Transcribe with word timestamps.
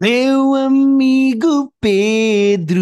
Meu 0.00 0.54
amigo 0.54 1.74
Pedro. 1.80 2.80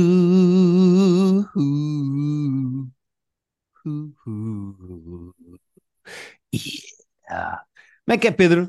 Yeah. 7.27 7.65
Como 8.05 8.15
é 8.15 8.19
que 8.19 8.29
é, 8.29 8.31
Pedro? 8.31 8.69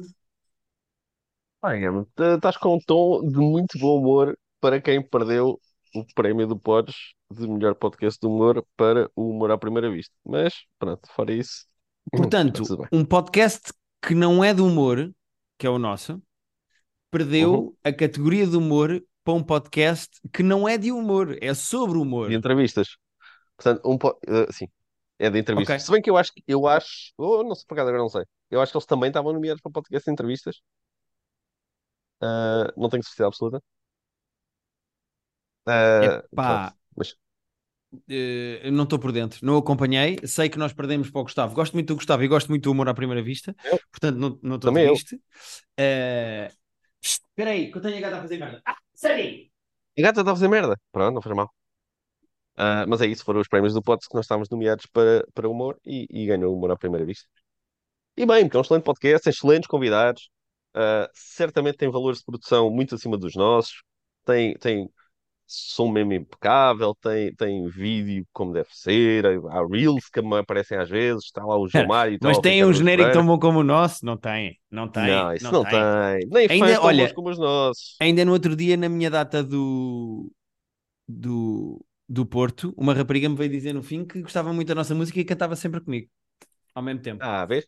Estás 2.18 2.56
com 2.56 2.76
um 2.76 2.80
tom 2.80 3.28
de 3.28 3.38
muito 3.38 3.78
bom 3.78 4.00
humor 4.00 4.38
para 4.62 4.80
quem 4.80 5.02
perdeu 5.02 5.60
o 5.94 6.06
prémio 6.16 6.48
do 6.48 6.58
Pods 6.58 6.96
de 7.30 7.46
melhor 7.46 7.76
podcast 7.76 8.18
de 8.18 8.28
humor 8.28 8.66
para 8.78 9.12
o 9.14 9.30
humor 9.30 9.52
à 9.52 9.58
primeira 9.58 9.92
vista. 9.92 10.14
Mas, 10.26 10.54
pronto, 10.80 11.06
fora 11.12 11.34
isso, 11.34 11.66
Portanto, 12.16 12.64
um 12.94 13.04
podcast 13.04 13.74
que 14.02 14.16
não 14.16 14.42
é 14.42 14.54
de 14.54 14.62
humor, 14.62 15.12
que 15.58 15.68
é 15.68 15.70
o 15.70 15.78
nosso, 15.78 16.22
Uhum. 17.08 17.12
perdeu 17.12 17.78
a 17.84 17.92
categoria 17.92 18.46
de 18.46 18.56
humor 18.56 19.02
para 19.24 19.34
um 19.34 19.44
podcast 19.44 20.10
que 20.34 20.44
não 20.44 20.68
é 20.68 20.78
de 20.78 20.92
humor, 20.92 21.38
é 21.42 21.54
sobre 21.54 21.98
De 21.98 22.02
humor. 22.02 22.32
entrevistas. 22.32 22.98
Portanto, 23.58 23.82
um 23.86 23.98
po... 23.98 24.18
eh, 24.28 24.52
sim, 24.52 24.68
é 25.20 25.30
de 25.30 25.40
entrevistas. 25.40 25.84
Se 25.84 25.92
bem 25.92 26.02
que 26.02 26.10
eu 26.10 26.18
acho 26.18 26.32
que 26.34 26.44
eu 26.48 26.68
acho, 26.68 27.14
oh, 27.18 27.44
não 27.44 27.56
sei 27.56 27.66
por 27.68 27.74
acaso, 27.76 27.90
agora 27.90 28.04
não 28.04 28.10
sei. 28.10 28.24
Eu 28.50 28.62
acho 28.62 28.72
que 28.72 28.78
eles 28.78 28.86
também 28.86 29.10
estavam 29.10 29.34
nomeados 29.34 29.62
para 29.62 29.72
podcast 29.72 30.06
de 30.06 30.12
entrevistas. 30.12 30.62
Ah, 32.22 32.72
não 32.78 32.90
tenho 32.90 33.04
certeza 33.04 33.28
absoluta. 33.28 33.62
Pronto, 35.64 36.26
Epá, 36.32 36.74
mas 36.96 37.16
eu 38.08 38.72
não 38.72 38.84
estou 38.84 39.00
por 39.00 39.12
dentro, 39.12 39.46
não 39.46 39.58
acompanhei. 39.58 40.18
Sei 40.26 40.50
que 40.50 40.58
nós 40.58 40.74
perdemos 40.74 41.10
para 41.10 41.22
o 41.22 41.24
Gustavo. 41.24 41.54
Gosto 41.56 41.74
muito 41.74 41.88
do 41.88 41.96
Gustavo 41.96 42.24
e 42.24 42.28
gosto 42.28 42.48
muito 42.50 42.64
do 42.64 42.72
humor 42.72 42.88
à 42.88 42.94
primeira 42.94 43.22
vista, 43.22 43.56
eu, 43.66 43.80
portanto, 43.92 44.40
não 44.42 44.56
estou 44.56 44.72
triste. 44.74 45.20
Eh, 45.78 46.52
Espera 47.08 47.52
aí, 47.52 47.72
que 47.72 47.78
eu 47.78 47.82
tenho 47.82 47.98
a 47.98 48.02
gata 48.02 48.18
a 48.18 48.22
fazer 48.22 48.38
merda. 48.38 48.62
Ah, 48.66 48.78
sério? 48.94 49.50
A 49.98 50.02
gata 50.02 50.22
está 50.22 50.32
a 50.32 50.36
fazer 50.36 50.48
merda. 50.50 50.76
Pronto, 50.92 51.14
não 51.16 51.22
faz 51.22 51.36
mal. 51.36 51.50
Ah, 52.56 52.86
mas 52.88 53.02
é 53.02 53.08
isso, 53.08 53.24
foram 53.24 53.40
os 53.40 53.48
prémios 53.48 53.74
do 53.74 53.82
Pods 53.82 54.08
que 54.08 54.16
nós 54.16 54.26
estávamos 54.26 54.50
nomeados 54.50 54.86
para, 54.88 55.26
para 55.34 55.48
humor 55.50 55.80
e, 55.86 56.08
e 56.10 56.26
ganhou 56.26 56.56
humor 56.56 56.72
à 56.72 56.76
primeira 56.78 57.06
vista. 57.06 57.28
E 58.18 58.26
bem, 58.26 58.46
porque 58.46 58.58
é 58.58 58.60
um 58.60 58.64
excelente 58.64 58.84
podcast, 58.86 59.30
excelentes 59.30 59.68
convidados, 59.68 60.30
ah, 60.74 61.10
certamente 61.14 61.78
tem 61.78 61.92
valores 61.92 62.20
de 62.20 62.26
produção 62.26 62.70
muito 62.72 62.96
acima 62.96 63.18
dos 63.18 63.36
nossos, 63.36 63.84
tem, 64.26 64.56
tem 64.58 64.90
som 65.48 65.90
mesmo 65.92 66.14
impecável, 66.14 66.96
tem, 67.02 67.34
tem 67.36 67.68
vídeo 67.70 68.26
como 68.34 68.54
deve 68.54 68.70
ser, 68.72 69.26
há 69.26 69.66
reels 69.68 70.10
que 70.10 70.22
me 70.22 70.38
aparecem 70.38 70.78
às 70.78 70.90
vezes, 70.90 71.26
está 71.26 71.44
lá 71.46 71.58
o 71.58 71.68
Mário 71.86 72.14
e 72.14 72.16
está 72.18 72.30
Mas 72.30 72.40
tem 72.40 72.66
um 72.66 72.74
genérico 72.74 73.12
tão 73.12 73.26
bom 73.26 73.38
como 73.40 73.60
o 73.60 73.64
nosso? 73.64 74.06
Não 74.06 74.18
tem, 74.18 74.60
não 74.72 74.88
tem, 74.90 75.22
Não, 75.22 75.34
isso 75.34 75.54
não 75.54 75.54
não 75.54 75.66
tem. 75.66 75.94
tem. 76.20 76.28
Nem 76.30 76.50
Ainda, 76.50 76.82
olha, 76.82 77.14
como 77.14 77.30
os 77.30 77.38
nossos. 77.38 78.02
ainda 78.02 78.26
no 78.26 78.34
outro 78.34 78.56
dia, 78.56 78.78
na 78.78 78.90
minha 78.90 79.10
data 79.10 79.44
do, 79.44 80.32
do, 81.08 81.86
do 82.10 82.26
Porto, 82.26 82.74
uma 82.78 82.94
rapariga 82.94 83.30
me 83.30 83.36
veio 83.38 83.52
dizer 83.52 83.74
no 83.74 83.84
fim 83.84 84.06
que 84.06 84.22
gostava 84.24 84.54
muito 84.54 84.70
da 84.70 84.76
nossa 84.76 84.96
música 84.96 85.20
e 85.20 85.26
cantava 85.26 85.56
sempre 85.56 85.82
comigo, 85.82 86.10
ao 86.76 86.84
mesmo 86.84 87.02
tempo. 87.04 87.26
Ah, 87.26 87.46
vês? 87.46 87.68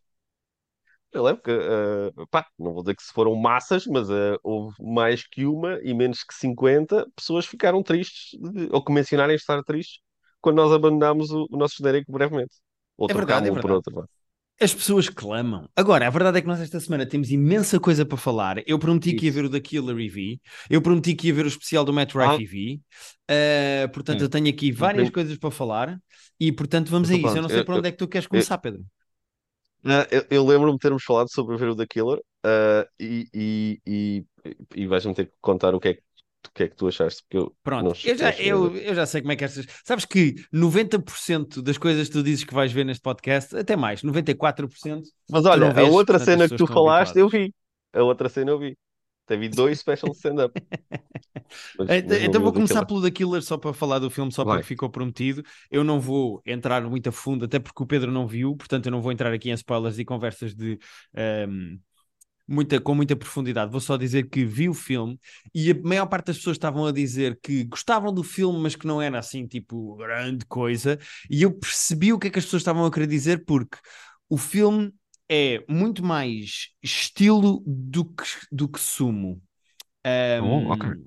Eu 1.12 1.24
lembro 1.24 1.42
que, 1.42 1.52
ah, 1.52 2.12
pá, 2.30 2.46
não 2.58 2.74
vou 2.74 2.84
dizer 2.84 2.96
que 2.96 3.04
se 3.04 3.12
foram 3.14 3.36
massas, 3.36 3.86
mas 3.88 4.10
ah, 4.12 4.38
houve 4.44 4.76
mais 4.80 5.26
que 5.28 5.46
uma 5.46 5.80
e 5.84 5.94
menos 5.94 6.24
que 6.24 6.34
50 6.34 7.08
pessoas 7.16 7.46
ficaram 7.46 7.82
tristes, 7.84 8.38
de- 8.40 8.70
ou 8.72 8.84
que 8.84 8.92
mencionarem 8.92 9.36
estar 9.36 9.62
tristes, 9.64 10.00
quando 10.42 10.58
nós 10.58 10.72
abandonámos 10.72 11.32
o, 11.32 11.48
o 11.52 11.58
nosso 11.58 11.76
genérico 11.78 12.12
brevemente. 12.12 12.56
Ou 12.98 13.10
É 13.10 13.14
verdade, 13.14 13.50
é 13.50 13.52
trocámos-lo 13.52 13.58
por 13.60 13.72
outro, 13.72 13.96
vá. 13.96 14.06
As 14.62 14.74
pessoas 14.74 15.08
clamam. 15.08 15.70
Agora, 15.74 16.06
a 16.06 16.10
verdade 16.10 16.38
é 16.40 16.42
que 16.42 16.48
nós 16.48 16.60
esta 16.60 16.82
semana 16.82 17.06
temos 17.06 17.32
imensa 17.32 17.80
coisa 17.80 18.06
para 18.06 18.18
falar. 18.18 18.62
Eu 18.68 18.78
prometi 18.78 19.14
que 19.14 19.26
ia 19.28 19.32
ver 19.32 19.46
Isso. 19.46 19.46
o 19.46 19.50
da 19.50 19.60
Killer 19.62 19.98
EV. 19.98 20.42
Eu 20.70 20.82
prometi 20.82 21.16
que 21.16 21.28
ia 21.28 21.34
ver 21.34 21.46
o 21.46 21.48
especial 21.48 21.86
do 21.86 21.94
Matt 21.94 22.14
Ah, 22.20 22.36
EV. 22.38 22.82
Uh, 23.32 23.90
portanto, 23.94 24.22
hum. 24.22 24.24
eu 24.24 24.30
tenho 24.30 24.50
aqui 24.50 24.70
várias 24.72 25.10
coisas 25.10 25.38
para 25.38 25.50
falar. 25.50 25.98
E, 26.38 26.52
portanto, 26.52 26.90
vamos 26.92 27.10
a 27.10 27.14
Então 27.14 27.20
isso. 27.22 27.38
Eu 27.38 27.42
não 27.42 27.48
pronto, 27.48 27.50
sei 27.50 27.62
eu, 27.62 27.64
para 27.64 27.76
eu, 27.76 27.78
onde 27.78 27.88
é 27.88 27.92
que 27.92 27.98
tu 27.98 28.08
queres 28.08 28.28
eu, 28.34 28.46
começar, 28.46 28.58
Pedro. 28.58 28.84
Eu- 30.12 30.26
eu 30.30 30.46
lembro-me 30.46 30.74
de 30.74 30.80
termos 30.80 31.04
falado 31.04 31.32
sobre 31.32 31.58
ver 31.58 31.70
o 31.70 31.76
The 31.76 31.86
Killer, 31.88 32.20
ah, 32.44 32.88
e, 33.00 33.28
e, 33.34 33.82
e, 33.88 34.26
e 34.76 34.88
vais-me 34.88 35.14
ter 35.14 35.28
que 35.28 35.34
contar 35.42 35.74
o 35.76 35.80
que 35.80 35.90
é 35.90 35.94
que, 35.96 36.02
o 36.02 36.52
que 36.54 36.64
é 36.64 36.68
que 36.70 36.76
tu 36.76 36.88
achaste, 36.88 37.24
porque 37.24 37.38
eu 37.38 37.56
Pronto, 37.64 38.00
eu 38.04 38.18
já, 38.18 38.32
eu, 38.38 38.76
eu 38.78 38.96
já 38.96 39.06
sei 39.06 39.22
como 39.22 39.32
é 39.32 39.36
que 39.36 39.44
estas. 39.44 39.66
Sabes 39.86 40.06
que 40.06 40.36
90% 40.52 41.62
das 41.62 41.78
coisas 41.78 42.08
que 42.08 42.14
tu 42.14 42.24
dizes 42.24 42.44
que 42.44 42.54
vais 42.54 42.72
ver 42.72 42.84
neste 42.86 43.02
podcast, 43.04 43.56
até 43.56 43.76
mais, 43.76 44.02
94%, 44.02 45.08
Mas 45.30 45.46
olha, 45.46 45.72
a 45.72 45.84
outra 45.84 46.18
portanto 46.18 46.20
cena 46.20 46.50
que 46.50 46.56
tu 46.56 46.68
falaste, 46.68 47.18
eu 47.18 47.30
vi. 47.30 47.54
A 47.94 48.04
outra 48.04 48.30
cena 48.30 48.52
eu 48.52 48.60
vi. 48.60 48.78
Teve 49.30 49.48
dois 49.48 49.78
special 49.78 50.12
stand-up, 50.14 50.52
Então, 51.80 52.18
então 52.18 52.42
vou 52.42 52.52
começar 52.52 52.84
pelo 52.84 53.00
The 53.00 53.12
Killer 53.12 53.44
só 53.44 53.58
para 53.58 53.74
falar 53.74 54.00
do 54.00 54.10
filme, 54.10 54.32
só 54.32 54.44
Vai. 54.44 54.58
porque 54.58 54.68
ficou 54.68 54.90
prometido. 54.90 55.44
Eu 55.70 55.84
não 55.84 56.00
vou 56.00 56.42
entrar 56.44 56.82
muito 56.82 57.10
a 57.10 57.12
fundo, 57.12 57.46
até 57.46 57.60
porque 57.60 57.84
o 57.84 57.86
Pedro 57.86 58.12
não 58.12 58.28
viu, 58.28 58.56
portanto 58.56 58.88
eu 58.88 58.92
não 58.92 59.04
vou 59.04 59.12
entrar 59.12 59.32
aqui 59.32 59.52
em 59.52 59.54
spoilers 59.54 60.00
e 60.00 60.06
conversas 60.06 60.56
de 60.56 60.80
ehm, 61.16 61.78
muita, 62.48 62.82
com 62.82 62.96
muita 62.96 63.16
profundidade. 63.16 63.72
Vou 63.72 63.80
só 63.80 63.98
dizer 63.98 64.30
que 64.30 64.44
vi 64.44 64.68
o 64.68 64.74
filme 64.74 65.20
e 65.54 65.70
a 65.70 65.76
maior 65.76 66.08
parte 66.08 66.28
das 66.28 66.38
pessoas 66.38 66.56
estavam 66.56 66.88
a 66.88 66.92
dizer 66.92 67.40
que 67.40 67.66
gostavam 67.66 68.12
do 68.12 68.24
filme, 68.24 68.60
mas 68.60 68.76
que 68.76 68.88
não 68.88 69.00
era 69.00 69.20
assim, 69.20 69.46
tipo, 69.46 69.96
grande 69.96 70.44
coisa. 70.48 70.98
E 71.30 71.44
eu 71.44 71.52
percebi 71.52 72.12
o 72.12 72.18
que 72.18 72.28
é 72.28 72.30
que 72.32 72.40
as 72.40 72.46
pessoas 72.46 72.62
estavam 72.62 72.84
a 72.84 72.92
querer 72.92 73.06
dizer, 73.06 73.46
porque 73.46 73.78
o 74.28 74.38
filme 74.38 74.92
é 75.30 75.64
muito 75.70 76.04
mais 76.04 76.70
estilo 76.84 77.64
do 77.66 78.06
que, 78.06 78.24
do 78.52 78.68
que 78.70 78.80
sumo. 78.80 79.42
Oh, 80.38 80.66
ok. 80.72 80.86
Ehm, 80.90 81.06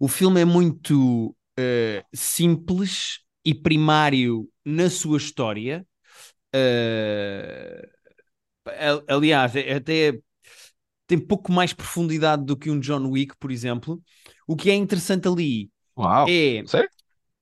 o 0.00 0.08
filme 0.08 0.40
é 0.42 0.44
muito 0.44 1.36
eh, 1.58 2.04
simples 2.14 3.20
e 3.44 3.54
primário 3.54 4.48
na 4.64 4.90
sua 4.90 5.18
história. 5.18 5.86
Al- 8.66 9.04
aliás, 9.08 9.54
é- 9.56 9.74
até 9.74 10.18
tem 11.06 11.18
pouco 11.18 11.52
mais 11.52 11.72
profundidade 11.72 12.44
do 12.44 12.56
que 12.56 12.70
um 12.70 12.80
John 12.80 13.06
Wick, 13.10 13.36
por 13.38 13.50
exemplo. 13.52 14.02
O 14.46 14.56
que 14.56 14.70
é 14.70 14.74
interessante 14.74 15.28
ali 15.28 15.70
Uau. 15.96 16.26
é, 16.26 16.64
Sério? 16.64 16.88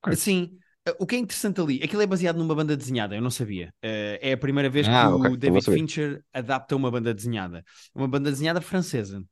Ok. 0.03 0.09
assim, 0.09 0.59
eh, 0.59 0.63
o 0.99 1.07
que 1.07 1.17
é 1.17 1.19
interessante 1.19 1.61
ali, 1.61 1.81
aquilo 1.83 2.03
é 2.03 2.07
baseado 2.07 2.37
numa 2.37 2.55
banda 2.55 2.77
desenhada, 2.77 3.15
eu 3.15 3.23
não 3.23 3.31
sabia. 3.31 3.73
Eh, 3.83 4.19
é 4.23 4.33
a 4.33 4.37
primeira 4.37 4.69
vez 4.69 4.87
que 4.87 4.93
Ah, 4.93 5.15
ok. 5.15 5.31
o 5.31 5.37
Eu 5.43 5.53
não 5.53 5.61
David. 5.61 5.65
Fincher 5.65 6.23
adapta 6.33 6.77
uma 6.77 6.91
banda 6.91 7.15
desenhada. 7.15 7.65
Uma 7.95 8.07
banda 8.09 8.31
desenhada 8.31 8.61
francesa. 8.61 9.25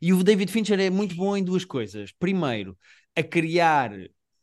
E 0.00 0.12
o 0.12 0.22
David 0.22 0.50
Fincher 0.52 0.78
é 0.80 0.90
muito 0.90 1.14
bom 1.14 1.36
em 1.36 1.42
duas 1.42 1.64
coisas. 1.64 2.12
Primeiro, 2.12 2.76
a 3.16 3.22
criar 3.22 3.90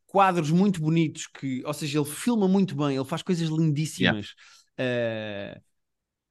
quadros 0.07 0.49
muito 0.51 0.81
bonitos, 0.81 1.27
que, 1.27 1.63
ou 1.65 1.73
seja, 1.73 1.99
ele 1.99 2.09
filma 2.09 2.47
muito 2.47 2.75
bem, 2.75 2.95
ele 2.95 3.05
faz 3.05 3.21
coisas 3.21 3.47
Yeah. 3.47 3.61
lindíssimas. 3.63 4.33
Eh, 4.77 5.61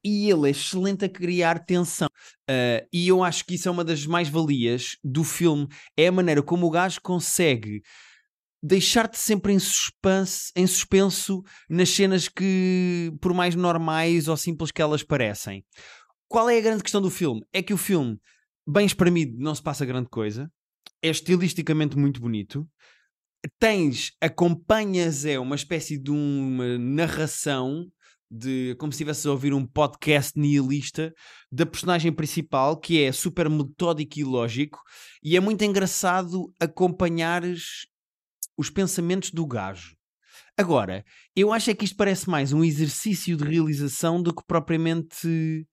e 0.05 0.31
ele 0.31 0.49
é 0.49 0.51
excelente 0.51 1.05
a 1.05 1.09
criar 1.09 1.59
tensão. 1.65 2.09
Uh, 2.49 2.87
e 2.93 3.09
eu 3.09 3.23
acho 3.23 3.45
que 3.45 3.55
isso 3.55 3.69
é 3.69 3.71
uma 3.71 3.85
das 3.85 4.07
mais-valias 4.07 4.97
do 5.05 5.23
filme, 5.25 5.69
é 5.97 6.09
a 6.09 6.13
maneira 6.13 6.43
como 6.43 6.67
o 6.67 6.71
gajo 6.71 7.01
consegue 7.03 7.83
deixar-te 8.63 9.19
sempre 9.19 9.53
em 9.53 9.59
suspense, 9.59 10.53
em 10.55 10.67
suspenso 10.67 11.43
nas 11.69 11.89
cenas 11.89 12.29
que, 12.29 13.13
por 13.21 13.33
mais 13.33 13.55
normais 13.55 14.29
ou 14.29 14.37
simples 14.37 14.71
que 14.71 14.83
elas 14.83 15.03
parecem. 15.03 15.65
Qual 16.29 16.49
é 16.49 16.59
a 16.59 16.61
grande 16.61 16.83
questão 16.83 17.01
do 17.01 17.11
filme? 17.11 17.43
É 17.53 17.63
que 17.63 17.75
o 17.75 17.79
filme, 17.79 18.19
bem 18.67 18.87
espremido, 18.87 19.37
não 19.39 19.55
se 19.55 19.63
passa 19.63 19.87
grande 19.87 20.09
coisa, 20.09 20.51
é 21.03 21.09
estilisticamente 21.09 21.97
muito 21.97 22.21
bonito, 22.21 22.69
tens, 23.59 24.13
acompanhas 24.21 25.25
é 25.25 25.39
uma 25.39 25.57
espécie 25.57 25.99
de 25.99 26.11
uma 26.11 26.79
narração 26.79 27.87
de 28.31 28.77
como 28.79 28.93
se 28.93 28.97
estivesse 28.97 29.27
a 29.27 29.33
ouvir 29.33 29.53
um 29.53 29.67
podcast 29.67 30.39
nihilista 30.39 31.13
da 31.51 31.67
personagem 31.67 32.13
principal, 32.13 32.77
que 32.77 33.03
é 33.03 33.11
super 33.11 33.51
metódico 33.51 34.21
e 34.21 34.25
lógico, 34.25 34.79
e 35.23 35.37
é 35.37 35.41
muito 35.41 35.65
engraçado 35.65 36.53
acompanhares 36.61 37.87
os 38.61 38.69
pensamentos 38.69 39.31
do 39.31 39.47
gajo. 39.47 39.97
Agora, 40.55 41.03
eu 41.35 41.51
acho 41.51 41.71
é 41.71 41.75
que 41.75 41.87
isto 41.87 41.97
parece 41.97 42.29
mais 42.29 42.53
um 42.53 42.63
exercício 42.63 43.35
de 43.35 43.45
realização 43.45 44.23
do 44.23 44.35
que 44.35 44.45
propriamente 44.47 45.67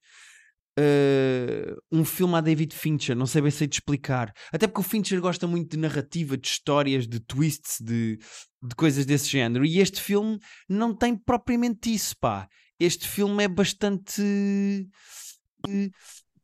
uh, 0.79 1.81
um 1.91 2.05
filme 2.05 2.35
a 2.35 2.41
David 2.41 2.73
Fincher, 2.73 3.13
não 3.13 3.25
sei 3.25 3.41
bem 3.41 3.51
sei 3.51 3.67
de 3.67 3.75
explicar. 3.75 4.31
Até 4.53 4.67
porque 4.67 4.79
o 4.79 4.83
Fincher 4.83 5.19
gosta 5.19 5.45
muito 5.45 5.71
de 5.71 5.77
narrativa, 5.77 6.37
de 6.37 6.47
histórias, 6.47 7.05
de 7.05 7.19
twists, 7.19 7.81
de, 7.81 8.17
de 8.63 8.75
coisas 8.77 9.05
desse 9.05 9.27
género. 9.27 9.65
E 9.65 9.79
este 9.79 10.01
filme 10.01 10.39
não 10.69 10.95
tem 10.95 11.13
propriamente 11.13 11.93
isso, 11.93 12.15
pá. 12.17 12.47
Este 12.79 13.05
filme 13.05 13.43
é 13.43 13.49
bastante. 13.49 14.21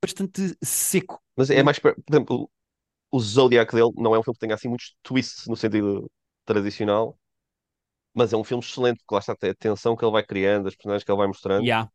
bastante 0.02 0.58
seco. 0.62 1.22
Mas 1.38 1.50
é 1.50 1.64
mais, 1.64 1.80
por 1.80 1.96
exemplo, 2.12 2.50
o 3.10 3.20
Zodiac 3.22 3.74
dele 3.74 3.92
não 3.96 4.14
é 4.14 4.20
um 4.20 4.24
filme 4.24 4.36
que 4.36 4.42
tenha 4.42 4.56
assim 4.56 4.68
muitos 4.68 4.98
twists 5.02 5.48
no 5.48 5.56
sentido 5.56 6.12
tradicional, 6.46 7.18
mas 8.14 8.34
é 8.34 8.38
um 8.38 8.44
filme 8.44 8.64
excelente, 8.64 9.00
porque 9.00 9.16
lá 9.16 9.20
está 9.20 9.34
até 9.34 9.50
a 9.50 9.56
tensão 9.56 9.96
que 9.96 10.06
ele 10.06 10.12
vai 10.12 10.24
criando, 10.24 10.68
as 10.68 10.76
personagens 10.76 11.04
que 11.04 11.12
ele 11.12 11.18
vai 11.18 11.28
mostrando. 11.28 11.66
Yeah. 11.66 11.90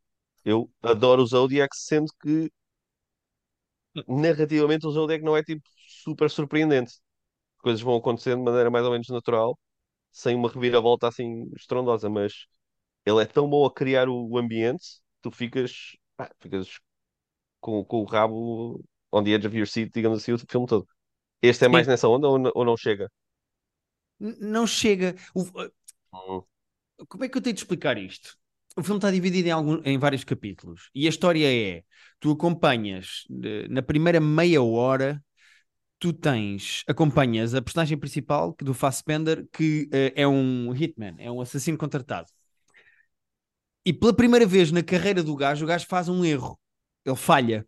Eu 0.44 0.70
adoro 0.82 1.22
o 1.22 1.26
Zodiac, 1.26 1.76
sendo 1.76 2.06
que 2.22 2.50
narrativamente 4.06 4.86
o 4.86 4.90
Zodiac 4.90 5.22
não 5.24 5.36
é 5.36 5.42
tipo 5.42 5.62
super 6.04 6.30
surpreendente. 6.30 6.94
Coisas 7.58 7.82
vão 7.82 7.96
acontecendo 7.96 8.38
de 8.38 8.44
maneira 8.44 8.70
mais 8.70 8.84
ou 8.84 8.92
menos 8.92 9.08
natural, 9.08 9.58
sem 10.12 10.36
uma 10.36 10.50
reviravolta 10.50 11.08
assim 11.08 11.50
estrondosa, 11.56 12.08
mas 12.10 12.46
ele 13.06 13.22
é 13.22 13.26
tão 13.26 13.48
bom 13.48 13.64
a 13.66 13.72
criar 13.72 14.08
o 14.08 14.38
ambiente, 14.38 15.00
tu 15.22 15.30
ficas, 15.30 15.96
pá, 16.16 16.30
ficas 16.40 16.78
com, 17.60 17.84
com 17.84 18.02
o 18.02 18.04
rabo 18.04 18.84
on 19.12 19.24
the 19.24 19.30
edge 19.30 19.46
of 19.46 19.56
your 19.56 19.66
seat, 19.66 19.90
digamos 19.94 20.22
assim, 20.22 20.32
o 20.32 20.38
filme 20.38 20.66
todo. 20.66 20.86
Este 21.42 21.66
é 21.66 21.68
mais 21.68 21.86
Sim. 21.86 21.92
nessa 21.92 22.08
onda 22.08 22.28
ou, 22.28 22.38
ou 22.54 22.64
não 22.64 22.76
chega? 22.76 23.10
Não 24.20 24.66
chega. 24.66 25.14
O- 25.34 25.44
Hum, 26.12 26.42
como 27.08 27.24
é 27.24 27.28
que 27.28 27.36
eu 27.38 27.42
tenho 27.42 27.54
de 27.54 27.60
explicar 27.60 27.98
isto? 27.98 28.36
O 28.76 28.82
filme 28.82 28.98
está 28.98 29.10
dividido 29.10 29.48
em, 29.48 29.50
algum- 29.50 29.80
em 29.84 29.98
vários 29.98 30.24
capítulos 30.24 30.90
e 30.94 31.06
a 31.06 31.08
história 31.10 31.46
é: 31.52 31.82
tu 32.20 32.30
acompanhas 32.32 33.24
de- 33.28 33.66
na 33.68 33.82
primeira 33.82 34.20
meia 34.20 34.62
hora, 34.62 35.22
tu 36.00 36.12
tens, 36.12 36.84
acompanhas 36.88 37.54
a 37.54 37.62
personagem 37.62 37.98
principal 37.98 38.56
do 38.60 38.74
Fassbender, 38.74 39.48
que 39.52 39.88
eh, 39.92 40.14
é 40.16 40.28
um 40.28 40.74
hitman, 40.74 41.16
é 41.18 41.30
um 41.32 41.40
assassino 41.40 41.78
contratado. 41.78 42.28
E 43.84 43.92
pela 43.92 44.14
primeira 44.14 44.46
vez 44.46 44.70
na 44.70 44.82
carreira 44.82 45.22
do 45.22 45.34
gajo, 45.34 45.64
o 45.64 45.68
gajo 45.68 45.86
faz 45.86 46.08
um 46.08 46.24
erro, 46.24 46.58
ele 47.04 47.16
falha. 47.16 47.66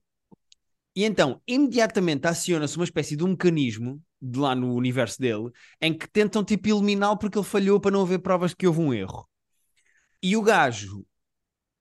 E 0.94 1.04
então, 1.04 1.40
imediatamente 1.46 2.26
aciona-se 2.26 2.76
uma 2.76 2.84
espécie 2.84 3.16
de 3.16 3.24
um 3.24 3.28
mecanismo 3.28 4.02
de 4.20 4.38
lá 4.38 4.54
no 4.54 4.74
universo 4.74 5.20
dele 5.20 5.50
em 5.80 5.96
que 5.96 6.08
tentam 6.08 6.44
tipo 6.44 6.68
eliminá-lo 6.68 7.16
porque 7.16 7.38
ele 7.38 7.46
falhou 7.46 7.80
para 7.80 7.92
não 7.92 8.02
haver 8.02 8.18
provas 8.18 8.50
de 8.50 8.56
que 8.56 8.66
houve 8.66 8.80
um 8.80 8.92
erro. 8.92 9.28
E 10.22 10.36
o 10.36 10.42
gajo 10.42 11.04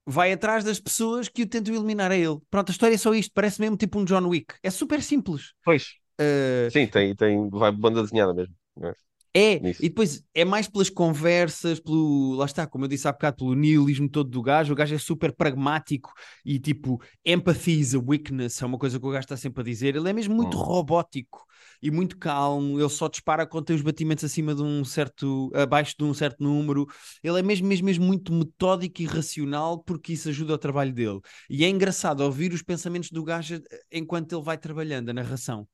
vai 0.06 0.32
atrás 0.32 0.64
das 0.64 0.80
pessoas 0.80 1.28
que 1.28 1.44
o 1.44 1.48
tentam 1.48 1.74
eliminar 1.74 2.12
a 2.12 2.16
ele. 2.16 2.40
Pronto, 2.50 2.70
a 2.70 2.72
história 2.72 2.96
é 2.96 2.98
só 2.98 3.14
isto, 3.14 3.32
parece 3.34 3.60
mesmo 3.60 3.78
tipo 3.78 4.00
um 4.00 4.06
John 4.06 4.28
Wick. 4.28 4.56
É 4.64 4.70
super 4.70 5.02
simples. 5.02 5.54
Pois. 5.64 5.96
Uh, 6.20 6.70
Sim, 6.72 6.88
tem, 6.88 7.16
tem, 7.16 7.50
vai 7.50 7.72
banda 7.72 8.02
desenhada 8.02 8.34
mesmo. 8.34 8.54
é? 8.84 8.94
É, 9.40 9.60
Nisso. 9.60 9.84
e 9.84 9.90
depois 9.90 10.24
é 10.34 10.44
mais 10.44 10.68
pelas 10.68 10.90
conversas, 10.90 11.80
pelo, 11.80 12.34
lá 12.36 12.46
está, 12.46 12.66
como 12.68 12.86
eu 12.86 12.90
disse 12.90 13.08
há 13.08 13.12
bocado, 13.12 13.38
pelo 13.38 13.54
nihilismo 13.56 14.10
todo 14.10 14.30
do 14.30 14.42
gajo. 14.42 14.74
O 14.74 14.76
gajo 14.76 14.96
é 14.96 14.98
super 14.98 15.32
pragmático 15.32 16.12
e 16.46 16.60
tipo, 16.60 17.02
empathy 17.26 17.80
is 17.80 17.94
a 17.96 18.00
weakness, 18.00 18.62
é 18.62 18.66
uma 18.66 18.78
coisa 18.78 19.00
que 19.00 19.06
o 19.06 19.10
gajo 19.10 19.26
está 19.26 19.38
sempre 19.38 19.62
a 19.62 19.64
dizer. 19.66 19.96
Ele 19.96 20.10
é 20.10 20.14
mesmo 20.14 20.36
muito 20.36 20.58
Hum. 20.58 20.62
robótico 20.62 21.46
e 21.82 21.92
muito 21.92 22.18
calmo. 22.18 22.80
Ele 22.80 22.90
só 22.90 23.08
dispara 23.08 23.46
quando 23.46 23.66
tem 23.66 23.76
os 23.76 23.82
batimentos 23.82 24.24
acima 24.24 24.54
de 24.56 24.62
um 24.62 24.84
certo, 24.84 25.52
abaixo 25.54 25.96
de 25.98 26.04
um 26.04 26.14
certo 26.14 26.44
número. 26.44 26.86
Ele 27.24 27.40
é 27.40 27.44
mesmo, 27.44 27.68
mesmo, 27.68 27.86
mesmo 27.86 28.06
muito 28.06 28.34
metódico 28.34 29.02
e 29.02 29.06
racional 29.06 29.82
porque 29.84 30.14
isso 30.14 30.30
ajuda 30.30 30.54
ao 30.54 30.58
trabalho 30.58 30.94
dele. 30.94 31.20
E 31.50 31.64
é 31.64 31.70
engraçado 31.70 32.22
ouvir 32.22 32.54
os 32.54 32.62
pensamentos 32.62 33.12
do 33.12 33.24
gajo 33.24 33.56
eh, 33.56 33.62
enquanto 33.92 34.34
ele 34.36 34.44
vai 34.44 34.58
trabalhando, 34.58 35.10
a 35.10 35.14
narração. 35.14 35.68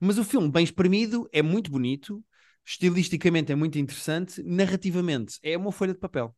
Mas 0.00 0.18
o 0.18 0.24
filme, 0.24 0.50
bem 0.50 0.64
espremido, 0.64 1.28
é 1.32 1.42
muito 1.42 1.70
bonito, 1.70 2.22
estilisticamente 2.66 3.52
é 3.52 3.54
muito 3.54 3.78
interessante, 3.78 4.42
narrativamente 4.42 5.38
é 5.42 5.56
uma 5.56 5.72
folha 5.72 5.92
de 5.94 6.00
papel. 6.00 6.34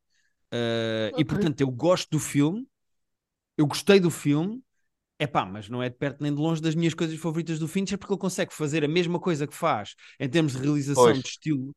Uh, 0.53 1.12
E 1.17 1.25
Ok. 1.25 1.25
portanto, 1.25 1.61
eu 1.61 1.71
gosto 1.71 2.11
do 2.11 2.19
filme, 2.21 2.67
eu 3.56 3.67
gostei 3.67 4.00
do 4.00 4.11
filme, 4.11 4.62
é 5.19 5.26
pá, 5.26 5.47
mas 5.47 5.69
não 5.69 5.82
é 5.82 5.91
de 5.91 5.97
perto 5.97 6.23
nem 6.23 6.35
de 6.35 6.41
longe 6.41 6.62
das 6.62 6.75
minhas 6.75 6.94
coisas 6.94 7.19
favoritas 7.19 7.59
do 7.59 7.69
Fincher, 7.69 7.99
porque 7.99 8.12
ele 8.15 8.21
consegue 8.21 8.55
fazer 8.55 8.85
a 8.85 8.88
mesma 8.88 9.21
coisa 9.21 9.47
que 9.47 9.55
faz 9.55 9.94
em 10.21 10.29
termos 10.29 10.55
de 10.55 10.61
realização, 10.61 11.19
Pois. 11.19 11.21
de 11.21 11.29
estilo, 11.29 11.75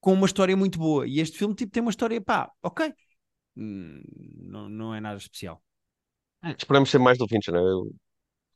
com 0.00 0.14
uma 0.14 0.26
história 0.26 0.56
muito 0.56 0.78
boa. 0.78 1.06
E 1.08 1.20
este 1.20 1.38
filme, 1.38 1.54
tipo, 1.54 1.72
tem 1.72 1.82
uma 1.82 1.90
história, 1.90 2.20
pá, 2.20 2.50
ok. 2.62 2.92
Hum, 3.56 4.02
Não, 4.42 4.68
não 4.68 4.94
é 4.94 5.00
nada 5.00 5.18
especial. 5.18 5.62
Esperamos 6.58 6.90
ser 6.90 6.98
mais 6.98 7.18
do 7.18 7.28
Fincher, 7.28 7.52
né? 7.54 7.60
Eu- 7.60 7.90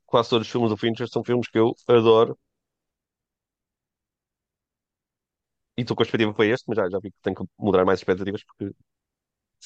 quase 0.07 0.31
todos 0.31 0.47
os 0.49 0.53
filmes 0.53 0.71
do 0.71 0.77
Fincher 0.79 1.09
são 1.09 1.25
filmes 1.25 1.49
que 1.49 1.59
eu 1.59 1.75
adoro. 1.89 2.39
E 5.81 5.83
estou 5.83 5.97
com 5.97 6.03
a 6.03 6.07
expectativa 6.07 6.35
para 6.35 6.47
este, 6.47 6.65
mas 6.69 6.77
já, 6.79 6.89
já 6.91 6.99
vi 7.01 7.11
que 7.11 7.19
tenho 7.23 7.37
que 7.37 7.45
mudar 7.59 7.85
mais 7.85 8.01
expectativas 8.01 8.43
porque 8.45 8.75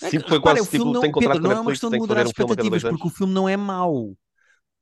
É 0.01 0.13
que, 0.13 0.13
sempre 0.13 0.29
foi 0.29 0.39
repara, 0.39 0.41
quase 0.41 0.63
o 0.63 0.67
filme 0.67 0.93
tipo, 0.93 0.93
não, 0.93 1.01
tem 1.01 1.11
contrato 1.11 1.41
Pedro, 1.41 1.43
não 1.43 1.53
é 1.53 1.61
uma 1.61 1.73
questão 1.73 1.91
de 1.91 2.01
cada 2.01 2.23
expectativas, 2.23 2.85
porque 2.85 3.07
o 3.07 3.11
filme 3.11 3.33
não 3.33 3.49
é 3.49 3.57
mau. 3.57 4.17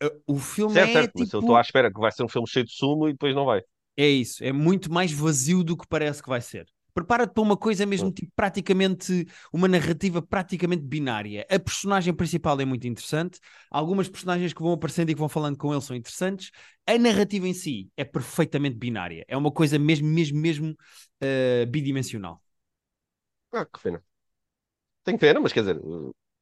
Uh, 0.02 0.22
O 0.26 0.38
filme 0.38 0.74
Certo, 0.74 0.90
é 0.98 1.06
certo, 1.06 1.12
mas 1.16 1.32
eu 1.32 1.38
tipo. 1.38 1.40
estou 1.40 1.56
à 1.56 1.60
espera 1.60 1.92
que 1.92 2.00
vai 2.00 2.10
ser 2.12 2.24
um 2.24 2.28
filme 2.28 2.48
cheio 2.48 2.64
de 2.64 2.72
sumo 2.72 3.08
e 3.08 3.12
depois 3.12 3.34
não 3.34 3.44
vai. 3.44 3.62
É 3.96 4.06
isso, 4.08 4.42
é 4.44 4.52
muito 4.52 4.92
mais 4.92 5.12
vazio 5.12 5.62
do 5.64 5.76
que 5.76 5.86
parece 5.88 6.22
que 6.22 6.28
vai 6.28 6.40
ser. 6.40 6.66
Prepara-te 6.94 7.32
para 7.32 7.42
uma 7.42 7.56
coisa 7.56 7.86
mesmo 7.86 8.12
tipo 8.12 8.30
praticamente 8.36 9.26
uma 9.52 9.66
narrativa 9.66 10.20
praticamente 10.20 10.82
binária. 10.82 11.46
A 11.50 11.58
personagem 11.58 12.12
principal 12.12 12.60
é 12.60 12.64
muito 12.64 12.86
interessante, 12.86 13.40
algumas 13.70 14.08
personagens 14.08 14.52
que 14.52 14.62
vão 14.62 14.72
aparecendo 14.72 15.10
e 15.10 15.14
que 15.14 15.20
vão 15.20 15.28
falando 15.28 15.56
com 15.56 15.72
ele 15.72 15.80
são 15.80 15.96
interessantes. 15.96 16.50
A 16.86 16.98
narrativa 16.98 17.48
em 17.48 17.54
si 17.54 17.90
é 17.96 18.04
perfeitamente 18.04 18.76
binária. 18.76 19.24
É 19.28 19.36
uma 19.36 19.50
coisa 19.50 19.78
mesmo, 19.78 20.06
mesmo, 20.08 20.38
mesmo 20.38 20.70
uh, 20.72 21.66
bidimensional. 21.70 22.42
Ah, 23.52 23.64
que 23.66 23.80
pena. 23.80 24.02
Tenho 25.04 25.18
pena, 25.18 25.40
mas 25.40 25.52
quer 25.52 25.60
dizer, 25.60 25.80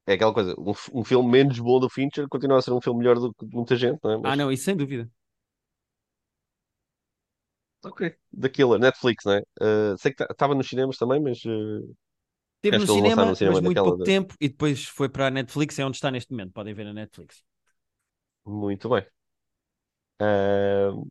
é 0.07 0.15
aquela 0.15 0.35
coisa, 0.35 0.55
um, 0.59 0.73
um 1.01 1.05
filme 1.05 1.31
menos 1.31 1.59
bom 1.59 1.81
do 1.81 1.89
Fincher 1.89 2.29
continua 2.29 2.59
a 2.59 2.63
ser 2.63 2.73
um 2.73 2.81
filme 2.81 2.99
melhor 3.01 3.19
do 3.19 3.33
que 3.35 3.47
muita 3.47 3.77
gente, 3.77 3.99
não 4.03 4.11
é? 4.13 4.17
Ah, 4.17 4.19
Mas, 4.19 4.37
não, 4.37 4.51
isso 4.53 4.65
sem 4.65 4.77
dúvida. 4.77 5.11
Ok. 7.85 8.01
The 8.41 8.49
Killer, 8.49 8.79
Netflix, 8.79 9.25
não 9.25 9.33
é? 9.35 9.41
Uh, 9.61 9.99
sei 9.99 10.13
que 10.15 10.23
estava 10.25 10.55
nos 10.55 10.69
cinemas 10.69 10.97
também, 10.99 11.21
mas 11.21 11.39
uh, 11.45 11.95
Teve 12.63 12.79
no 12.79 12.87
cinema, 12.87 13.25
no 13.27 13.35
cinema 13.35 13.61
mas 13.61 13.61
muito 13.61 13.83
pouco 13.83 14.01
de- 14.05 14.11
tempo, 14.11 14.35
e 14.41 14.49
depois 14.49 14.85
foi 14.85 15.09
para 15.09 15.27
a 15.29 15.31
Netflix, 15.31 15.79
é 15.79 15.85
onde 15.85 15.97
está 15.99 16.11
neste 16.11 16.31
momento. 16.33 16.53
Podem 16.53 16.75
ver 16.75 16.85
na 16.85 16.93
Netflix. 16.95 17.43
Muito 18.45 18.89
bem. 18.91 19.07
Uh, 20.21 21.05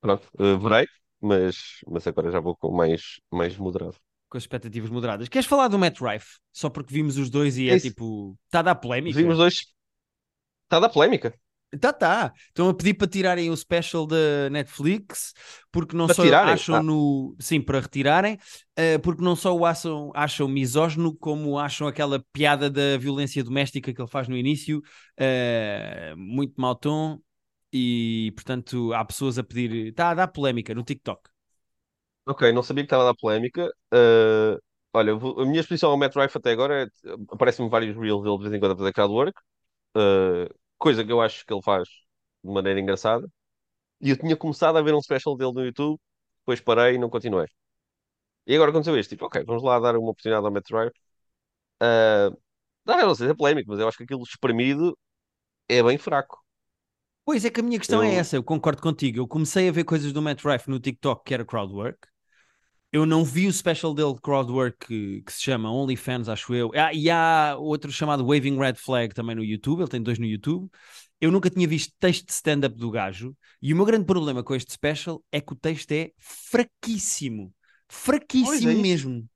pronto, 0.00 0.28
uh, 0.40 0.58
verei, 0.58 0.86
mas, 1.20 1.56
mas 1.88 2.06
agora 2.06 2.30
já 2.32 2.40
vou 2.40 2.56
com 2.56 2.72
mais, 2.72 3.20
mais 3.32 3.56
moderado. 3.58 3.98
Com 4.28 4.38
as 4.38 4.44
expectativas 4.44 4.90
moderadas. 4.90 5.28
Queres 5.28 5.46
falar 5.46 5.68
do 5.68 5.78
Matt 5.78 6.00
Rife? 6.00 6.38
Só 6.52 6.70
porque 6.70 6.92
vimos 6.92 7.18
os 7.18 7.28
dois 7.30 7.58
e 7.58 7.68
É 7.68 7.76
é, 7.76 7.76
tipo. 7.76 8.36
Está 8.46 8.60
a 8.60 8.62
dar 8.62 8.74
polémica. 8.76 9.16
Vimos 9.16 9.38
dois. 9.38 9.54
Está 10.64 10.76
a 10.78 10.80
dar 10.80 10.88
polémica. 10.90 11.38
Tá, 11.80 11.90
tá. 11.92 12.32
Estão 12.48 12.68
a 12.68 12.74
pedir 12.74 12.92
para 12.94 13.06
tirarem 13.08 13.48
o 13.50 13.56
special 13.56 14.06
da 14.06 14.50
Netflix, 14.50 15.32
porque 15.70 15.96
não 15.96 16.06
Para 16.06 16.14
só 16.14 16.22
tirarem? 16.24 16.38
acham 16.42 16.76
Ah. 16.76 16.82
no. 16.82 17.34
Sim, 17.40 17.62
para 17.62 17.80
retirarem, 17.80 18.38
eh, 18.76 18.98
porque 18.98 19.22
não 19.22 19.34
só 19.34 19.56
o 19.56 19.64
acham, 19.64 20.12
acham 20.14 20.46
misógino, 20.48 21.16
como 21.16 21.58
acham 21.58 21.86
aquela 21.88 22.22
piada 22.32 22.68
da 22.68 22.98
violência 22.98 23.42
doméstica 23.42 23.92
que 23.94 24.00
ele 24.00 24.08
faz 24.10 24.28
no 24.28 24.36
início, 24.36 24.82
eh, 25.16 26.12
muito 26.16 26.60
mau 26.60 26.74
tom, 26.74 27.18
e 27.72 28.32
portanto 28.34 28.92
há 28.92 29.02
pessoas 29.04 29.38
a 29.38 29.42
pedir. 29.44 29.86
Está 29.88 30.10
a 30.10 30.14
dar 30.14 30.28
polémica 30.28 30.74
no 30.74 30.84
TikTok. 30.84 31.30
Ok, 32.26 32.52
não 32.52 32.62
sabia 32.62 32.84
que 32.84 32.86
estava 32.86 33.02
a 33.02 33.06
dar 33.06 33.16
polémica. 33.16 33.66
Uh, 33.92 34.58
olha, 34.92 35.14
vou- 35.14 35.40
a 35.40 35.44
minha 35.46 35.60
exposição 35.60 35.90
ao 35.90 35.96
Matt 35.98 36.14
Rife 36.16 36.38
até 36.38 36.52
agora 36.52 36.84
é, 36.84 36.86
aparecem-me 37.30 37.70
vários 37.70 37.96
reels 37.96 38.22
dele 38.22 38.36
de 38.38 38.42
vez 38.44 38.54
em 38.54 38.60
quando 38.60 38.72
a 38.72 38.76
fazer 38.76 38.92
crowdwork, 38.92 39.32
uh, 39.96 40.54
coisa 40.82 41.04
que 41.04 41.12
eu 41.12 41.20
acho 41.22 41.44
que 41.46 41.52
ele 41.54 41.62
faz 41.62 41.88
de 42.44 42.50
maneira 42.52 42.80
engraçada. 42.80 43.28
E 44.00 44.10
eu 44.10 44.18
tinha 44.18 44.36
começado 44.36 44.78
a 44.78 44.82
ver 44.82 44.94
um 44.94 45.02
special 45.02 45.36
dele 45.36 45.52
no 45.54 45.64
YouTube, 45.66 46.00
depois 46.42 46.60
parei 46.60 46.96
e 46.96 46.98
não 46.98 47.10
continuei. 47.10 47.46
E 48.46 48.54
agora 48.54 48.70
aconteceu 48.70 48.98
este, 48.98 49.10
tipo, 49.10 49.26
ok, 49.26 49.44
vamos 49.44 49.62
lá 49.62 49.78
dar 49.80 49.96
uma 49.96 50.10
oportunidade 50.10 50.44
ao 50.46 50.52
Matt 50.52 50.68
Rife. 50.70 50.94
Uh, 51.82 52.36
não, 52.86 53.00
eu 53.00 53.06
não 53.08 53.14
sei 53.14 53.26
se 53.28 53.32
é 53.32 53.36
polémico, 53.36 53.70
mas 53.70 53.80
eu 53.80 53.88
acho 53.88 53.98
que 53.98 54.04
aquilo 54.04 54.22
espremido 54.24 54.98
é 55.68 55.82
bem 55.82 55.98
fraco. 55.98 56.38
Pois 57.24 57.44
é 57.44 57.50
que 57.50 57.58
a 57.60 57.62
minha 57.64 57.78
questão 57.80 58.00
é 58.02 58.14
Eu- 58.14 58.16
essa, 58.16 58.36
eu 58.36 58.44
concordo 58.44 58.80
contigo. 58.82 59.18
Eu 59.18 59.26
comecei 59.28 59.68
a 59.68 59.72
ver 59.72 59.82
coisas 59.84 60.12
do 60.12 60.22
Matt 60.22 60.44
Rife 60.44 60.70
no 60.70 60.78
TikTok 60.80 61.24
que 61.24 61.34
era 61.34 61.44
crowdwork. 61.44 61.98
Eu 62.92 63.06
não 63.06 63.24
vi 63.24 63.46
o 63.48 63.52
special 63.52 63.94
dele 63.94 64.12
de 64.12 64.20
crowdwork 64.20 64.86
que, 64.86 65.22
que 65.22 65.32
se 65.32 65.40
chama 65.40 65.72
OnlyFans, 65.72 66.28
acho 66.28 66.54
eu. 66.54 66.70
Ah, 66.74 66.92
e 66.92 67.08
há 67.08 67.56
outro 67.58 67.90
chamado 67.90 68.26
Waving 68.26 68.58
Red 68.58 68.74
Flag 68.74 69.14
também 69.14 69.34
no 69.34 69.42
YouTube, 69.42 69.80
ele 69.80 69.88
tem 69.88 70.02
dois 70.02 70.18
no 70.18 70.26
YouTube. 70.26 70.70
Eu 71.18 71.30
nunca 71.30 71.48
tinha 71.48 71.66
visto 71.66 71.94
texto 71.98 72.26
de 72.26 72.32
stand-up 72.32 72.76
do 72.76 72.90
gajo. 72.90 73.34
E 73.62 73.72
o 73.72 73.76
meu 73.76 73.86
grande 73.86 74.04
problema 74.04 74.42
com 74.42 74.54
este 74.54 74.72
special 74.72 75.24
é 75.32 75.40
que 75.40 75.54
o 75.54 75.56
texto 75.56 75.90
é 75.92 76.10
fraquíssimo. 76.18 77.54
Fraquíssimo 77.88 78.46
Pois 78.46 78.66
é 78.66 78.74
mesmo. 78.74 79.26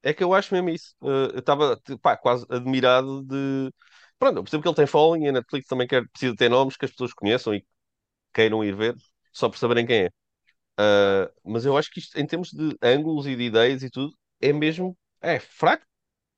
É 0.00 0.12
que 0.12 0.22
eu 0.22 0.32
acho 0.32 0.54
mesmo 0.54 0.68
isso. 0.68 0.94
Uh, 1.00 1.32
eu 1.32 1.38
estava 1.40 1.80
quase 2.20 2.46
admirado 2.48 3.24
de. 3.24 3.72
Pronto, 4.18 4.36
eu 4.38 4.42
percebo 4.44 4.62
que 4.62 4.68
ele 4.68 4.76
tem 4.76 4.86
following 4.86 5.24
e 5.24 5.28
a 5.30 5.32
Netflix 5.32 5.66
também 5.66 5.88
quer, 5.88 6.06
precisa 6.10 6.36
ter 6.36 6.48
nomes 6.48 6.76
que 6.76 6.84
as 6.84 6.90
pessoas 6.92 7.12
conheçam 7.12 7.54
e 7.54 7.64
queiram 8.32 8.62
ir 8.64 8.76
ver, 8.76 8.94
só 9.32 9.48
por 9.48 9.58
saberem 9.58 9.86
quem 9.86 10.04
é. 10.04 10.10
Uh, 10.78 11.30
mas 11.44 11.64
eu 11.64 11.76
acho 11.76 11.90
que 11.90 12.00
isto, 12.00 12.18
em 12.18 12.26
termos 12.26 12.50
de 12.50 12.76
ângulos 12.82 13.26
e 13.26 13.36
de 13.36 13.44
ideias 13.44 13.82
e 13.82 13.90
tudo, 13.90 14.12
é 14.40 14.52
mesmo. 14.52 14.96
É 15.20 15.38
fraco. 15.38 15.84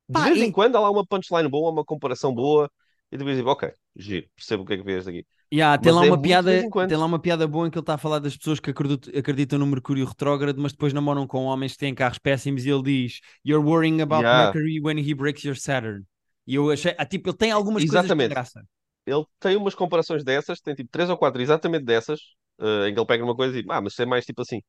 De 0.09 0.21
Pá, 0.21 0.23
vez 0.23 0.41
em 0.41 0.51
e- 0.51 0.51
quando 0.51 0.75
há 0.77 0.81
lá 0.81 0.91
uma 0.91 1.05
punchline 1.05 1.49
boa, 1.49 1.71
uma 1.71 1.85
comparação 1.85 2.33
boa, 2.33 2.71
e 3.11 3.17
depois 3.17 3.37
digo, 3.37 3.49
ok, 3.51 3.71
giro, 3.95 4.27
percebo 4.35 4.63
o 4.63 4.65
que 4.65 4.73
é 4.73 4.77
que 4.77 4.83
vês 4.83 5.05
daqui. 5.05 5.25
Yeah, 5.53 5.77
tem, 5.81 5.91
Mas 5.91 5.93
lá 5.93 6.01
é 6.01 6.11
uma 6.11 6.17
de 6.17 6.21
piada, 6.21 6.69
tem 6.85 6.97
lá 6.97 7.05
uma 7.05 7.19
piada 7.19 7.47
boa 7.47 7.65
em 7.67 7.71
que 7.71 7.77
ele 7.77 7.81
está 7.83 7.93
a 7.93 7.97
falar 7.97 8.19
das 8.19 8.35
pessoas 8.35 8.59
que 8.59 8.69
acreditam, 8.69 9.57
no 9.59 9.65
Mercúrio 9.65 10.05
retrógrado, 10.05 10.59
mas 10.61 10.73
depois 10.73 10.91
namoram 10.93 11.25
com 11.25 11.45
homens 11.45 11.71
que 11.73 11.77
têm 11.79 11.95
carros 11.95 12.19
péssimos 12.19 12.65
e 12.65 12.69
ele 12.69 12.83
diz 12.83 13.21
You're 13.45 13.65
worrying 13.65 14.01
about 14.01 14.29
Yeah. 14.29 14.31
Mercury 14.33 14.81
when 14.81 14.97
he 14.99 15.13
breaks 15.13 15.43
your 15.45 15.55
Saturn. 15.55 16.05
E 16.45 16.55
eu 16.55 16.69
achei, 16.69 16.93
ah, 16.97 17.05
tipo, 17.05 17.29
ele 17.29 17.37
tem 17.37 17.51
algumas 17.51 17.85
coisas 17.85 18.11
com 18.13 18.27
Exatamente. 18.27 18.27
graça. 18.27 18.61
ele 19.05 19.25
tem 19.39 19.57
umas 19.57 19.75
comparações 19.75 20.23
dessas, 20.23 20.61
tem 20.61 20.75
tipo 20.75 20.89
três 20.91 21.09
ou 21.09 21.17
quatro 21.17 21.41
exatamente 21.41 21.85
dessas, 21.85 22.19
eh, 22.59 22.89
em 22.89 22.93
que 22.93 22.99
ele 22.99 23.05
pega 23.07 23.23
uma 23.23 23.35
coisa 23.35 23.57
e 23.57 23.61
diz, 23.63 23.71
ah, 23.71 23.81
mas 23.81 23.93
isso 23.93 24.01
é 24.01 24.05
mais 24.05 24.25
tipo 24.25 24.41
assim, 24.41 24.61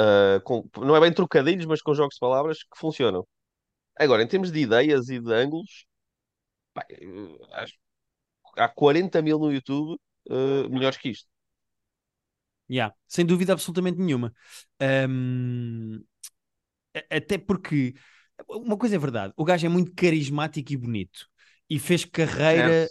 eh, 0.00 0.40
com- 0.44 0.68
não 0.78 0.96
é 0.96 1.00
bem 1.00 1.12
trocadilhos, 1.14 1.66
mas 1.66 1.82
com 1.82 1.94
jogos 1.94 2.14
de 2.16 2.20
palavras 2.20 2.58
que 2.64 2.78
funcionam. 2.78 3.26
Agora, 3.96 4.22
em 4.22 4.28
termos 4.28 4.52
de 4.52 4.60
ideias 4.60 5.08
e 5.10 5.20
de 5.20 5.32
ângulos, 5.34 5.86
acho 7.52 7.74
há 8.58 8.68
40 8.68 9.22
mil 9.22 9.38
no 9.40 9.52
YouTube, 9.52 9.98
eh, 10.30 10.68
melhores 10.70 10.98
que 10.98 11.10
isto. 11.10 11.28
Yeah, 12.70 12.92
sem 13.08 13.24
dúvida 13.24 13.52
absolutamente 13.54 13.98
nenhuma. 13.98 14.32
A- 16.94 17.16
até 17.16 17.38
porque 17.38 17.94
uma 18.48 18.76
coisa 18.78 18.96
é 18.96 18.98
verdade, 18.98 19.32
o 19.36 19.44
gajo 19.44 19.66
é 19.66 19.68
muito 19.68 19.92
carismático 19.94 20.72
e 20.72 20.76
bonito 20.76 21.26
e 21.68 21.78
fez 21.78 22.04
carreira. 22.04 22.90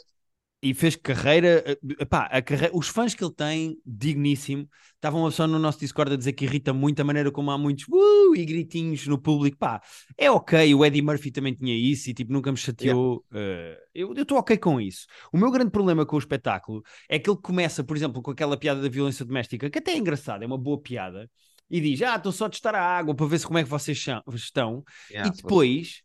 E 0.62 0.74
fez 0.74 0.96
carreira, 0.96 1.64
eh, 1.66 1.78
epá, 2.00 2.24
a 2.26 2.42
carreira, 2.42 2.76
os 2.76 2.88
fãs 2.88 3.14
que 3.14 3.24
ele 3.24 3.34
tem, 3.34 3.78
digníssimo, 3.86 4.68
estavam 4.96 5.30
só 5.30 5.46
no 5.46 5.60
nosso 5.60 5.80
Discord 5.80 6.14
a 6.14 6.16
dizer 6.16 6.34
que 6.34 6.46
irrita 6.46 6.74
muito 6.74 7.00
a 7.00 7.04
maneira 7.04 7.32
como 7.32 7.52
há 7.52 7.58
muitos 7.58 7.86
uh, 7.88 8.36
e 8.36 8.44
gritinhos 8.44 9.06
no 9.06 9.20
público, 9.20 9.58
pá, 9.58 9.82
é 10.18 10.32
ok, 10.32 10.74
o 10.74 10.84
Eddie 10.84 11.04
Murphy 11.04 11.32
também 11.32 11.54
tinha 11.54 11.76
isso 11.76 12.10
e 12.10 12.14
tipo, 12.14 12.34
nunca 12.34 12.52
me 12.52 12.58
chateou, 12.58 13.24
eh, 13.32 13.78
eu 13.94 14.12
estou 14.14 14.40
ok 14.40 14.58
com 14.58 14.82
isso. 14.82 15.06
O 15.32 15.38
meu 15.38 15.52
grande 15.52 15.70
problema 15.70 16.06
com 16.06 16.16
o 16.16 16.20
espetáculo 16.20 16.82
é 17.08 17.20
que 17.20 17.30
ele 17.30 17.40
começa, 17.40 17.84
por 17.84 17.96
exemplo, 17.96 18.22
com 18.22 18.32
aquela 18.32 18.58
piada 18.58 18.82
da 18.82 18.90
violência 18.90 19.24
doméstica, 19.24 19.70
que 19.70 19.78
até 19.78 19.92
é 19.92 19.98
engraçada, 19.98 20.44
é 20.44 20.48
uma 20.48 20.58
boa 20.58 20.82
piada, 20.82 21.30
e 21.70 21.80
diz, 21.80 22.02
ah, 22.02 22.16
estou 22.16 22.32
só 22.32 22.46
a 22.46 22.50
testar 22.50 22.74
a 22.74 22.82
água 22.82 23.14
para 23.14 23.28
ver 23.28 23.38
se 23.38 23.46
como 23.46 23.60
é 23.60 23.64
que 23.64 23.70
vocês 23.70 24.04
estão, 24.34 24.84
Yeah, 25.12 25.30
e 25.30 25.38
depois 25.38 26.02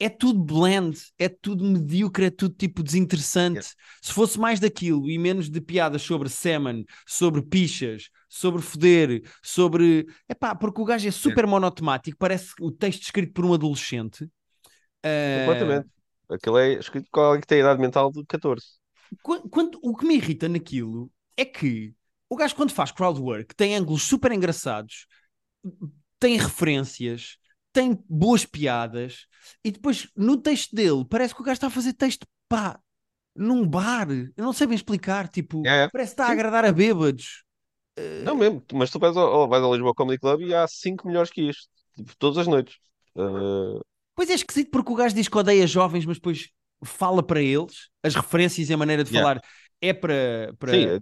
é 0.00 0.08
tudo 0.08 0.42
blend, 0.42 0.98
é 1.18 1.28
tudo 1.28 1.62
medíocre, 1.64 2.24
é 2.26 2.30
tudo 2.30 2.54
tipo 2.56 2.82
desinteressante. 2.82 3.58
Yeah. 3.60 3.74
Se 4.02 4.12
fosse 4.12 4.38
mais 4.40 4.58
daquilo 4.58 5.08
e 5.10 5.18
menos 5.18 5.50
de 5.50 5.60
piadas 5.60 6.02
sobre 6.02 6.28
semen, 6.28 6.84
sobre 7.06 7.42
pichas, 7.42 8.08
sobre 8.28 8.62
foder, 8.62 9.22
sobre. 9.42 10.06
Epá, 10.28 10.54
porque 10.54 10.80
o 10.80 10.84
gajo 10.84 11.06
é 11.06 11.10
super 11.10 11.46
monotemático, 11.46 12.16
parece 12.18 12.52
o 12.60 12.72
texto 12.72 13.02
escrito 13.02 13.32
por 13.34 13.44
um 13.44 13.54
adolescente. 13.54 14.28
Ah, 15.04 15.40
completamente. 15.46 15.88
Aquilo 16.30 16.58
é 16.58 16.72
escrito 16.74 17.08
com 17.10 17.20
alguém 17.20 17.40
que 17.40 17.46
tem 17.46 17.58
a 17.58 17.60
idade 17.62 17.80
mental 17.80 18.10
de 18.10 18.24
14. 18.26 18.64
Qu- 19.22 19.48
quando- 19.50 19.78
o 19.82 19.96
que 19.96 20.06
me 20.06 20.14
irrita 20.16 20.48
naquilo 20.48 21.10
é 21.36 21.44
que 21.44 21.92
o 22.28 22.36
gajo, 22.36 22.54
quando 22.54 22.72
faz 22.72 22.92
crowdwork, 22.92 23.54
tem 23.56 23.74
ângulos 23.74 24.04
super 24.04 24.30
engraçados, 24.30 25.06
tem 26.18 26.36
referências, 26.36 27.36
tem 27.72 27.98
boas 28.08 28.44
piadas, 28.44 29.26
e 29.64 29.70
depois 29.70 30.08
no 30.16 30.36
texto 30.36 30.74
dele 30.74 31.04
parece 31.08 31.34
que 31.34 31.40
o 31.40 31.44
gajo 31.44 31.54
está 31.54 31.66
a 31.68 31.70
fazer 31.70 31.92
texto 31.92 32.26
pá, 32.48 32.78
num 33.34 33.66
bar. 33.66 34.08
Eu 34.10 34.44
não 34.44 34.52
sei 34.52 34.66
bem 34.66 34.76
explicar, 34.76 35.28
tipo, 35.28 35.66
É, 35.66 35.84
é. 35.84 35.88
parece 35.88 36.10
que 36.10 36.14
está 36.14 36.28
a 36.28 36.32
agradar 36.32 36.64
a 36.64 36.72
bêbados. 36.72 37.44
Não 38.24 38.34
mesmo, 38.34 38.62
mas 38.72 38.90
tu 38.90 38.98
vais 38.98 39.16
ao, 39.16 39.48
vais 39.48 39.62
ao 39.62 39.72
Lisboa 39.72 39.94
Comedy 39.94 40.18
Club 40.18 40.42
e 40.42 40.54
há 40.54 40.66
5 40.66 41.06
melhores 41.06 41.30
que 41.30 41.42
isto, 41.50 41.68
tipo, 41.94 42.16
todas 42.16 42.38
as 42.38 42.46
noites. 42.46 42.76
Uh, 43.14 43.80
Pois 44.14 44.28
é 44.28 44.34
esquisito 44.34 44.70
porque 44.70 44.92
o 44.92 44.94
gajo 44.94 45.14
diz 45.14 45.28
que 45.28 45.38
odeia 45.38 45.66
jovens, 45.66 46.04
mas 46.04 46.16
depois 46.16 46.50
fala 46.84 47.22
para 47.22 47.40
eles, 47.42 47.88
as 48.02 48.14
referências 48.14 48.68
e 48.68 48.74
a 48.74 48.76
maneira 48.76 49.04
de 49.04 49.10
Yeah. 49.10 49.40
falar 49.40 49.42
é 49.80 49.92
para. 49.92 50.54
para... 50.58 50.72
Sim, 50.72 51.00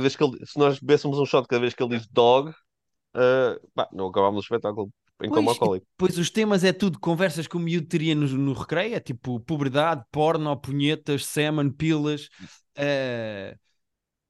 vezes 0.00 0.16
que 0.16 0.24
ele, 0.24 0.46
se 0.46 0.58
nós 0.58 0.78
bebêssemos 0.78 1.18
um 1.18 1.26
shot 1.26 1.46
cada 1.46 1.60
vez 1.60 1.74
que 1.74 1.82
ele 1.82 1.96
diz 1.96 2.06
dog, 2.06 2.50
uh, 2.50 3.68
pá, 3.74 3.88
não 3.92 4.08
acabámos 4.08 4.38
o 4.38 4.42
espetáculo 4.42 4.90
em 5.22 5.30
Pois. 5.32 5.60
Pois 5.96 6.18
os 6.18 6.30
temas 6.30 6.64
é 6.64 6.72
tudo 6.72 6.98
conversas 6.98 7.46
que 7.46 7.56
o 7.56 7.60
miúdo 7.60 7.86
teria 7.86 8.14
no, 8.14 8.26
no 8.28 8.52
recreio, 8.52 8.94
é 8.96 9.00
tipo 9.00 9.40
puberdade, 9.40 10.04
porno, 10.10 10.56
punhetas, 10.56 11.24
semen, 11.26 11.70
pilas. 11.70 12.28
eh, 12.76 13.56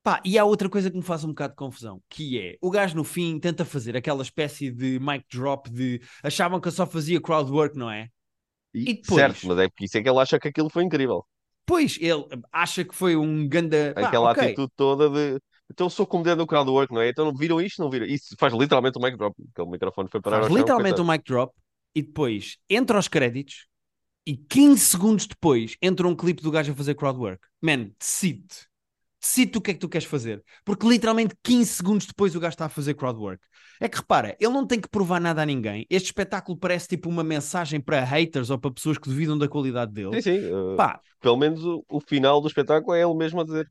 Pá, 0.03 0.21
e 0.25 0.38
há 0.38 0.45
outra 0.45 0.69
coisa 0.69 0.91
que 0.91 0.97
me 0.97 1.03
faz 1.03 1.25
um 1.25 1.29
bocado 1.29 1.53
de 1.55 1.57
confusão, 1.59 2.03
que 2.11 2.38
é 2.41 2.57
o 2.62 2.71
gajo 2.71 2.97
no 2.97 3.05
fim 3.05 3.38
tenta 3.41 3.64
fazer 3.64 3.97
aquela 3.97 4.23
espécie 4.23 4.71
de 4.71 4.99
mic 5.00 5.25
drop 5.31 5.71
de 5.71 6.00
achavam 6.23 6.61
que 6.61 6.69
eu 6.69 6.73
só 6.73 6.87
fazia 6.87 7.21
crowd 7.21 7.50
work, 7.50 7.76
não 7.79 7.91
é? 7.91 8.09
E, 8.75 8.83
E 8.87 8.95
depois? 8.95 9.35
certo, 9.35 9.47
mas 9.47 9.59
é 9.59 9.69
porque 9.69 9.85
isso 9.87 9.97
é 9.99 10.03
que 10.03 10.09
ele 10.09 10.21
acha 10.21 10.38
que 10.41 10.49
aquilo 10.49 10.71
foi 10.71 10.85
incrível. 10.85 11.26
Pois 11.67 11.99
ele 12.00 12.25
acha 12.53 12.85
que 12.85 12.95
foi 12.95 13.17
um 13.17 13.49
ganda. 13.49 13.97
Aquela 13.97 14.31
ok. 14.31 14.33
atitude 14.33 14.73
toda 14.76 15.09
de 15.11 15.41
então 15.71 15.87
eu 15.87 15.90
sou 15.90 16.06
comediante 16.06 16.38
do 16.38 16.47
crowdwork, 16.47 16.92
não 16.92 17.00
é? 17.00 17.09
Então 17.09 17.33
viram 17.35 17.61
isto, 17.61 17.80
não 17.83 17.90
viram. 17.90 18.06
Isso 18.06 18.35
faz 18.38 18.52
literalmente 18.52 18.99
um 18.99 19.02
mic 19.02 19.16
drop. 19.16 19.35
Aquele 19.52 19.71
microfone 19.71 20.09
foi 20.11 20.21
parar 20.21 20.40
Faz 20.40 20.52
chão, 20.52 20.56
literalmente 20.56 20.97
coitado. 20.97 21.02
um 21.02 21.12
mic 21.12 21.25
drop 21.25 21.54
e 21.94 22.02
depois 22.02 22.59
entra 22.68 22.97
aos 22.97 23.09
créditos 23.09 23.66
e 24.26 24.37
15 24.37 24.80
segundos 24.80 25.26
depois 25.26 25.76
entra 25.83 26.09
um 26.09 26.14
clipe 26.16 26.42
do 26.42 26.50
gajo 26.50 26.73
a 26.73 26.75
fazer 26.75 26.94
crowd 26.94 27.18
work. 27.18 27.47
Man, 27.62 27.90
decide. 27.99 28.47
Decide 29.21 29.56
o 29.56 29.61
que 29.61 29.71
é 29.71 29.75
que 29.75 29.80
tu 29.80 29.88
queres 29.88 30.06
fazer. 30.06 30.42
Porque 30.64 30.87
literalmente 30.87 31.35
15 31.42 31.71
segundos 31.73 32.06
depois 32.06 32.35
o 32.37 32.40
gajo 32.40 32.54
está 32.54 32.66
a 32.66 32.68
fazer 32.68 32.94
crowd 32.94 33.18
work. 33.18 33.42
É 33.80 33.88
que 33.88 33.97
repara, 33.97 34.37
ele 34.38 34.52
não 34.52 34.66
tem 34.66 34.80
que 34.80 34.88
provar 34.88 35.21
nada 35.21 35.42
a 35.42 35.47
ninguém. 35.47 35.87
Este 35.90 36.06
espetáculo 36.06 36.59
parece 36.59 36.88
tipo 36.88 37.09
uma 37.09 37.25
mensagem 37.25 37.80
para 37.80 38.04
haters 38.04 38.50
ou 38.50 38.59
para 38.59 38.71
pessoas 38.71 38.99
que 38.99 39.09
duvidam 39.09 39.37
da 39.38 39.49
qualidade 39.49 39.92
dele. 39.92 40.21
Sim, 40.21 40.21
sim. 40.23 40.52
uh, 40.52 40.76
Pá, 40.76 41.00
pelo 41.21 41.37
menos 41.37 41.64
o, 41.64 41.85
o 41.88 42.00
final 42.00 42.40
do 42.40 42.49
espetáculo 42.49 42.94
é 42.94 43.02
ele 43.02 43.14
mesmo 43.14 43.40
a 43.40 43.44
dizer 43.44 43.71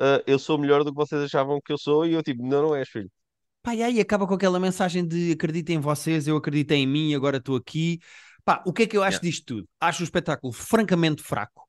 uh, 0.00 0.22
eu 0.26 0.38
sou 0.38 0.58
melhor 0.58 0.84
do 0.84 0.90
que 0.90 0.96
vocês 0.96 1.22
achavam 1.22 1.60
que 1.64 1.72
eu 1.72 1.78
sou 1.78 2.06
e 2.06 2.12
eu 2.12 2.22
tipo, 2.22 2.46
não, 2.46 2.62
não 2.62 2.74
és, 2.76 2.88
filho. 2.88 3.10
Pá, 3.62 3.74
e 3.74 3.82
aí 3.82 4.00
acaba 4.00 4.26
com 4.26 4.34
aquela 4.34 4.58
mensagem 4.58 5.06
de 5.06 5.32
acreditem 5.32 5.76
em 5.76 5.80
vocês, 5.80 6.26
eu 6.26 6.36
acreditei 6.36 6.78
em 6.78 6.86
mim, 6.86 7.14
agora 7.14 7.36
estou 7.36 7.56
aqui. 7.56 8.00
Pá, 8.44 8.62
o 8.66 8.72
que 8.72 8.82
é 8.82 8.86
que 8.86 8.96
eu 8.96 9.02
acho 9.04 9.18
Yeah. 9.18 9.28
disto 9.28 9.44
tudo? 9.46 9.68
Acho 9.80 10.02
o 10.02 10.04
espetáculo 10.04 10.52
francamente 10.52 11.22
fraco. 11.22 11.62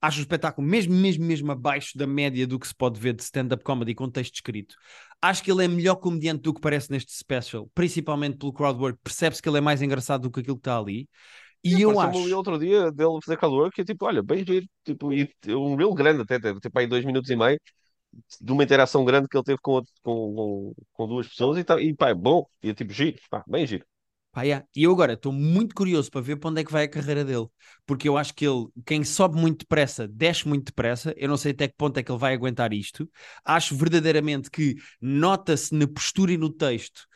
Acho 0.00 0.18
o 0.18 0.22
espetáculo 0.22 0.66
mesmo, 0.66 0.94
mesmo, 0.94 1.24
mesmo 1.24 1.52
abaixo 1.52 1.98
da 1.98 2.06
média 2.06 2.46
do 2.46 2.58
que 2.58 2.66
se 2.66 2.74
pode 2.74 2.98
ver 2.98 3.14
de 3.14 3.22
stand-up 3.22 3.62
comedy 3.64 3.94
com 3.94 4.08
texto 4.08 4.34
escrito. 4.34 4.74
Acho 5.20 5.42
que 5.42 5.50
ele 5.50 5.64
é 5.64 5.68
melhor 5.68 5.96
comediante 5.96 6.42
do 6.42 6.54
que 6.54 6.60
parece 6.60 6.90
neste 6.90 7.12
special, 7.12 7.68
principalmente 7.74 8.38
pelo 8.38 8.52
crowdwork. 8.52 8.98
Percebe-se 9.02 9.42
que 9.42 9.48
ele 9.48 9.58
é 9.58 9.60
mais 9.60 9.82
engraçado 9.82 10.22
do 10.22 10.30
que 10.30 10.40
aquilo 10.40 10.56
que 10.56 10.60
está 10.60 10.78
ali. 10.78 11.06
E 11.64 11.80
eu 11.82 11.98
ali 12.00 12.00
acho. 12.00 12.34
outro 12.34 12.58
dia 12.58 12.90
dele 12.92 13.18
fazer 13.24 13.36
crowdwork 13.36 13.80
e 13.80 13.82
é 13.82 13.84
tipo, 13.84 14.06
olha, 14.06 14.22
bem 14.22 14.44
giro. 14.46 14.66
Tipo, 14.84 15.12
e 15.12 15.28
um 15.48 15.76
reel 15.76 15.92
grande 15.94 16.22
até, 16.22 16.38
tipo 16.60 16.78
aí 16.78 16.86
dois 16.86 17.04
minutos 17.04 17.30
e 17.30 17.36
meio 17.36 17.60
de 18.40 18.52
uma 18.52 18.64
interação 18.64 19.04
grande 19.04 19.28
que 19.28 19.36
ele 19.36 19.44
teve 19.44 19.58
com, 19.62 19.72
outro- 19.72 19.92
com, 20.02 20.34
com, 20.34 20.74
com 20.94 21.08
duas 21.08 21.28
pessoas 21.28 21.58
e, 21.58 21.64
tá, 21.64 21.80
e 21.80 21.94
pá, 21.96 22.10
é 22.10 22.14
bom. 22.14 22.46
E 22.62 22.70
é 22.70 22.74
tipo, 22.74 22.92
giro, 22.92 23.18
pá, 23.30 23.44
bem 23.48 23.66
giro. 23.66 23.86
Pá, 24.32 24.42
yeah. 24.42 24.64
E 24.76 24.84
eu 24.84 24.92
agora 24.92 25.14
estou 25.14 25.32
muito 25.32 25.74
curioso 25.74 26.08
para 26.10 26.20
ver 26.20 26.36
para 26.36 26.50
onde 26.50 26.60
é 26.60 26.64
que 26.64 26.70
vai 26.70 26.84
a 26.84 26.88
carreira 26.88 27.24
dele, 27.24 27.48
porque 27.84 28.08
eu 28.08 28.16
acho 28.16 28.32
que 28.32 28.46
ele, 28.46 28.66
quem 28.86 29.02
sobe 29.02 29.36
muito 29.36 29.60
depressa, 29.60 30.06
desce 30.06 30.46
muito 30.46 30.66
depressa. 30.66 31.12
Eu 31.16 31.28
não 31.28 31.36
sei 31.36 31.50
até 31.50 31.66
que 31.66 31.74
ponto 31.76 31.98
é 31.98 32.02
que 32.02 32.12
ele 32.12 32.18
vai 32.18 32.34
aguentar 32.34 32.72
isto. 32.72 33.10
Acho 33.44 33.74
verdadeiramente 33.76 34.48
que 34.48 34.76
nota-se 35.00 35.74
na 35.74 35.86
postura 35.88 36.32
e 36.32 36.36
no 36.36 36.48
texto 36.48 37.06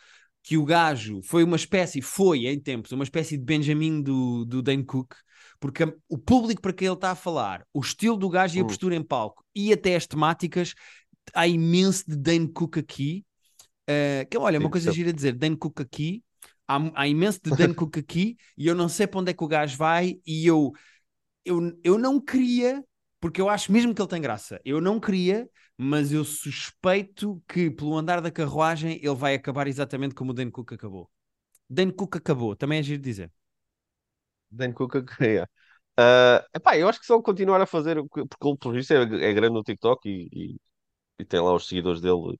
que 0.45 0.59
o 0.59 0.65
gajo 0.65 1.23
foi 1.25 1.43
uma 1.43 1.57
espécie, 1.57 2.03
foi 2.03 2.47
em 2.47 2.61
tempos, 2.61 2.93
uma 2.93 3.03
espécie 3.03 3.39
de 3.39 3.45
Benjamin 3.45 4.03
do, 4.03 4.45
do 4.45 4.63
Dane 4.63 4.85
Cook, 4.85 5.15
porque 5.59 5.83
o 6.07 6.19
público 6.19 6.61
para 6.61 6.75
quem 6.75 6.87
ele 6.87 6.95
está 6.95 7.13
a 7.13 7.15
falar, 7.17 7.67
o 7.73 7.81
estilo 7.81 8.19
do 8.19 8.29
gajo 8.29 8.57
e 8.57 8.61
a 8.61 8.63
Hum. 8.63 8.67
postura 8.67 8.95
em 8.95 9.03
palco 9.03 9.43
e 9.55 9.73
até 9.73 9.97
as 9.97 10.07
temáticas, 10.07 10.75
há 11.35 11.49
imenso 11.49 12.05
de 12.07 12.17
Dane 12.17 12.53
Cook 12.53 12.77
aqui. 12.77 13.25
Uh, 13.89 14.29
que 14.31 14.37
olha, 14.39 14.59
uma 14.61 14.71
coisa 14.71 14.93
gira 14.93 15.13
dizer, 15.13 15.33
Dane 15.33 15.57
Cook 15.57 15.81
aqui, 15.81 16.23
há, 16.69 16.79
há 16.95 17.09
imenso 17.09 17.41
de 17.43 17.51
Dane 17.51 17.73
Cook 17.75 17.97
aqui 17.99 18.37
e 18.57 18.67
eu 18.67 18.75
não 18.75 18.89
sei 18.89 19.07
para 19.07 19.21
onde 19.21 19.31
é 19.31 19.35
que 19.35 19.45
o 19.45 19.49
gajo 19.49 19.77
vai 19.79 20.21
e 20.27 20.47
eu, 20.47 20.73
eu, 21.45 21.79
eu 21.83 21.99
não 21.99 22.21
queria, 22.21 22.85
porque 23.25 23.41
eu 23.41 23.49
acho 23.49 23.73
mesmo 23.73 23.95
que 23.95 24.03
ele 24.03 24.09
tem 24.11 24.21
graça, 24.21 24.61
eu 24.67 24.83
não 24.83 25.01
queria, 25.01 25.49
mas 25.79 26.13
eu 26.13 26.23
suspeito 26.27 27.43
que 27.49 27.71
pelo 27.71 27.97
andar 27.97 28.21
da 28.21 28.31
carruagem 28.31 28.99
ele 29.03 29.15
vai 29.15 29.35
acabar 29.35 29.67
exatamente 29.67 30.15
como 30.15 30.33
o 30.33 30.35
Dan 30.35 30.51
Cook 30.51 30.75
acabou. 30.75 31.11
Dan 31.67 31.91
Cook 31.91 32.17
acabou, 32.17 32.55
também 32.55 32.81
é 32.81 32.83
giro 32.83 33.01
dizer. 33.01 33.33
Dan 34.51 34.73
Cook, 34.73 34.95
yeah. 35.23 35.51
Uh, 35.99 36.45
epá, 36.55 36.77
eu 36.77 36.87
acho 36.87 37.01
que 37.01 37.07
se 37.07 37.15
ele 37.15 37.23
continuar 37.23 37.63
a 37.63 37.67
fazer, 37.67 37.97
porque 38.07 38.47
ele, 38.47 38.59
por 38.59 38.77
isso, 38.77 38.93
é, 38.93 38.99
é 39.03 39.33
grande 39.33 39.55
no 39.55 39.63
TikTok 39.63 40.07
e, 40.07 40.29
e, 40.31 40.61
e 41.19 41.25
tem 41.25 41.41
lá 41.41 41.55
os 41.55 41.67
seguidores 41.67 42.03
dele, 42.03 42.39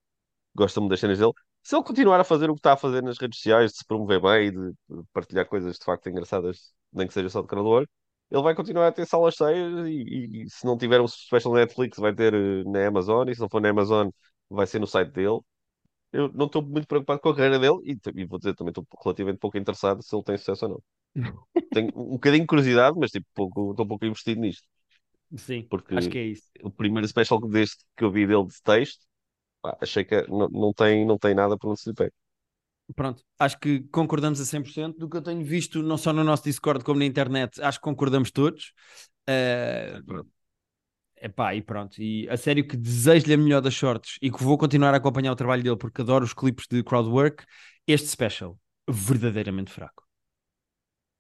gostam-me 0.55 0.91
das 0.91 1.01
cenas 1.01 1.19
dele. 1.19 1.33
Se 1.63 1.75
ele 1.75 1.85
continuar 1.85 2.21
a 2.21 2.25
fazer 2.25 2.51
o 2.51 2.55
que 2.55 2.61
está 2.61 2.75
a 2.75 2.77
fazer 2.77 3.03
nas 3.03 3.19
redes 3.19 3.39
sociais, 3.39 3.73
de 3.73 3.79
se 3.79 3.87
promover 3.87 4.21
bem 4.21 4.49
e 4.49 4.51
de, 4.51 4.75
partilhar 5.15 5.47
coisas 5.47 5.79
de 5.79 5.85
facto 5.87 6.11
engraçadas, 6.11 6.75
nem 6.93 7.07
que 7.07 7.15
seja 7.15 7.31
só 7.31 7.41
de 7.41 7.49
canador, 7.49 7.89
ele 8.31 8.43
vai 8.43 8.55
continuar 8.55 8.89
a 8.89 8.93
ter 8.93 9.07
salas 9.07 9.35
cheias 9.35 9.87
e, 9.87 10.45
e- 10.45 10.51
se 10.51 10.65
não 10.67 10.77
tiver 10.79 11.01
um 11.01 11.09
special 11.09 11.55
Netflix, 11.55 11.99
vai 11.99 12.15
ter 12.15 12.35
eh, 12.35 12.65
na 12.65 12.87
Amazon, 12.89 13.29
e 13.29 13.35
se 13.35 13.41
não 13.41 13.49
for 13.49 13.61
na 13.61 13.71
Amazon, 13.71 14.09
vai 14.51 14.67
ser 14.67 14.79
no 14.81 14.87
site 14.87 15.11
dele. 15.13 15.41
Eu 16.13 16.31
não 16.33 16.47
estou 16.47 16.63
muito 16.63 16.87
preocupado 16.89 17.21
com 17.21 17.31
a 17.31 17.37
carreira 17.37 17.59
dele 17.59 17.77
e, 17.85 17.99
e 18.23 18.27
vou 18.27 18.39
dizer 18.39 18.55
também 18.57 18.71
estou 18.73 18.87
relativamente 19.05 19.39
pouco 19.41 19.59
interessado 19.59 20.03
se 20.03 20.15
ele 20.17 20.25
tem 20.25 20.39
sucesso 20.39 20.67
ou 20.67 20.73
não. 20.73 20.83
Tenho 21.73 21.89
um 21.97 22.13
bocadinho 22.13 22.43
de 22.43 22.47
curiosidade, 22.49 22.99
mas 22.99 23.11
tipo, 23.13 23.27
pouco, 23.35 23.73
estou 23.73 23.87
pouco 23.89 24.07
investido 24.07 24.41
nisto. 24.43 24.67
Sim, 25.37 25.71
Porque 25.71 25.95
acho 25.95 26.09
que 26.09 26.19
é 26.19 26.25
isso. 26.25 26.51
o 26.63 26.71
primeiro 26.71 27.09
special 27.09 27.41
deste 27.49 27.85
que 27.97 28.05
eu 28.05 28.11
vi 28.13 28.27
dele 28.27 28.47
de 28.47 28.63
texto, 28.63 29.05
pá, 29.63 29.77
achei 29.83 30.05
que 30.05 30.23
não, 30.29 30.49
não 30.51 30.75
tem, 30.75 31.07
não 31.07 31.19
tem 31.19 31.35
nada 31.35 31.59
para 31.59 31.71
onde 31.71 31.81
se 31.81 31.91
lhe. 31.91 32.13
Pronto, 32.95 33.23
acho 33.39 33.59
que 33.59 33.81
concordamos 33.91 34.41
a 34.41 34.45
100% 34.45 34.99
do 34.99 35.09
que 35.09 35.17
eu 35.17 35.23
tenho 35.23 35.43
visto, 35.45 35.83
não 35.83 35.97
só 35.97 36.13
no 36.13 36.23
nosso 36.23 36.45
Discord 36.45 36.85
como 36.85 36.99
na 36.99 37.07
internet, 37.07 37.61
acho 37.63 37.79
que 37.79 37.85
concordamos 37.85 38.31
todos. 38.31 38.73
Uh, 39.29 40.25
Epá, 41.25 41.55
e 41.55 41.63
pronto. 41.63 42.03
E 42.03 42.29
a 42.29 42.37
sério 42.37 42.69
que 42.69 42.77
desejo-lhe 42.77 43.33
a 43.33 43.39
melhor 43.39 43.63
das 43.63 43.75
sortes 43.75 44.19
e 44.21 44.31
que 44.31 44.45
vou 44.45 44.59
continuar 44.59 44.93
a 44.93 44.99
acompanhar 44.99 45.33
o 45.33 45.37
trabalho 45.37 45.63
dele 45.63 45.77
porque 45.77 46.03
adoro 46.03 46.23
os 46.23 46.35
clipes 46.35 46.67
de 46.69 46.83
crowdwork. 46.83 47.45
Este 47.87 48.09
special, 48.09 48.59
verdadeiramente 48.87 49.73
fraco. 49.73 50.05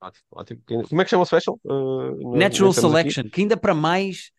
Ótimo, 0.02 0.26
ótimo. 0.33 0.62
Como 0.66 1.00
é 1.00 1.04
que 1.04 1.11
chama 1.11 1.23
o 1.23 1.26
special? 1.26 1.59
Uh, 1.64 2.37
Natural 2.37 2.75
Selection, 2.75 3.30
que 3.30 3.40
ainda 3.40 3.56
para 3.56 3.73
mais 3.73 4.30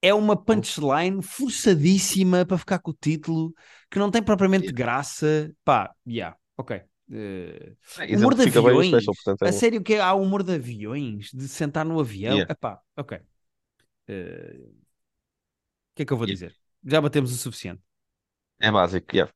é 0.00 0.14
uma 0.14 0.36
punchline 0.36 1.22
forçadíssima 1.22 2.46
para 2.46 2.58
ficar 2.58 2.78
com 2.78 2.90
o 2.90 2.96
título, 2.98 3.52
que 3.90 3.98
não 3.98 4.10
tem 4.10 4.22
propriamente 4.22 4.72
graça. 4.72 5.52
Pá, 5.64 5.92
yeah, 6.06 6.36
ok. 6.56 6.80
Uh, 7.10 7.74
humor 8.16 8.34
de 8.34 8.42
aviões. 8.42 8.88
Special, 8.88 9.14
portanto, 9.14 9.42
é 9.42 9.48
a 9.48 9.52
sério 9.52 9.82
que 9.82 9.96
há 9.96 10.14
humor 10.14 10.42
de 10.42 10.54
aviões, 10.54 11.30
de 11.32 11.48
sentar 11.48 11.84
no 11.84 11.98
avião. 11.98 12.34
Yeah. 12.34 12.52
Epá, 12.52 12.80
ok. 12.96 13.18
Uh, 14.08 14.68
o 14.68 15.94
que 15.94 16.02
é 16.02 16.04
que 16.04 16.12
eu 16.12 16.16
vou 16.16 16.26
yeah. 16.26 16.34
dizer? 16.34 16.54
Já 16.84 17.00
batemos 17.00 17.32
o 17.32 17.36
suficiente. 17.36 17.80
É 18.60 18.70
básico, 18.70 19.06
yeah. 19.14 19.32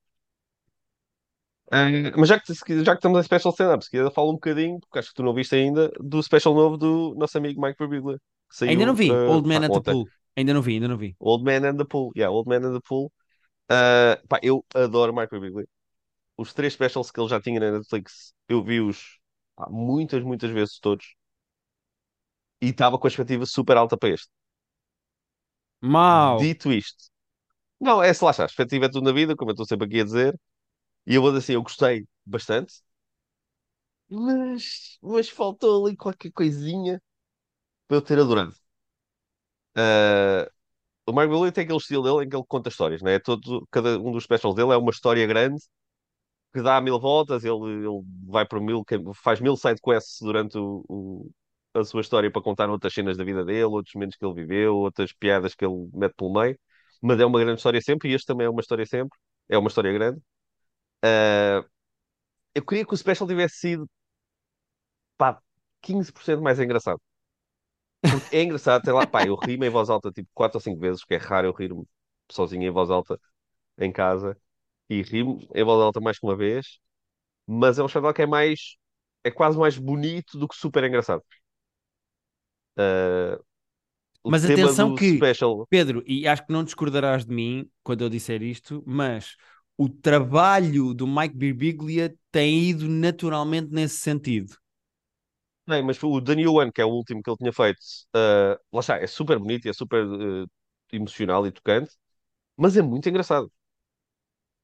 Uh, 1.69 2.13
mas 2.19 2.29
já 2.29 2.39
que, 2.39 2.53
já 2.55 2.93
que 2.93 2.99
estamos 2.99 3.19
em 3.19 3.23
special 3.23 3.53
stand-up, 3.53 3.83
se 3.83 3.91
quiser 3.91 4.13
fala 4.13 4.29
um 4.29 4.35
bocadinho, 4.35 4.79
porque 4.79 4.99
acho 4.99 5.09
que 5.09 5.15
tu 5.15 5.23
não 5.23 5.33
viste 5.33 5.55
ainda, 5.55 5.91
do 5.99 6.23
special 6.23 6.55
novo 6.55 6.77
do 6.77 7.15
nosso 7.17 7.39
amigo 7.39 7.61
Mike 7.61 7.79
Birbiglia. 7.79 8.21
Ainda 8.61 8.85
não 8.85 8.95
vi, 8.95 9.11
uh, 9.11 9.31
Old 9.31 9.49
Man 9.49 9.65
at 9.65 9.73
the 9.73 9.81
Pool. 9.81 10.07
Ainda 10.37 10.55
não 10.55 10.63
vi, 10.63 10.75
ainda 10.75 10.89
não 10.89 10.97
vi. 10.97 11.15
Old 11.19 11.45
Man 11.45 11.69
and 11.69 11.77
the 11.77 11.85
Pool, 11.85 12.13
yeah, 12.17 12.33
Old 12.33 12.49
Man 12.49 12.67
and 12.67 12.75
the 12.75 12.81
Pool. 12.89 13.13
Uh, 13.71 14.27
pá, 14.29 14.39
eu 14.43 14.65
adoro 14.75 15.15
Mike 15.15 15.31
Birbiglia. 15.31 15.69
Os 16.37 16.55
três 16.55 16.75
specials 16.75 17.11
que 17.11 17.21
ele 17.21 17.29
já 17.29 17.41
tinha 17.41 17.61
na 17.61 17.73
Netflix, 17.73 18.35
eu 18.49 18.63
vi-os 18.65 19.19
muitas, 19.71 20.23
muitas 20.25 20.51
vezes 20.51 20.79
todos. 20.81 21.15
E 22.63 22.69
estava 22.71 22.99
com 22.99 23.07
a 23.07 23.11
expectativa 23.11 23.45
super 23.47 23.77
alta 23.77 23.97
para 23.97 24.09
este. 24.11 24.31
Mal. 25.81 26.39
Dito 26.39 26.73
isto. 26.73 27.11
Não, 27.81 28.03
é 28.03 28.13
se 28.15 28.25
lá 28.25 28.31
está. 28.33 28.45
A 28.45 28.47
expectativa 28.47 28.87
é 28.87 28.91
tudo 28.91 29.05
na 29.05 29.13
vida, 29.13 29.37
como 29.37 29.51
eu 29.51 29.55
estou 29.55 29.67
sempre 29.67 29.87
aqui 29.87 30.01
a 30.01 30.05
dizer. 30.05 30.39
E 31.07 31.15
eu 31.17 31.23
vou 31.23 31.31
dizer 31.33 31.45
assim, 31.45 31.55
eu 31.55 31.63
gostei 31.63 32.07
bastante. 32.27 32.75
Mas, 34.09 34.97
mas 35.03 35.29
faltou 35.29 35.85
ali 35.87 35.97
qualquer 35.97 36.31
coisinha 36.33 37.03
para 37.89 37.99
eu 37.99 38.03
ter 38.03 38.19
adorado. 38.21 38.55
Uh, 39.77 40.51
o 41.07 41.13
Mark 41.13 41.31
Willie 41.31 41.53
tem 41.53 41.65
aquele 41.65 41.79
estilo 41.79 42.03
dele 42.03 42.27
em 42.27 42.29
que 42.29 42.37
ele 42.37 42.45
conta 42.49 42.69
histórias, 42.69 43.03
né? 43.03 43.19
Todo, 43.19 43.67
cada 43.71 43.99
um 43.99 44.13
dos 44.13 44.25
specials 44.25 44.55
dele 44.57 44.73
é 44.73 44.77
uma 44.77 44.91
história 44.91 45.27
grande 45.27 45.63
que 46.53 46.63
dá 46.63 46.81
mil 46.81 47.01
voltas, 47.01 47.45
ele, 47.45 47.55
ele 47.57 48.03
vai 48.27 48.47
por 48.47 48.61
mil, 48.61 48.85
faz 49.15 49.41
mil 49.41 49.57
side 49.57 49.81
quests 49.83 50.19
durante 50.21 50.59
o, 50.59 50.85
o, 50.89 51.31
a 51.75 51.85
sua 51.85 52.03
história 52.03 52.31
para 52.31 52.43
contar 52.43 52.69
outras 52.71 52.93
cenas 52.95 53.17
da 53.17 53.25
vida 53.25 53.45
dele, 53.45 53.65
outros 53.65 53.95
momentos 53.95 54.17
que 54.17 54.25
ele 54.25 54.35
viveu, 54.35 54.77
outras 54.77 55.13
piadas 55.13 55.55
que 55.55 55.65
ele 55.65 55.89
mete 55.95 56.15
pelo 56.15 56.33
meio. 56.33 56.59
Mas 57.01 57.19
é 57.21 57.27
uma 57.27 57.41
grande 57.41 57.59
história 57.59 57.81
sempre, 57.81 58.11
e 58.11 58.15
este 58.15 58.27
também 58.27 58.47
é 58.47 58.51
uma 58.51 58.61
história 58.61 58.87
sempre, 58.87 59.19
é 59.49 59.59
uma 59.59 59.69
história 59.69 59.93
grande. 59.93 60.19
Uh, 61.05 61.65
eu 62.55 62.65
queria 62.65 62.87
que 62.87 62.95
o 62.95 62.97
special 62.97 63.29
tivesse 63.29 63.57
sido 63.59 63.89
pá, 65.17 65.41
15% 65.81 66.43
mais 66.43 66.59
engraçado. 66.61 67.01
Porque 68.03 68.37
é 68.37 68.43
engraçado, 68.43 68.83
tem 68.83 68.93
lá, 68.93 69.07
pá, 69.07 69.25
eu 69.25 69.37
ri-me 69.37 69.67
em 69.67 69.71
voz 69.71 69.89
alta 69.89 70.11
tipo 70.11 70.29
4 70.35 70.57
ou 70.57 70.61
5 70.61 70.81
vezes, 70.81 71.05
que 71.05 71.15
é 71.15 71.17
raro 71.17 71.47
eu 71.47 71.53
rir-me 71.53 71.87
sozinho 72.31 72.65
em 72.65 72.71
voz 72.71 72.91
alta 72.91 73.19
em 73.79 73.93
casa, 73.93 74.37
e 74.89 75.03
ri-me 75.03 75.49
em 75.55 75.65
voz 75.65 75.81
alta 75.81 76.01
mais 76.01 76.19
que 76.19 76.27
uma 76.27 76.37
vez, 76.37 76.79
mas 77.47 77.79
é 77.79 77.83
um 77.83 77.87
espetáculo 77.87 78.15
que 78.15 78.23
é 78.23 78.27
mais, 78.27 78.77
é 79.25 79.31
quase 79.31 79.59
mais 79.59 79.79
bonito 79.79 80.39
do 80.39 80.49
que 80.49 80.57
super 80.57 80.85
engraçado. 80.85 81.23
Uh, 82.77 83.43
mas 84.25 84.45
atenção 84.45 84.95
que, 84.95 85.17
special... 85.17 85.67
Pedro, 85.69 86.03
e 86.07 86.27
acho 86.27 86.47
que 86.47 86.53
não 86.53 86.65
discordarás 86.65 87.25
de 87.25 87.35
mim 87.35 87.69
quando 87.83 88.03
eu 88.03 88.09
disser 88.09 88.43
isto, 88.43 88.83
mas 88.87 89.37
o 89.77 89.89
trabalho 89.89 90.95
do 90.95 91.07
Mike 91.07 91.37
Birbiglia 91.37 92.15
tem 92.31 92.71
ido 92.71 92.89
naturalmente 92.89 93.71
nesse 93.73 93.97
sentido. 93.97 94.57
Não, 95.67 95.83
mas 95.85 96.03
o 96.03 96.21
The 96.23 96.35
New 96.35 96.55
One, 96.55 96.73
que 96.73 96.81
é 96.81 96.85
o 96.85 96.89
último 96.91 97.23
que 97.23 97.31
ele 97.31 97.37
tinha 97.37 97.53
feito, 97.53 97.79
uh, 98.17 98.59
lá 98.73 98.81
está, 98.81 98.97
é 98.99 99.07
super 99.07 99.39
bonito 99.39 99.67
e 99.67 99.71
é 99.71 99.73
super 99.73 100.05
uh, 100.07 100.47
emocional 100.93 101.47
e 101.47 101.53
tocante, 101.53 101.97
mas 102.57 102.77
é 102.77 102.83
muito 102.83 103.09
engraçado. 103.09 103.53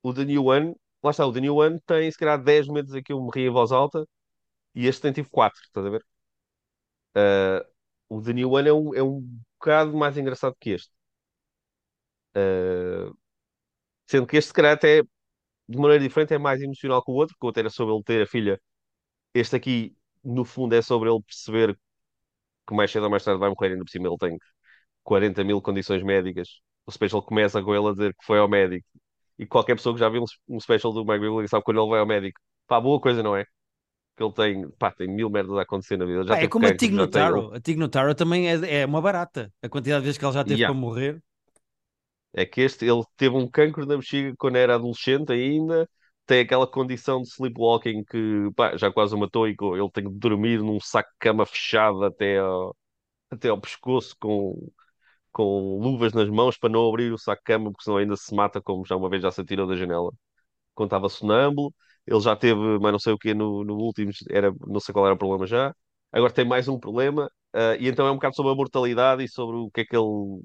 O 0.02 0.12
The 0.12 0.24
New 0.24 0.44
One, 0.46 0.74
lá 1.04 1.10
está, 1.12 1.24
o 1.26 1.32
The 1.32 1.40
New 1.40 1.54
One 1.56 1.80
tem 1.86 2.10
se 2.10 2.18
calhar 2.18 2.42
10 2.42 2.66
meses 2.68 2.92
aqui 2.94 3.12
eu 3.12 3.22
me 3.22 3.30
ri 3.34 3.42
em 3.46 3.50
voz 3.50 3.70
alta 3.72 4.04
e 4.74 4.86
este 4.88 5.02
tem 5.02 5.12
tipo 5.12 5.30
4, 5.30 5.60
estás 5.64 5.86
a 5.86 5.90
ver? 5.90 6.04
Uh, 7.16 7.60
o 8.08 8.22
The 8.22 8.32
New 8.32 8.50
One 8.52 8.68
é 8.68 8.72
um, 8.72 8.94
é 8.94 9.02
um 9.02 9.20
bocado 9.58 9.96
mais 9.96 10.16
engraçado 10.16 10.56
que 10.60 10.70
este. 10.70 10.92
Uh, 12.36 13.12
sendo 14.08 14.26
que 14.26 14.36
este, 14.38 14.48
se 14.50 14.54
calhar, 14.54 14.74
até 14.74 15.02
de 15.68 15.78
maneira 15.78 16.02
diferente, 16.04 16.34
é 16.34 16.38
mais 16.38 16.62
emocional 16.62 17.04
que 17.04 17.12
o 17.12 17.14
outro, 17.14 17.36
que 17.38 17.44
o 17.44 17.48
outro 17.48 17.60
era 17.60 17.70
sobre 17.70 17.94
ele 17.94 18.04
ter 18.04 18.22
a 18.22 18.28
filha. 18.28 18.60
Este 19.34 19.56
aqui, 19.56 19.96
no 20.34 20.44
fundo, 20.44 20.74
é 20.74 20.82
sobre 20.82 21.10
ele 21.10 21.20
perceber 21.22 21.78
que 22.66 22.74
mais 22.74 22.90
cedo 22.90 23.04
ou 23.04 23.10
mais 23.10 23.24
tarde 23.24 23.40
vai 23.40 23.48
morrer, 23.48 23.72
ainda 23.72 23.84
por 23.84 23.90
cima 23.90 24.08
ele 24.08 24.18
tem 24.18 24.38
40 25.02 25.42
mil 25.44 25.62
condições 25.62 26.02
médicas. 26.02 26.60
O 26.86 26.92
special 26.92 27.22
começa 27.22 27.62
com 27.62 27.74
ele 27.74 27.88
a 27.88 27.92
dizer 27.92 28.14
que 28.14 28.24
foi 28.24 28.38
ao 28.38 28.48
médico. 28.48 28.86
E 29.38 29.46
qualquer 29.46 29.74
pessoa 29.76 29.94
que 29.94 30.00
já 30.00 30.08
viu 30.08 30.24
um 30.48 30.60
special 30.60 30.92
do 30.92 31.04
Mike 31.04 31.20
Birbiglia 31.20 31.48
sabe 31.48 31.64
quando 31.64 31.80
ele 31.80 31.90
vai 31.90 32.00
ao 32.00 32.06
médico. 32.06 32.40
Pá, 32.66 32.80
boa 32.80 33.00
coisa, 33.00 33.22
não 33.22 33.36
é? 33.36 33.44
Que 34.16 34.24
ele 34.24 34.32
tem, 34.32 34.68
pá, 34.72 34.90
tem 34.90 35.08
mil 35.08 35.30
merdas 35.30 35.56
a 35.56 35.62
acontecer 35.62 35.96
na 35.96 36.04
vida. 36.04 36.24
Já 36.24 36.38
é 36.38 36.48
como 36.48 36.66
a 36.66 36.76
Tig 36.76 36.92
Notaro. 36.92 37.54
A 37.54 37.60
Tig 37.60 37.78
Notaro 37.78 38.14
também 38.14 38.48
é, 38.48 38.80
é 38.80 38.86
uma 38.86 39.00
barata. 39.00 39.50
A 39.62 39.68
quantidade 39.68 40.00
de 40.00 40.06
vezes 40.06 40.18
que 40.18 40.24
ele 40.24 40.32
já 40.32 40.44
teve 40.44 40.60
yeah. 40.60 40.74
para 40.74 40.80
morrer. 40.80 41.22
É 42.34 42.44
que 42.44 42.60
este, 42.60 42.84
ele 42.84 43.02
teve 43.16 43.34
um 43.34 43.48
cancro 43.48 43.86
na 43.86 43.96
bexiga 43.96 44.34
quando 44.36 44.56
era 44.56 44.74
adolescente 44.74 45.32
ainda, 45.32 45.88
tem 46.28 46.42
aquela 46.42 46.68
condição 46.68 47.22
de 47.22 47.28
sleepwalking 47.30 48.04
que 48.04 48.50
pá, 48.56 48.76
já 48.78 48.92
quase 48.92 49.14
o 49.16 49.18
matou 49.18 49.48
e 49.48 49.52
ele 49.52 49.90
tem 49.92 50.04
que 50.04 50.10
dormir 50.12 50.60
num 50.62 50.80
saco 50.80 51.10
de 51.12 51.16
cama 51.20 51.46
fechado 51.46 52.04
até 52.04 52.38
ao, 52.40 52.76
até 53.30 53.48
ao 53.50 53.60
pescoço 53.60 54.16
com, 54.20 54.70
com 55.32 55.78
luvas 55.80 56.12
nas 56.14 56.28
mãos 56.30 56.58
para 56.58 56.70
não 56.70 56.88
abrir 56.88 57.12
o 57.12 57.18
saco 57.18 57.40
de 57.42 57.44
cama, 57.46 57.70
porque 57.72 57.84
senão 57.84 57.98
ainda 57.98 58.16
se 58.16 58.34
mata, 58.34 58.60
como 58.62 58.84
já 58.86 58.96
uma 58.96 59.10
vez 59.10 59.22
já 59.22 59.30
se 59.30 59.40
atirou 59.42 59.66
da 59.66 59.76
janela 59.76 60.12
quando 60.74 60.88
estava 60.88 61.08
sonâmbulo. 61.08 61.74
Ele 62.06 62.20
já 62.20 62.36
teve, 62.36 62.60
mas 62.80 62.92
não 62.92 62.98
sei 63.00 63.12
o 63.14 63.18
que, 63.18 63.34
no, 63.34 63.64
no 63.64 63.76
último, 63.76 64.10
era, 64.30 64.52
não 64.66 64.80
sei 64.80 64.92
qual 64.94 65.06
era 65.06 65.14
o 65.14 65.18
problema 65.18 65.46
já. 65.46 65.74
Agora 66.12 66.32
tem 66.32 66.44
mais 66.46 66.68
um 66.68 66.78
problema, 66.80 67.26
uh, 67.54 67.76
e 67.80 67.88
então 67.88 68.06
é 68.06 68.10
um 68.12 68.14
bocado 68.14 68.36
sobre 68.36 68.52
a 68.52 68.54
mortalidade 68.54 69.24
e 69.24 69.28
sobre 69.28 69.56
o 69.56 69.70
que 69.70 69.82
é 69.82 69.84
que 69.86 69.96
ele 69.96 70.42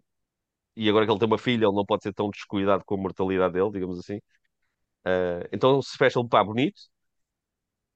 e 0.76 0.90
agora 0.90 1.06
que 1.06 1.12
ele 1.12 1.20
tem 1.20 1.28
uma 1.28 1.38
filha, 1.38 1.66
ele 1.66 1.76
não 1.76 1.86
pode 1.86 2.04
ser 2.04 2.14
tão 2.14 2.30
descuidado 2.30 2.84
com 2.86 2.96
a 2.96 2.98
mortalidade 2.98 3.54
dele, 3.54 3.72
digamos 3.72 4.00
assim. 4.00 4.20
Uh, 5.06 5.48
então, 5.52 5.82
special, 5.82 6.28
pá, 6.28 6.44
bonito. 6.44 6.82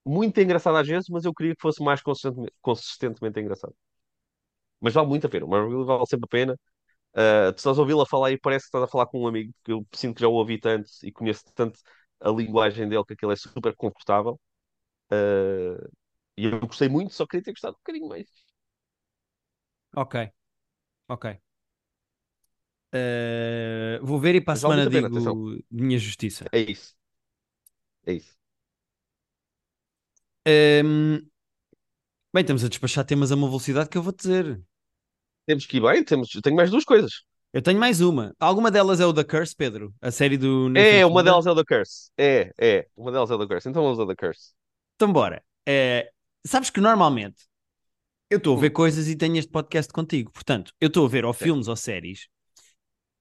Muito 0.05 0.39
engraçado 0.41 0.77
às 0.77 0.87
vezes, 0.87 1.07
mas 1.09 1.23
eu 1.25 1.33
queria 1.33 1.53
que 1.55 1.61
fosse 1.61 1.83
mais 1.83 2.01
consistentemente, 2.01 2.53
consistentemente 2.61 3.39
engraçado. 3.39 3.75
Mas 4.79 4.93
vale 4.93 5.07
muito 5.07 5.27
a 5.27 5.29
pena. 5.29 5.45
O 5.45 5.49
Marvel 5.49 5.85
vale 5.85 6.05
sempre 6.07 6.25
a 6.25 6.27
pena. 6.29 6.53
Uh, 7.15 7.53
tu 7.53 7.57
estás 7.59 7.77
a 7.79 7.81
ouvi-la 7.81 8.05
falar 8.05 8.31
e 8.31 8.39
parece 8.39 8.65
que 8.65 8.69
estás 8.69 8.83
a 8.85 8.87
falar 8.87 9.07
com 9.07 9.21
um 9.21 9.27
amigo, 9.27 9.53
porque 9.55 9.73
eu 9.73 9.87
sinto 9.93 10.15
que 10.15 10.21
já 10.21 10.27
o 10.29 10.33
ouvi 10.33 10.59
tanto 10.59 10.89
e 11.03 11.11
conheço 11.11 11.43
tanto 11.55 11.79
a 12.21 12.29
linguagem 12.31 12.89
dele 12.89 13.05
que 13.05 13.13
aquilo 13.13 13.31
é 13.33 13.35
super 13.35 13.75
confortável. 13.75 14.39
Uh, 15.11 15.89
e 16.37 16.45
eu 16.45 16.59
gostei 16.61 16.89
muito, 16.89 17.13
só 17.13 17.25
queria 17.27 17.43
ter 17.43 17.51
gostado 17.51 17.75
um 17.75 17.79
bocadinho 17.79 18.09
mais. 18.09 18.27
Ok. 19.95 20.15
Ok. 21.07 21.25
Uh, 22.93 23.99
vou 24.01 24.19
ver 24.19 24.35
e 24.35 24.41
para 24.41 24.53
a 24.53 24.57
semana 24.57 24.87
digo 24.87 25.09
pena, 25.09 25.33
minha 25.69 25.99
justiça. 25.99 26.45
É 26.51 26.59
isso. 26.59 26.96
É 28.07 28.13
isso. 28.13 28.37
Bem, 32.33 32.41
estamos 32.41 32.63
a 32.63 32.69
despachar 32.69 33.05
temas 33.05 33.31
a 33.31 33.35
uma 33.35 33.47
velocidade 33.47 33.89
que 33.89 33.97
eu 33.97 34.01
vou 34.01 34.13
dizer. 34.13 34.61
Temos 35.45 35.65
que 35.65 35.77
ir 35.77 35.81
bem, 35.81 36.03
temos, 36.03 36.29
tenho 36.29 36.55
mais 36.55 36.71
duas 36.71 36.85
coisas. 36.85 37.23
Eu 37.51 37.61
tenho 37.61 37.79
mais 37.79 37.99
uma. 37.99 38.33
Alguma 38.39 38.71
delas 38.71 38.99
é 38.99 39.05
o 39.05 39.13
The 39.13 39.23
Curse, 39.23 39.55
Pedro? 39.55 39.93
A 40.01 40.11
série 40.11 40.37
do 40.37 40.69
Nathan 40.69 40.85
É, 40.85 41.05
uma 41.05 41.23
delas 41.23 41.45
é 41.45 41.51
o 41.51 41.55
The 41.55 41.63
Curse. 41.65 42.11
É, 42.17 42.53
é. 42.57 42.87
Uma 42.95 43.11
delas 43.11 43.29
é 43.29 43.35
o 43.35 43.39
The 43.39 43.47
Curse. 43.47 43.69
Então 43.69 43.83
vamos 43.83 43.99
ao 43.99 44.07
The 44.07 44.15
Curse. 44.15 44.53
Então 44.95 45.11
bora. 45.11 45.43
É, 45.67 46.09
sabes 46.45 46.69
que 46.69 46.79
normalmente 46.79 47.45
eu 48.29 48.37
estou 48.37 48.57
a 48.57 48.59
ver 48.59 48.69
hum. 48.69 48.73
coisas 48.73 49.07
e 49.07 49.15
tenho 49.17 49.37
este 49.37 49.51
podcast 49.51 49.91
contigo. 49.91 50.31
Portanto, 50.31 50.71
eu 50.79 50.87
estou 50.87 51.05
a 51.05 51.09
ver 51.09 51.25
ou 51.25 51.33
filmes 51.33 51.67
ou 51.67 51.75
séries 51.75 52.27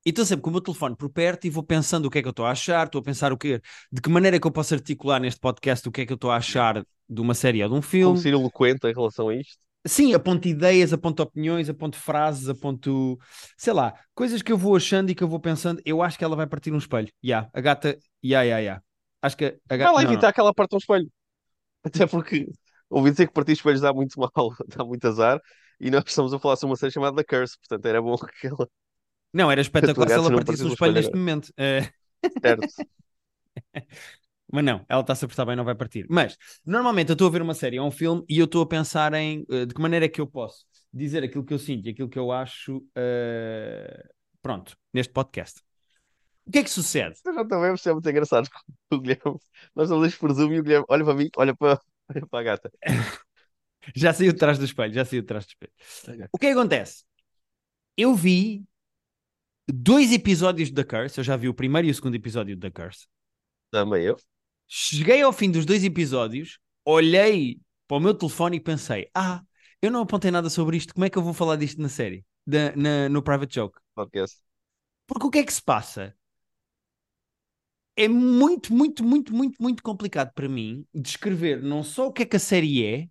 e 0.06 0.10
estou 0.10 0.24
sempre 0.24 0.42
com 0.44 0.50
o 0.50 0.52
meu 0.52 0.60
telefone 0.60 0.94
por 0.94 1.10
perto 1.10 1.48
e 1.48 1.50
vou 1.50 1.64
pensando 1.64 2.06
o 2.06 2.10
que 2.10 2.18
é 2.18 2.22
que 2.22 2.28
eu 2.28 2.30
estou 2.30 2.46
a 2.46 2.52
achar, 2.52 2.86
estou 2.86 3.00
a 3.00 3.02
pensar 3.02 3.32
o 3.32 3.36
que, 3.36 3.60
de 3.90 4.00
que 4.00 4.08
maneira 4.08 4.36
é 4.36 4.40
que 4.40 4.46
eu 4.46 4.52
posso 4.52 4.72
articular 4.72 5.18
neste 5.18 5.40
podcast 5.40 5.88
o 5.88 5.90
que 5.90 6.02
é 6.02 6.06
que 6.06 6.12
eu 6.12 6.14
estou 6.14 6.30
a 6.30 6.36
achar 6.36 6.86
de 7.08 7.20
uma 7.20 7.34
série 7.34 7.60
ou 7.64 7.68
de 7.68 7.74
um 7.74 7.82
filme. 7.82 8.12
Como 8.12 8.18
ser 8.18 8.32
eloquente 8.32 8.86
em 8.86 8.94
relação 8.94 9.30
a 9.30 9.34
isto? 9.34 9.58
Sim, 9.84 10.14
aponto 10.14 10.46
ideias, 10.46 10.92
aponto 10.92 11.24
opiniões, 11.24 11.68
aponto 11.68 11.96
frases, 11.96 12.48
aponto, 12.48 13.18
sei 13.56 13.72
lá, 13.72 13.94
coisas 14.14 14.42
que 14.42 14.52
eu 14.52 14.56
vou 14.56 14.76
achando 14.76 15.10
e 15.10 15.14
que 15.14 15.24
eu 15.24 15.28
vou 15.28 15.40
pensando. 15.40 15.82
Eu 15.84 16.00
acho 16.00 16.16
que 16.16 16.22
ela 16.22 16.36
vai 16.36 16.46
partir 16.46 16.72
um 16.72 16.78
espelho. 16.78 17.08
Ya, 17.24 17.38
yeah, 17.38 17.50
a 17.52 17.60
gata, 17.60 17.98
ya, 18.22 18.42
ya, 18.42 18.58
ya. 18.58 18.82
Acho 19.20 19.36
que 19.36 19.44
a 19.44 19.76
gata. 19.76 19.92
Vai 19.92 19.92
lá 19.92 20.02
não, 20.02 20.12
evitar 20.12 20.28
não. 20.28 20.32
que 20.32 20.40
ela 20.40 20.54
parte 20.54 20.74
um 20.74 20.78
espelho. 20.78 21.10
Até 21.82 22.06
porque 22.06 22.46
ouvi 22.88 23.10
dizer 23.10 23.26
que 23.26 23.32
partir 23.32 23.52
espelhos 23.52 23.80
dá 23.80 23.92
muito 23.92 24.18
mal, 24.20 24.30
dá 24.68 24.84
muito 24.84 25.06
azar. 25.06 25.40
E 25.80 25.90
nós 25.90 26.04
estamos 26.06 26.32
a 26.32 26.38
falar 26.38 26.54
sobre 26.56 26.70
uma 26.70 26.76
série 26.76 26.92
chamada 26.92 27.16
The 27.16 27.24
Curse, 27.24 27.58
portanto 27.58 27.86
era 27.86 28.00
bom 28.00 28.16
que 28.40 28.46
ela 28.46 28.68
Não, 29.36 29.50
era 29.50 29.60
espetacular 29.60 30.08
se 30.08 30.14
ela 30.14 30.30
partisse 30.30 30.64
um 30.64 30.68
espelho 30.68 30.94
neste 30.94 31.14
momento. 31.14 31.52
Eh, 31.58 31.88
Certo. 32.40 32.66
Mas 34.52 34.64
não, 34.64 34.84
ela 34.88 35.00
está-se 35.00 35.24
a 35.24 35.28
portar 35.28 35.44
bem, 35.44 35.56
não 35.56 35.64
vai 35.64 35.74
partir. 35.74 36.06
Mas, 36.08 36.36
normalmente 36.64 37.10
eu 37.10 37.14
estou 37.14 37.26
a 37.26 37.30
ver 37.30 37.42
uma 37.42 37.54
série 37.54 37.80
ou 37.80 37.86
um 37.86 37.90
filme 37.90 38.24
e 38.28 38.38
eu 38.38 38.44
estou 38.44 38.62
a 38.62 38.66
pensar 38.66 39.12
em 39.12 39.44
uh, 39.50 39.66
de 39.66 39.74
que 39.74 39.80
maneira 39.80 40.06
é 40.06 40.08
que 40.08 40.20
eu 40.20 40.26
posso 40.26 40.64
dizer 40.92 41.22
aquilo 41.24 41.44
que 41.44 41.52
eu 41.52 41.58
sinto 41.58 41.86
e 41.86 41.90
aquilo 41.90 42.08
que 42.08 42.18
eu 42.18 42.30
acho, 42.30 42.78
uh, 42.78 44.08
pronto, 44.40 44.76
neste 44.94 45.12
podcast. 45.12 45.60
O 46.46 46.50
que 46.52 46.58
é 46.58 46.62
que 46.62 46.70
sucede? 46.70 47.16
Eu 47.24 47.34
já 47.34 47.44
também 47.44 47.74
é 47.84 47.92
muito 47.92 48.08
engraçado. 48.08 48.48
O 48.90 49.00
Guilherme, 49.00 49.36
nós 49.74 49.90
estamos 49.90 50.14
por 50.14 50.32
Zoom 50.32 50.52
e 50.52 50.60
o 50.60 50.62
Guilherme 50.62 50.86
olha 50.88 51.04
para 51.04 51.14
mim, 51.14 51.28
olha 51.36 51.56
para, 51.56 51.80
olha 52.08 52.26
para 52.26 52.38
a 52.38 52.42
gata. 52.44 52.72
já 53.96 54.12
saiu 54.12 54.32
de 54.32 54.38
trás 54.38 54.58
do 54.58 54.64
espelho, 54.64 54.94
já 54.94 55.04
saiu 55.04 55.22
de 55.22 55.26
trás 55.26 55.44
do 55.44 55.48
espelho. 55.48 56.28
O 56.32 56.38
que 56.38 56.46
é 56.46 56.52
que 56.52 56.58
acontece? 56.58 57.04
Eu 57.96 58.14
vi 58.14 58.64
dois 59.68 60.12
episódios 60.12 60.70
da 60.70 60.84
Curse, 60.84 61.18
eu 61.18 61.24
já 61.24 61.36
vi 61.36 61.48
o 61.48 61.54
primeiro 61.54 61.88
e 61.88 61.90
o 61.90 61.94
segundo 61.94 62.14
episódio 62.14 62.56
da 62.56 62.70
Curse. 62.70 63.06
Também 63.70 64.04
eu. 64.04 64.16
Cheguei 64.68 65.22
ao 65.22 65.32
fim 65.32 65.50
dos 65.50 65.64
dois 65.64 65.84
episódios, 65.84 66.58
olhei 66.84 67.58
para 67.86 67.96
o 67.96 68.00
meu 68.00 68.14
telefone 68.14 68.56
e 68.56 68.60
pensei: 68.60 69.08
ah, 69.14 69.42
eu 69.80 69.90
não 69.90 70.02
apontei 70.02 70.30
nada 70.30 70.50
sobre 70.50 70.76
isto, 70.76 70.94
como 70.94 71.04
é 71.04 71.10
que 71.10 71.18
eu 71.18 71.22
vou 71.22 71.34
falar 71.34 71.56
disto 71.56 71.80
na 71.80 71.88
série, 71.88 72.24
da, 72.46 72.74
na, 72.74 73.08
no 73.08 73.22
Private 73.22 73.54
Joke? 73.54 73.78
Podcast. 73.94 74.38
Porque 75.06 75.26
o 75.26 75.30
que 75.30 75.38
é 75.38 75.44
que 75.44 75.52
se 75.52 75.62
passa? 75.62 76.14
É 77.96 78.08
muito, 78.08 78.74
muito, 78.74 79.02
muito, 79.02 79.34
muito, 79.34 79.62
muito 79.62 79.82
complicado 79.82 80.32
para 80.34 80.48
mim 80.48 80.84
descrever 80.94 81.62
não 81.62 81.82
só 81.82 82.08
o 82.08 82.12
que 82.12 82.24
é 82.24 82.26
que 82.26 82.36
a 82.36 82.40
série 82.40 82.84
é, 82.84 83.08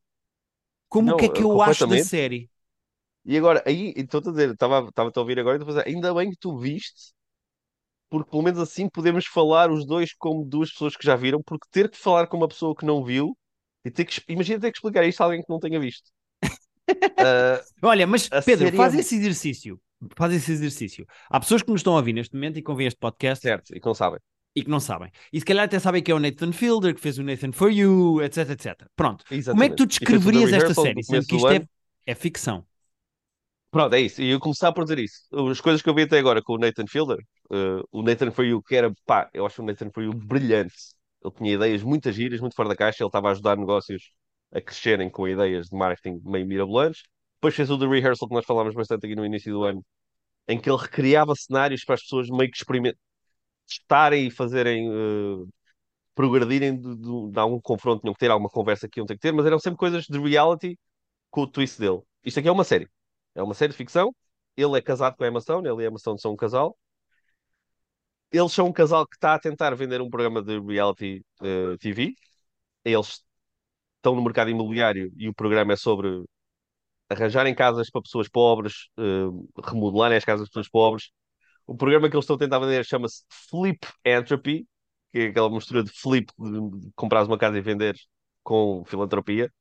como 0.87 1.07
Não, 1.07 1.15
o 1.15 1.17
que 1.17 1.25
é 1.25 1.29
que 1.29 1.41
eu 1.41 1.61
acho 1.61 1.87
da 1.87 1.97
série. 2.03 2.49
E 3.25 3.37
agora, 3.37 3.63
aí, 3.65 3.93
estou 3.97 4.19
a 4.19 4.31
dizer, 4.31 4.51
estava 4.51 4.87
estava 4.87 5.11
a 5.13 5.19
ouvir 5.19 5.39
agora 5.39 5.57
e 5.57 5.59
estou 5.59 5.75
a 5.75 5.79
dizer, 5.79 5.93
ainda 5.93 6.13
bem 6.13 6.29
que 6.29 6.37
tu 6.37 6.57
viste, 6.57 7.13
porque 8.09 8.29
pelo 8.29 8.43
menos 8.43 8.59
assim 8.59 8.87
podemos 8.87 9.25
falar 9.25 9.71
os 9.71 9.85
dois 9.85 10.13
como 10.13 10.45
duas 10.45 10.71
pessoas 10.71 10.95
que 10.95 11.05
já 11.05 11.15
viram, 11.15 11.41
porque 11.43 11.67
ter 11.71 11.89
que 11.89 11.97
falar 11.97 12.27
com 12.27 12.37
uma 12.37 12.47
pessoa 12.47 12.75
que 12.75 12.85
não 12.85 13.03
viu, 13.03 13.35
e 13.83 13.91
ter 13.91 14.05
que, 14.05 14.21
imagina 14.27 14.59
ter 14.59 14.71
que 14.71 14.77
explicar 14.77 15.05
isto 15.05 15.21
a 15.21 15.25
alguém 15.25 15.41
que 15.41 15.49
não 15.49 15.59
tenha 15.59 15.79
visto. 15.79 16.11
Ah, 17.17 17.63
Olha, 17.81 18.05
mas 18.05 18.29
Pedro, 18.29 18.65
série 18.65 18.77
faz 18.77 18.93
é- 18.93 18.99
esse 18.99 19.15
exercício. 19.15 19.81
Faz 20.15 20.33
esse 20.33 20.51
exercício. 20.51 21.07
Há 21.29 21.39
pessoas 21.39 21.63
que 21.63 21.71
nos 21.71 21.79
estão 21.79 21.93
a 21.93 21.97
ouvir 21.97 22.13
neste 22.13 22.35
momento 22.35 22.59
e 22.59 22.61
que 22.61 22.69
ouvem 22.69 22.85
este 22.85 22.99
podcast 22.99 23.41
certo, 23.41 23.75
e 23.75 23.79
que 23.79 23.85
não 23.85 23.95
sabem. 23.95 24.19
e 24.55 24.63
que 24.63 24.69
não 24.69 24.79
sabem. 24.79 25.11
E 25.33 25.39
se 25.39 25.45
calhar 25.45 25.65
até 25.65 25.79
sabem 25.79 26.03
que 26.03 26.11
é 26.11 26.13
o 26.13 26.19
Nathan 26.19 26.51
Fielder, 26.51 26.93
que 26.93 27.01
fez 27.01 27.17
o 27.17 27.23
Nathan 27.23 27.51
For 27.51 27.71
You, 27.71 28.21
etc, 28.21 28.49
etc. 28.51 28.87
Pronto. 28.95 29.25
Como 29.25 29.63
é 29.63 29.69
que 29.69 29.75
tu 29.75 29.83
Exatamente. 29.83 29.87
Descreverias 29.87 30.53
esta 30.53 30.73
série? 30.75 31.03
Sendo 31.03 31.25
que 31.25 31.35
isto 31.35 31.49
é, 31.49 31.67
é 32.05 32.13
ficção. 32.13 32.65
Pronto, 33.75 33.93
é 33.93 33.99
isso. 33.99 34.21
E 34.21 34.29
eu 34.29 34.39
começar 34.39 34.71
por 34.71 34.85
dizer 34.85 34.99
isso. 34.99 35.27
As 35.51 35.59
coisas 35.59 35.81
que 35.81 35.89
eu 35.89 35.93
vi 35.93 36.03
até 36.03 36.17
agora 36.17 36.41
com 36.41 36.53
o 36.53 36.57
Nathan 36.57 36.87
Fielder, 36.87 37.17
eh, 37.51 37.81
o 37.91 38.01
Nathan 38.01 38.31
For 38.31 38.45
You, 38.45 38.61
que 38.63 38.73
era, 38.73 38.89
pá, 39.05 39.29
eu 39.33 39.45
acho 39.45 39.61
o 39.61 39.65
Nathan 39.65 39.89
For 39.91 40.01
You 40.01 40.13
brilhante. 40.13 40.73
Ele 41.21 41.33
tinha 41.33 41.53
ideias 41.55 41.83
muito 41.83 42.09
giras, 42.09 42.39
muito 42.39 42.55
fora 42.55 42.69
da 42.69 42.75
caixa. 42.77 43.03
Ele 43.03 43.09
estava 43.09 43.27
a 43.27 43.31
ajudar 43.31 43.57
negócios 43.57 44.11
a 44.53 44.61
crescerem 44.61 45.09
com 45.09 45.27
ideias 45.27 45.67
de 45.67 45.75
marketing 45.77 46.21
meio 46.23 46.47
mirabolantes. 46.47 47.03
Depois 47.35 47.53
fez 47.53 47.69
o 47.69 47.77
The 47.77 47.85
Rehearsal, 47.85 48.29
que 48.29 48.33
nós 48.35 48.45
falámos 48.45 48.73
bastante 48.73 49.05
aqui 49.07 49.15
no 49.15 49.25
início 49.25 49.51
do 49.51 49.65
ano, 49.65 49.83
em 50.47 50.59
que 50.59 50.69
ele 50.69 50.77
recriava 50.81 51.35
cenários 51.35 51.83
para 51.85 51.95
as 51.95 52.01
pessoas 52.03 52.29
meio 52.29 52.51
que 52.51 52.57
experimentarem, 52.57 52.99
testarem 53.67 54.27
e 54.27 54.31
fazerem, 54.31 54.89
eh, 54.89 55.45
progredirem 56.15 56.79
de, 56.79 56.95
de, 56.97 57.31
de 57.31 57.39
algum 57.39 57.59
confronto. 57.61 58.01
Tinham 58.01 58.13
que 58.13 58.19
ter 58.19 58.31
alguma 58.31 58.49
conversa 58.49 58.87
que 58.89 58.99
iam 58.99 59.07
ter 59.07 59.15
que 59.15 59.21
ter, 59.21 59.33
mas 59.33 59.45
eram 59.45 59.59
sempre 59.59 59.79
coisas 59.79 60.05
de 60.05 60.19
reality 60.19 60.77
com 61.31 61.41
o 61.43 61.47
twist 61.47 61.79
dele. 61.79 62.01
Isto 62.25 62.39
aqui 62.39 62.49
é 62.49 62.53
uma 62.53 62.63
série. 62.65 62.89
É 63.35 63.43
uma 63.43 63.53
série 63.53 63.71
de 63.71 63.77
ficção. 63.77 64.15
Ele 64.57 64.77
é 64.77 64.81
casado 64.81 65.15
com 65.17 65.23
a 65.23 65.27
Emma 65.27 65.41
Stone, 65.41 65.67
ele 65.67 65.83
e 65.83 65.85
a 65.85 65.89
Emma 65.89 65.99
Stone 65.99 66.19
são 66.19 66.33
um 66.33 66.37
casal. 66.37 66.77
Eles 68.31 68.51
são 68.51 68.67
um 68.67 68.73
casal 68.73 69.07
que 69.07 69.15
está 69.15 69.35
a 69.35 69.39
tentar 69.39 69.73
vender 69.75 70.01
um 70.01 70.09
programa 70.09 70.41
de 70.41 70.59
reality 70.59 71.25
eh, 71.41 71.77
TV. 71.79 72.13
Eles 72.83 73.23
estão 73.97 74.15
no 74.15 74.23
mercado 74.23 74.49
imobiliário 74.51 75.11
e 75.17 75.29
o 75.29 75.33
programa 75.33 75.73
é 75.73 75.75
sobre 75.77 76.25
arranjarem 77.09 77.55
casas 77.55 77.89
para 77.89 78.01
pessoas 78.01 78.29
pobres, 78.29 78.89
eh, 78.97 79.61
remodelarem 79.65 80.17
as 80.17 80.25
casas 80.25 80.45
de 80.45 80.51
pessoas 80.51 80.69
pobres. 80.69 81.11
O 81.67 81.75
programa 81.77 82.09
que 82.09 82.15
eles 82.15 82.25
estão 82.25 82.35
a 82.37 82.39
tentar 82.39 82.59
vender 82.59 82.85
chama-se 82.85 83.23
Flip 83.49 83.79
Entropy, 84.05 84.67
que 85.11 85.19
é 85.19 85.27
aquela 85.27 85.49
mistura 85.49 85.83
de 85.83 85.91
flip, 85.91 86.31
de, 86.37 86.91
uma 87.27 87.37
casa 87.37 87.57
e 87.57 87.61
venderes 87.61 88.07
com 88.43 88.83
filantropia 88.85 89.51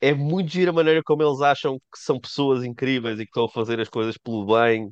é 0.00 0.14
muito 0.14 0.50
gira 0.50 0.70
a 0.70 0.74
maneira 0.74 1.02
como 1.04 1.22
eles 1.22 1.40
acham 1.40 1.78
que 1.78 1.98
são 1.98 2.20
pessoas 2.20 2.64
incríveis 2.64 3.18
e 3.20 3.24
que 3.24 3.30
estão 3.30 3.44
a 3.46 3.48
fazer 3.50 3.80
as 3.80 3.88
coisas 3.88 4.16
pelo 4.18 4.46
bem. 4.46 4.86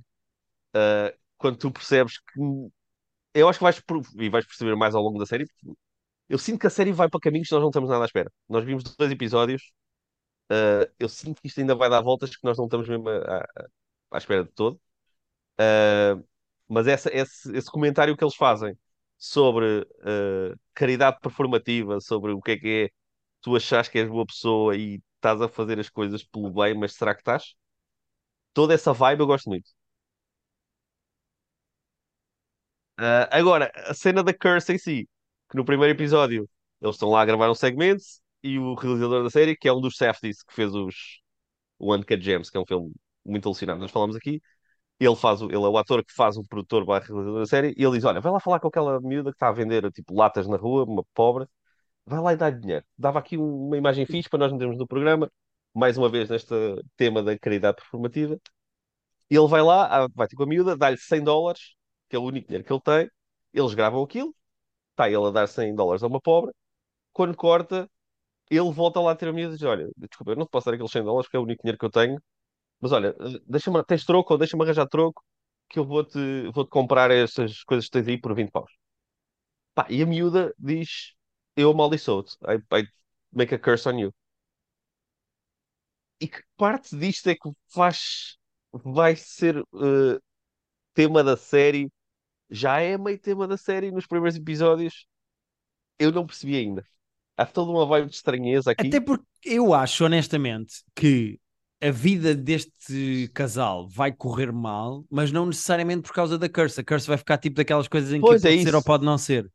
Uh, 0.76 1.16
quando 1.38 1.58
tu 1.58 1.70
percebes 1.72 2.18
que. 2.20 2.40
Eu 3.34 3.48
acho 3.48 3.58
que 3.58 3.64
vais, 3.64 3.82
e 4.16 4.28
vais 4.28 4.46
perceber 4.46 4.76
mais 4.76 4.94
ao 4.94 5.02
longo 5.02 5.18
da 5.18 5.26
série. 5.26 5.46
Eu 6.28 6.38
sinto 6.38 6.60
que 6.60 6.66
a 6.66 6.70
série 6.70 6.92
vai 6.92 7.08
para 7.08 7.20
caminhos 7.20 7.48
que 7.48 7.54
nós 7.54 7.62
não 7.62 7.70
estamos 7.70 7.90
nada 7.90 8.04
à 8.04 8.06
espera. 8.06 8.32
Nós 8.48 8.64
vimos 8.64 8.84
dois 8.96 9.10
episódios. 9.12 9.62
uh, 10.52 10.90
eu 10.98 11.08
sinto 11.08 11.40
que 11.42 11.48
isto 11.48 11.60
ainda 11.60 11.74
vai 11.74 11.90
dar 11.90 12.02
voltas 12.02 12.36
que 12.36 12.44
nós 12.44 12.58
não 12.58 12.66
estamos 12.66 12.88
mesmo 12.88 13.08
à, 13.08 13.46
à- 14.12 14.18
espera 14.18 14.44
de 14.44 14.52
todo. 14.52 14.80
Uh, 15.60 16.24
mas 16.68 16.86
essa, 16.86 17.10
esse, 17.14 17.56
esse 17.56 17.70
comentário 17.70 18.16
que 18.16 18.24
eles 18.24 18.36
fazem 18.36 18.76
sobre 19.18 19.86
caridade 20.74 21.18
performativa, 21.20 22.00
sobre 22.00 22.32
o 22.32 22.40
que 22.42 22.52
é 22.52 22.56
que 22.58 22.68
é 22.86 22.90
tu 23.44 23.56
achas 23.56 23.88
que 23.88 23.98
és 24.00 24.08
boa 24.08 24.26
pessoa 24.26 24.76
e 24.76 25.00
estás 25.16 25.40
a 25.42 25.48
fazer 25.48 25.78
as 25.80 25.90
coisas 25.90 26.24
pelo 26.24 26.50
bem, 26.52 26.74
mas 26.76 26.94
será 26.94 27.14
que 27.14 27.20
estás? 27.22 27.54
Toda 28.54 28.74
essa 28.74 28.92
vibe 28.92 29.20
eu 29.20 29.26
gosto 29.26 29.48
muito. 29.50 29.70
Ah, 32.96 33.28
agora, 33.36 33.72
a 33.74 33.94
cena 33.94 34.22
da 34.22 34.32
Curse 34.32 34.72
em 34.72 34.78
si, 34.78 35.08
que 35.50 35.56
no 35.56 35.64
primeiro 35.64 35.92
episódio 35.94 36.48
eles 36.80 36.94
estão 36.96 37.10
lá 37.10 37.22
a 37.22 37.24
gravar 37.24 37.50
um 37.50 37.54
segmento 37.54 38.02
e 38.42 38.58
o 38.58 38.74
realizador 38.74 39.24
da 39.24 39.30
série, 39.30 39.56
que 39.56 39.68
é 39.68 39.72
um 39.72 39.80
dos 39.80 39.96
Safdies 39.96 40.42
que 40.42 40.54
fez 40.54 40.72
os, 40.74 40.94
o 41.78 41.94
Uncut 41.94 42.22
Gems, 42.22 42.50
que 42.50 42.58
é 42.58 42.60
um 42.60 42.66
filme 42.66 42.92
muito 43.24 43.46
alucinado, 43.48 43.80
nós 43.80 43.90
falamos 43.92 44.16
aqui, 44.16 44.42
ele 45.00 45.16
faz 45.16 45.42
o, 45.42 45.46
ele 45.46 45.56
é 45.56 45.58
o 45.60 45.78
ator 45.78 46.04
que 46.04 46.12
faz 46.14 46.36
o 46.38 46.44
produtor 46.44 46.84
barra 46.86 47.06
realizador 47.06 47.40
da 47.40 47.46
série, 47.46 47.74
e 47.78 47.84
ele 47.84 47.94
diz, 47.96 48.04
olha, 48.04 48.20
vai 48.20 48.32
lá 48.32 48.40
falar 48.40 48.60
com 48.60 48.68
aquela 48.68 49.00
miúda 49.00 49.30
que 49.30 49.36
está 49.36 49.48
a 49.48 49.52
vender 49.52 49.90
tipo 49.92 50.14
latas 50.14 50.48
na 50.48 50.56
rua, 50.56 50.84
uma 50.84 51.04
pobre, 51.14 51.46
vai 52.06 52.20
lá 52.20 52.32
e 52.32 52.36
dá-lhe 52.36 52.58
dinheiro. 52.60 52.84
Dava 52.98 53.18
aqui 53.18 53.36
um- 53.38 53.66
uma 53.68 53.76
imagem 53.76 54.06
fixe 54.06 54.28
para 54.28 54.38
nós 54.40 54.52
metermos 54.52 54.78
no 54.78 54.86
programa, 54.86 55.30
mais 55.74 55.96
uma 55.98 56.08
vez 56.08 56.28
neste 56.30 56.54
tema 56.96 57.22
da 57.22 57.38
caridade 57.38 57.76
performativa. 57.76 58.38
Ele 59.30 59.48
vai 59.48 59.62
lá, 59.62 60.04
ah, 60.04 60.08
vai 60.14 60.28
ter 60.28 60.36
com 60.36 60.42
a 60.44 60.46
miúda, 60.46 60.76
dá-lhe 60.76 60.96
100 60.98 61.22
dólares, 61.22 61.74
que 62.08 62.16
é 62.16 62.18
o 62.18 62.22
único 62.24 62.48
dinheiro 62.48 62.64
que 62.66 62.72
ele 62.72 62.80
tem. 62.82 63.10
Eles 63.52 63.74
gravam 63.74 64.02
aquilo, 64.02 64.34
está 64.92 65.08
ele 65.08 65.26
a 65.26 65.30
dar 65.30 65.48
100 65.48 65.74
dólares 65.74 66.02
a 66.02 66.08
uma 66.08 66.20
pobre. 66.20 66.52
Quando 67.12 67.36
corta, 67.36 67.90
ele 68.50 68.72
volta 68.72 69.00
lá 69.00 69.12
a 69.12 69.16
ter 69.16 69.28
a 69.28 69.34
miúda 69.34 69.54
e 69.54 69.58
diz: 69.58 69.66
Olha, 69.66 69.88
desculpa, 69.96 70.32
eu 70.32 70.36
não 70.36 70.46
te 70.46 70.50
posso 70.50 70.66
dar 70.66 70.74
aqueles 70.74 70.92
100 70.92 71.04
dólares 71.04 71.26
porque 71.28 71.36
é 71.38 71.40
o 71.40 71.44
único 71.44 71.62
dinheiro 71.62 71.78
que 71.78 71.86
eu 71.86 71.90
tenho, 71.90 72.22
mas 72.80 72.92
olha, 72.92 73.14
deixa-me, 73.46 73.84
tens 73.84 74.04
troco 74.04 74.32
ou 74.34 74.38
deixa-me 74.38 74.62
arranjar 74.64 74.88
troco 74.88 75.24
que 75.68 75.78
eu 75.78 75.84
vou-te 75.86 76.18
vou-te 76.54 76.70
comprar 76.70 77.10
essas 77.10 77.64
coisas 77.64 77.86
que 77.86 77.92
tens 77.92 78.08
aí 78.08 78.20
por 78.20 78.34
20 78.34 78.50
paus. 78.52 78.70
Pá, 79.74 79.86
e 79.90 80.02
a 80.02 80.06
miúda 80.06 80.54
diz: 80.58 81.14
Eu 81.56 81.70
amaldiçoo-te. 81.70 82.36
I, 82.46 82.56
I 82.80 82.88
make 83.32 83.54
a 83.54 83.58
curse 83.58 83.88
on 83.88 83.98
you. 83.98 84.12
E 86.20 86.28
que 86.28 86.42
parte 86.56 86.96
disto 86.96 87.28
é 87.28 87.34
que 87.34 87.50
faz, 87.68 88.36
vai 88.72 89.16
ser 89.16 89.56
eh, 89.58 90.18
tema 90.94 91.24
da 91.24 91.36
série? 91.36 91.90
Já 92.50 92.80
é 92.80 92.96
meio 92.98 93.18
tema 93.18 93.48
da 93.48 93.56
série 93.56 93.90
nos 93.90 94.06
primeiros 94.06 94.36
episódios? 94.36 95.06
Eu 95.98 96.12
não 96.12 96.26
percebi 96.26 96.56
ainda. 96.56 96.84
Há 97.36 97.46
toda 97.46 97.70
uma 97.70 97.86
vibe 97.86 98.08
de 98.08 98.16
estranheza 98.16 98.70
aqui. 98.70 98.88
Até 98.88 99.00
porque 99.00 99.24
eu 99.44 99.74
acho, 99.74 100.04
honestamente, 100.04 100.82
que 100.94 101.38
a 101.80 101.90
vida 101.90 102.34
deste 102.34 103.28
casal 103.34 103.88
vai 103.88 104.12
correr 104.12 104.52
mal, 104.52 105.04
mas 105.10 105.30
não 105.32 105.46
necessariamente 105.46 106.02
por 106.02 106.12
causa 106.12 106.38
da 106.38 106.48
curse. 106.48 106.80
A 106.80 106.84
curse 106.84 107.06
vai 107.06 107.18
ficar 107.18 107.38
tipo 107.38 107.56
daquelas 107.56 107.88
coisas 107.88 108.12
em 108.12 108.20
Pois 108.20 108.40
que 108.42 108.48
é 108.48 108.52
pode 108.52 108.62
ser 108.62 108.68
isso. 108.68 108.78
ou 108.78 108.82
pode 108.82 109.04
não 109.04 109.18
ser. 109.18 109.50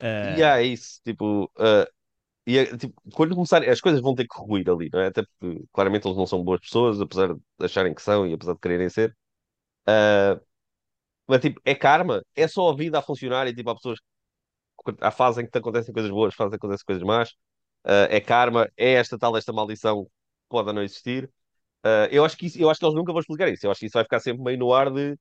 Ah, 0.00 0.36
E 0.36 0.42
há 0.42 0.62
isso, 0.62 1.00
tipo, 1.04 1.50
eh, 1.58 1.88
e 2.46 2.58
é, 2.58 2.76
tipo, 2.78 2.94
quando 3.14 3.34
começarem, 3.34 3.70
as 3.70 3.80
coisas 3.80 4.00
vão 4.02 4.14
ter 4.14 4.26
que 4.28 4.38
ruir 4.38 4.68
ali, 4.70 4.90
não 4.92 5.00
é? 5.00 5.08
Até 5.08 5.22
porque 5.24 5.64
claramente 5.72 6.06
eles 6.08 6.16
não 6.18 6.26
são 6.26 6.44
boas 6.44 6.60
pessoas, 6.60 7.00
apesar 7.00 7.34
de 7.34 7.40
acharem 7.60 7.94
que 7.94 8.02
são 8.02 8.26
e 8.26 8.34
apesar 8.34 8.54
de 8.54 8.60
quererem 8.60 8.88
ser. 8.90 9.16
Eh, 9.88 10.40
mas 11.28 11.40
tipo, 11.40 11.60
é 11.64 11.74
karma, 11.74 12.22
é 12.36 12.48
só 12.48 12.70
a 12.70 12.76
vida 12.76 12.98
a 12.98 13.02
funcionar 13.02 13.46
e 13.48 13.54
tipo, 13.54 13.70
há 13.70 13.74
pessoas 13.76 14.00
há 15.00 15.10
fase 15.10 15.40
em 15.42 15.44
que 15.46 15.50
te 15.52 15.58
acontecem 15.58 15.92
coisas 15.94 16.10
boas, 16.10 16.34
fase 16.34 16.48
em 16.48 16.50
que 16.52 16.56
acontecem 16.56 16.84
coisas 16.86 17.02
más. 17.04 17.30
Uh, 17.84 18.08
é 18.10 18.20
karma, 18.20 18.68
é 18.76 18.94
esta 18.94 19.18
tal, 19.18 19.36
esta 19.36 19.52
maldição 19.52 20.04
que 20.04 20.10
pode 20.48 20.72
não 20.72 20.82
existir. 20.82 21.26
Uh, 21.84 22.08
eu 22.10 22.24
acho 22.24 22.36
que 22.36 22.46
isso, 22.46 22.58
eu 22.60 22.70
acho 22.70 22.80
que 22.80 22.86
eles 22.86 22.96
nunca 22.96 23.12
vão 23.12 23.20
explicar 23.20 23.48
isso. 23.48 23.66
Eu 23.66 23.70
acho 23.70 23.80
que 23.80 23.86
isso 23.86 23.94
vai 23.94 24.04
ficar 24.04 24.20
sempre 24.20 24.42
meio 24.44 24.58
no 24.58 24.72
ar 24.74 24.90
de 24.92 25.16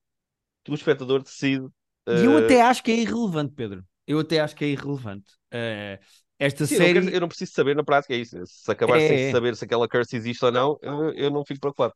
que 0.63 0.71
o 0.71 0.75
espectador 0.75 1.23
decide. 1.23 1.65
E 2.11 2.23
eu 2.25 2.37
uh, 2.37 2.37
até 2.37 2.61
acho 2.61 2.81
que 2.83 2.91
é 2.91 2.95
irrelevante, 2.95 3.53
Pedro. 3.55 3.85
Eu 4.07 4.19
até 4.19 4.39
acho 4.39 4.55
que 4.55 4.65
é 4.65 4.69
irrelevante. 4.69 5.31
Ah, 5.51 5.99
esta 6.39 6.65
sim, 6.65 6.75
eu, 6.75 6.81
não 6.81 6.89
série. 6.89 6.89
quero- 6.89 7.09
eu 7.09 7.19
não 7.21 7.27
preciso 7.27 7.51
saber 7.53 7.75
na 7.75 7.83
prática, 7.83 8.13
é 8.13 8.17
isso. 8.17 8.37
Se 8.45 8.71
acabar 8.71 8.99
É, 8.99 8.99
sem 9.01 9.17
saber 9.17 9.55
se 9.55 9.65
aquela 9.65 9.87
curse 9.87 10.15
existe 10.15 10.43
ou 10.45 10.51
não, 10.51 10.77
eu, 10.81 11.13
eu 11.13 11.31
não 11.31 11.45
fico 11.45 11.59
preocupado. 11.61 11.93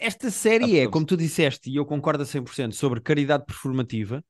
Esta 0.00 0.30
série 0.30 0.78
é, 0.78 0.86
como 0.88 1.04
tu 1.06 1.16
disseste, 1.16 1.68
e 1.70 1.76
eu 1.76 1.84
concordo 1.86 2.22
a 2.22 2.26
100%, 2.26 2.74
sobre 2.76 3.00
caridade 3.00 3.44
performativa. 3.46 4.22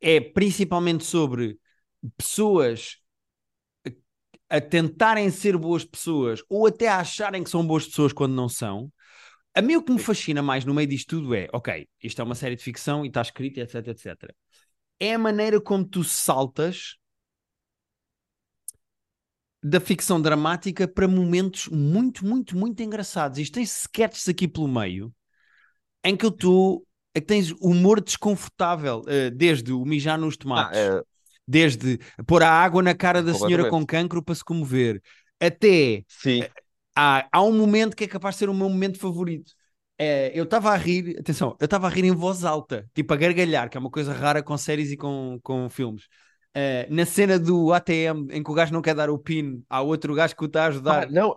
É 0.00 0.20
principalmente 0.20 1.04
sobre 1.04 1.58
pessoas 2.16 2.98
a 4.48 4.60
tentarem 4.60 5.30
ser 5.30 5.56
boas 5.56 5.84
pessoas 5.84 6.42
ou 6.48 6.66
até 6.66 6.88
a 6.88 7.00
acharem 7.00 7.44
que 7.44 7.50
são 7.50 7.66
boas 7.66 7.86
pessoas 7.86 8.12
quando 8.12 8.34
não 8.34 8.48
são. 8.48 8.90
A 9.54 9.62
mim 9.62 9.76
o 9.76 9.82
que 9.84 9.92
me 9.92 9.98
fascina 10.00 10.42
mais 10.42 10.64
no 10.64 10.74
meio 10.74 10.88
disto 10.88 11.08
tudo 11.20 11.34
é, 11.34 11.48
ok, 11.52 11.88
isto 12.02 12.20
é 12.22 12.24
uma 12.24 12.34
série 12.36 12.56
de 12.56 12.62
ficção 12.64 13.04
e 13.04 13.08
está 13.08 13.22
escrito, 13.22 13.58
etc, 13.60 13.88
etc. 13.88 14.34
É 15.00 15.14
a 15.14 15.18
maneira 15.18 15.60
como 15.60 15.84
tu 15.84 16.02
saltas 16.02 16.96
da 19.62 19.80
ficção 19.80 20.20
dramática 20.20 20.86
para 20.86 21.08
momentos 21.08 21.68
muito, 21.68 22.24
muito, 22.24 22.56
muito 22.56 22.82
engraçados. 22.82 23.38
Isto 23.38 23.54
tem 23.54 23.62
sketches 23.62 24.28
aqui 24.28 24.46
pelo 24.46 24.68
meio 24.68 25.12
em 26.04 26.16
que 26.16 26.24
eu 26.24 26.30
estou. 26.30 26.84
É 27.14 27.20
que 27.20 27.26
tens 27.26 27.50
humor 27.52 28.00
desconfortável, 28.00 29.00
uh, 29.00 29.30
desde 29.34 29.72
o 29.72 29.84
mijar 29.84 30.18
nos 30.18 30.36
tomates, 30.36 30.78
ah, 30.78 30.98
é... 30.98 31.02
desde 31.46 31.98
pôr 32.26 32.42
a 32.42 32.50
água 32.50 32.82
na 32.82 32.94
cara 32.94 33.22
da 33.22 33.34
senhora 33.34 33.68
com 33.70 33.84
cancro 33.84 34.22
para 34.22 34.34
se 34.34 34.44
comover, 34.44 35.02
até. 35.40 36.04
Sim. 36.06 36.42
Uh, 36.42 36.50
há, 36.94 37.28
há 37.32 37.42
um 37.42 37.56
momento 37.56 37.96
que 37.96 38.04
é 38.04 38.08
capaz 38.08 38.34
de 38.34 38.40
ser 38.40 38.48
o 38.50 38.54
meu 38.54 38.68
momento 38.68 38.98
favorito. 38.98 39.52
É, 39.98 40.30
eu 40.32 40.44
estava 40.44 40.70
a 40.70 40.76
rir, 40.76 41.16
atenção, 41.18 41.56
eu 41.58 41.64
estava 41.64 41.88
a 41.88 41.90
rir 41.90 42.04
em 42.04 42.12
voz 42.12 42.44
alta, 42.44 42.88
tipo 42.94 43.12
a 43.12 43.16
gargalhar, 43.16 43.68
que 43.68 43.76
é 43.76 43.80
uma 43.80 43.90
coisa 43.90 44.12
rara 44.12 44.42
com 44.42 44.56
séries 44.56 44.92
e 44.92 44.96
com, 44.96 45.40
com 45.42 45.68
filmes. 45.68 46.04
Uh, 46.56 46.86
na 46.88 47.04
cena 47.04 47.38
do 47.38 47.72
ATM 47.72 48.28
em 48.30 48.42
que 48.42 48.50
o 48.50 48.54
gajo 48.54 48.72
não 48.72 48.80
quer 48.80 48.94
dar 48.94 49.10
o 49.10 49.18
PIN, 49.18 49.62
há 49.68 49.82
outro 49.82 50.14
gajo 50.14 50.36
que 50.36 50.44
o 50.44 50.46
está 50.46 50.64
a 50.64 50.68
ajudar. 50.68 51.04
Ah, 51.04 51.10
não, 51.10 51.36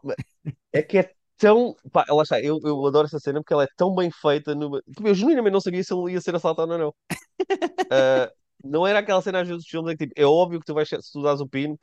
é 0.71 0.81
que 0.81 0.99
é 0.99 1.11
tão. 1.37 1.75
Pá, 1.91 2.05
lá 2.07 2.23
está, 2.23 2.39
eu, 2.39 2.59
eu 2.63 2.85
adoro 2.85 3.07
essa 3.07 3.19
cena 3.19 3.41
porque 3.41 3.53
ela 3.53 3.63
é 3.63 3.67
tão 3.75 3.93
bem 3.95 4.09
feita. 4.11 4.53
No... 4.53 4.79
Eu 5.03 5.13
genuinamente 5.13 5.53
não 5.53 5.59
sabia 5.59 5.83
se 5.83 5.93
ele 5.93 6.13
ia 6.13 6.21
ser 6.21 6.35
assaltado 6.35 6.71
ou 6.71 6.77
não. 6.77 6.89
Uh, 6.89 8.31
não 8.63 8.85
era 8.85 8.99
aquela 8.99 9.21
cena 9.21 9.41
às 9.41 9.47
vezes 9.47 9.63
dos 9.63 9.69
filmes 9.69 9.93
em 9.93 9.97
que 9.97 10.07
tipo, 10.07 10.21
é 10.21 10.25
óbvio 10.25 10.59
que 10.59 10.65
tu 10.65 10.73
vais, 10.73 10.87
se 10.87 11.11
tu 11.11 11.23
dás 11.23 11.41
o 11.41 11.47
PIN, 11.47 11.75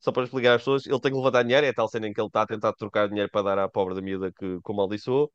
só 0.00 0.10
para 0.10 0.24
explicar 0.24 0.54
às 0.54 0.62
pessoas, 0.62 0.86
ele 0.86 1.00
tem 1.00 1.12
que 1.12 1.16
levantar 1.16 1.42
dinheiro. 1.42 1.66
É 1.66 1.70
a 1.70 1.74
tal 1.74 1.88
cena 1.88 2.08
em 2.08 2.12
que 2.12 2.20
ele 2.20 2.28
está 2.28 2.42
a 2.42 2.46
tentar 2.46 2.72
trocar 2.72 3.08
dinheiro 3.08 3.30
para 3.30 3.42
dar 3.42 3.58
à 3.58 3.68
pobre 3.68 3.94
da 3.94 4.02
miúda 4.02 4.32
que, 4.32 4.58
que 4.60 4.72
o 4.72 4.74
maldiçoou. 4.74 5.30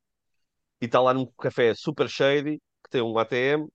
E 0.82 0.86
está 0.86 1.02
lá 1.02 1.14
num 1.14 1.26
café 1.40 1.74
super 1.76 2.08
shady 2.10 2.58
que 2.84 2.90
tem 2.90 3.02
um 3.02 3.18
ATM 3.18 3.68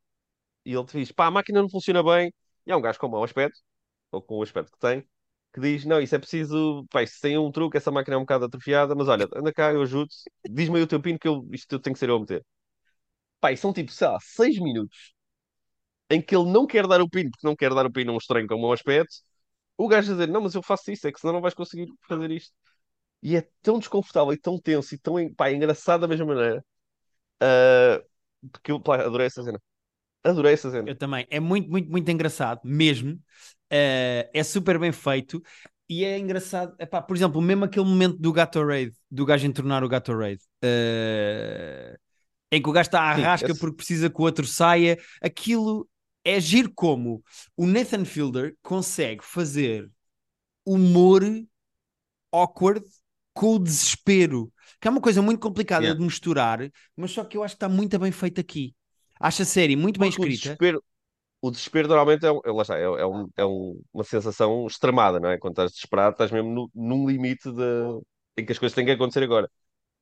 e 0.64 0.72
ele 0.74 0.84
te 0.86 0.98
diz: 0.98 1.12
pá, 1.12 1.26
a 1.26 1.30
máquina 1.30 1.60
não 1.62 1.68
funciona 1.70 2.02
bem 2.02 2.32
e 2.66 2.72
há 2.72 2.76
um 2.76 2.80
gajo 2.82 2.98
com 2.98 3.08
mau 3.08 3.24
aspecto, 3.24 3.58
ou 4.12 4.22
com 4.22 4.38
o 4.38 4.42
aspecto 4.42 4.72
que 4.72 4.78
tem, 4.78 5.02
que 5.52 5.60
diz: 5.60 5.84
Não, 5.84 6.00
isso 6.00 6.14
é 6.14 6.18
preciso. 6.18 6.84
Pá, 6.90 7.02
isso 7.02 7.20
tem 7.20 7.38
um 7.38 7.50
truque, 7.52 7.76
essa 7.78 7.90
máquina 7.90 8.16
é 8.16 8.18
um 8.18 8.22
bocado 8.22 8.46
atrofiada, 8.46 8.94
mas 8.94 9.08
olha, 9.08 9.28
anda 9.36 9.52
cá, 9.52 9.72
eu 9.72 9.82
ajudo-te. 9.82 10.16
Diz-me 10.50 10.76
aí 10.78 10.82
o 10.84 10.86
teu 10.86 11.00
pino 11.02 11.18
que 11.18 11.28
eu, 11.28 11.46
isto 11.52 11.78
tem 11.80 11.92
que 11.92 11.98
ser 11.98 12.08
eu 12.10 12.16
a 12.16 12.20
meter. 12.20 12.44
Pá, 13.40 13.52
e 13.52 13.56
são 13.56 13.72
tipo, 13.72 13.92
sei 13.92 14.08
lá, 14.08 14.18
seis 14.20 14.58
minutos 14.60 15.14
em 16.10 16.20
que 16.22 16.34
ele 16.36 16.50
não 16.50 16.66
quer 16.66 16.86
dar 16.86 17.00
o 17.00 17.08
pino, 17.08 17.30
porque 17.30 17.46
não 17.46 17.56
quer 17.56 17.72
dar 17.74 17.86
o 17.86 17.92
pino 17.92 18.12
a 18.12 18.14
um 18.14 18.18
estranho 18.18 18.46
com 18.46 18.58
mau 18.60 18.72
aspecto. 18.72 19.14
O 19.78 19.88
gajo 19.88 20.12
a 20.12 20.14
dizer: 20.16 20.28
Não, 20.28 20.42
mas 20.42 20.54
eu 20.54 20.62
faço 20.62 20.90
isso, 20.92 21.08
é 21.08 21.12
que 21.12 21.20
senão 21.20 21.34
não 21.34 21.42
vais 21.42 21.54
conseguir 21.54 21.88
fazer 22.08 22.30
isto. 22.32 22.54
E 23.22 23.36
é 23.36 23.48
tão 23.62 23.78
desconfortável 23.80 24.32
e 24.34 24.38
tão 24.38 24.58
tenso 24.60 24.94
e 24.94 24.98
tão 24.98 25.16
pá, 25.34 25.52
engraçado 25.52 26.02
da 26.02 26.08
mesma 26.08 26.26
maneira. 26.26 26.64
Uh, 27.42 28.04
porque 28.50 28.72
eu 28.72 28.80
pá, 28.80 28.96
adorei 28.96 29.26
essa 29.26 29.42
cena. 29.42 29.60
Adorei 30.22 30.54
essa 30.54 30.70
cena. 30.70 30.88
Eu 30.88 30.96
também. 30.96 31.26
É 31.30 31.40
muito, 31.40 31.70
muito, 31.70 31.90
muito 31.90 32.10
engraçado, 32.10 32.60
mesmo. 32.64 33.14
Uh, 33.72 34.28
é 34.32 34.42
super 34.42 34.78
bem 34.78 34.92
feito. 34.92 35.42
E 35.88 36.04
é 36.04 36.18
engraçado, 36.18 36.74
epá, 36.78 37.02
por 37.02 37.14
exemplo, 37.14 37.42
mesmo 37.42 37.64
aquele 37.66 37.84
momento 37.84 38.16
do 38.16 38.32
Gatorade, 38.32 38.94
do 39.10 39.26
gajo 39.26 39.46
entornar 39.46 39.84
o 39.84 39.88
Gatorade, 39.88 40.40
uh, 40.64 41.98
em 42.50 42.62
que 42.62 42.68
o 42.68 42.72
gajo 42.72 42.88
está 42.88 43.02
à 43.02 43.12
rasca 43.12 43.50
esse... 43.50 43.60
porque 43.60 43.76
precisa 43.76 44.08
que 44.08 44.18
o 44.18 44.24
outro 44.24 44.46
saia, 44.46 44.98
aquilo 45.20 45.86
é 46.24 46.40
giro 46.40 46.72
como 46.74 47.22
o 47.54 47.66
Nathan 47.66 48.06
Fielder 48.06 48.56
consegue 48.62 49.22
fazer 49.22 49.90
humor 50.64 51.22
awkward 52.32 52.84
com 53.34 53.56
o 53.56 53.58
desespero, 53.58 54.50
que 54.80 54.88
é 54.88 54.90
uma 54.90 55.00
coisa 55.00 55.20
muito 55.20 55.40
complicada 55.40 55.84
yeah. 55.84 55.98
de 55.98 56.04
misturar, 56.04 56.70
mas 56.96 57.10
só 57.10 57.24
que 57.24 57.36
eu 57.36 57.42
acho 57.42 57.54
que 57.54 57.56
está 57.56 57.68
muito 57.68 57.98
bem 57.98 58.12
feito 58.12 58.40
aqui. 58.40 58.74
Acho 59.18 59.42
a 59.42 59.44
série 59.44 59.76
muito 59.76 59.98
bem 59.98 60.08
escrita. 60.08 60.28
O 60.28 60.42
desespero, 60.42 60.84
o 61.42 61.50
desespero 61.50 61.88
normalmente 61.88 62.24
é, 62.24 62.28
é, 62.28 62.32
é, 62.32 63.00
é, 63.00 63.06
um, 63.06 63.28
é 63.36 63.44
um, 63.44 63.80
uma 63.92 64.04
sensação 64.04 64.66
extremada, 64.66 65.20
não 65.20 65.28
é? 65.28 65.38
Quando 65.38 65.52
estás 65.52 65.72
desesperado, 65.72 66.12
estás 66.12 66.30
mesmo 66.30 66.50
no, 66.50 66.70
num 66.74 67.08
limite 67.08 67.50
de, 67.52 68.00
em 68.36 68.46
que 68.46 68.52
as 68.52 68.58
coisas 68.58 68.74
têm 68.74 68.84
que 68.84 68.92
acontecer 68.92 69.22
agora. 69.22 69.50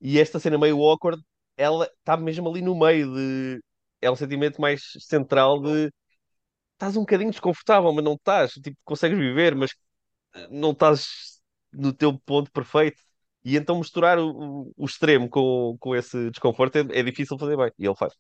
E 0.01 0.19
esta 0.19 0.39
cena 0.39 0.59
meio 0.59 0.83
awkward, 0.83 1.23
ela 1.57 1.91
está 1.99 2.17
mesmo 2.17 2.49
ali 2.49 2.61
no 2.61 2.79
meio 2.79 3.15
de. 3.15 3.63
É 4.01 4.11
um 4.11 4.17
sentimento 4.17 4.61
mais 4.61 4.83
central 5.01 5.61
de. 5.61 5.91
Estás 6.75 6.97
um 6.97 7.01
bocadinho 7.01 7.31
desconfortável, 7.31 7.93
mas 7.93 8.05
não 8.05 8.15
estás. 8.15 8.53
Tipo, 8.55 8.77
consegues 8.85 9.19
viver, 9.19 9.55
mas 9.55 9.71
não 10.51 10.73
estás 10.73 11.41
no 11.73 11.93
teu 11.93 12.19
ponto 12.21 12.51
perfeito. 12.51 13.01
E 13.45 13.57
então 13.57 13.79
misturar 13.79 14.19
o, 14.19 14.73
o, 14.77 14.85
extremo 14.85 15.29
com, 15.29 15.77
com 15.81 15.97
esse 15.97 16.31
desconforto 16.31 16.77
é, 16.77 17.01
é 17.01 17.03
difícil 17.03 17.39
fazer 17.39 17.57
bem. 17.57 17.71
E 17.79 17.87
ele 17.87 17.97
faz. 17.97 18.15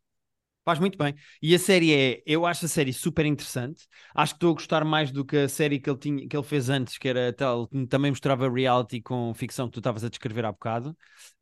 Faz 0.64 0.78
muito 0.78 0.96
bem. 0.96 1.14
E 1.40 1.54
a 1.54 1.58
série 1.58 1.92
é, 1.92 2.22
eu 2.24 2.46
acho 2.46 2.66
a 2.66 2.68
série 2.68 2.92
super 2.92 3.26
interessante. 3.26 3.87
Acho 4.14 4.35
que 4.35 4.37
estou 4.37 4.50
a 4.50 4.54
gostar 4.54 4.85
mais 4.85 5.11
do 5.11 5.24
que 5.24 5.37
a 5.37 5.48
série 5.48 5.80
que 5.80 5.90
ele, 5.90 5.98
tinha, 5.98 6.28
que 6.28 6.37
ele 6.37 6.44
fez 6.44 6.68
antes, 6.68 6.98
que 6.98 7.08
era 7.08 7.32
tal, 7.32 7.66
também 7.88 8.12
mostrava 8.12 8.48
reality 8.48 9.00
com 9.00 9.35
ficção 9.35 9.66
que 9.66 9.72
tu 9.72 9.80
estavas 9.80 10.04
a 10.04 10.08
descrever 10.08 10.44
há 10.44 10.52
bocado. 10.52 10.96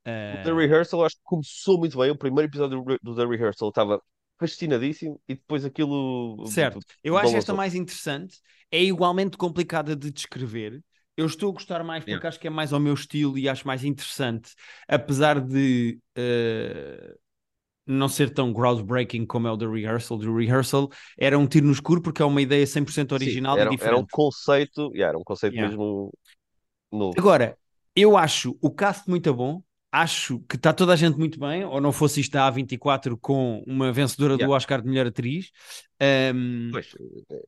Uh... 0.06 0.40
O 0.40 0.44
The 0.44 0.52
Rehearsal 0.54 1.04
acho 1.04 1.16
que 1.16 1.22
começou 1.22 1.78
muito 1.78 1.98
bem. 1.98 2.10
O 2.10 2.16
primeiro 2.16 2.50
episódio 2.50 2.82
do 3.02 3.14
The 3.14 3.26
Rehearsal 3.26 3.68
estava 3.68 4.02
fascinadíssimo 4.38 5.20
e 5.28 5.34
depois 5.34 5.66
aquilo. 5.66 6.46
Certo. 6.46 6.80
Eu 7.04 7.18
acho 7.18 7.36
esta 7.36 7.52
mais 7.52 7.74
interessante. 7.74 8.40
É 8.70 8.82
igualmente 8.82 9.36
complicada 9.36 9.94
de 9.94 10.10
descrever. 10.10 10.82
Eu 11.20 11.26
estou 11.26 11.50
a 11.50 11.52
gostar 11.52 11.85
mais 11.85 12.02
porque 12.02 12.12
yeah. 12.12 12.28
acho 12.28 12.40
que 12.40 12.46
é 12.46 12.50
mais 12.50 12.72
ao 12.72 12.80
meu 12.80 12.94
estilo 12.94 13.38
e 13.38 13.48
acho 13.48 13.66
mais 13.66 13.85
interessante, 13.85 14.52
apesar 14.88 15.40
de. 15.40 15.98
Uh 16.16 17.18
não 17.90 18.09
ser 18.09 18.33
tão 18.33 18.52
groundbreaking 18.52 19.26
como 19.26 19.48
é 19.48 19.50
o 19.50 19.59
The 19.59 19.66
Rehearsal. 19.66 20.18
The 20.18 20.26
Rehearsal 20.26 20.88
era 21.18 21.38
um 21.38 21.46
tiro 21.46 21.66
no 21.66 21.72
escuro 21.72 22.00
porque 22.00 22.22
é 22.22 22.24
uma 22.24 22.40
ideia 22.40 22.64
100% 22.64 23.12
original 23.12 23.54
Sim, 23.54 23.61
era, 23.61 23.68
e 23.68 23.72
diferente. 23.72 23.94
Era 23.94 24.02
um 24.02 24.06
conceito, 24.11 24.90
yeah, 24.92 25.09
era 25.09 25.18
um 25.18 25.24
conceito 25.24 25.54
yeah. 25.54 25.68
mesmo 25.68 26.12
novo. 26.90 27.14
Agora, 27.18 27.56
eu 27.94 28.16
acho 28.16 28.56
o 28.61 28.70
cast 28.70 29.09
muito 29.09 29.35
bom. 29.35 29.61
Acho 29.92 30.38
que 30.48 30.55
está 30.55 30.72
toda 30.72 30.92
a 30.92 30.96
gente 30.96 31.18
muito 31.18 31.38
bem, 31.40 31.64
ou 31.64 31.81
não 31.81 31.90
fosse 31.90 32.20
isto 32.20 32.37
a 32.37 32.50
A24 32.50 33.18
com 33.20 33.62
uma 33.66 33.92
vencedora 33.92 34.35
yeah. 34.35 34.46
do 34.46 34.53
Oscar 34.53 34.81
de 34.81 34.88
melhor 34.88 35.07
atriz. 35.07 35.50
Um... 36.33 36.70
Pois, 36.70 36.94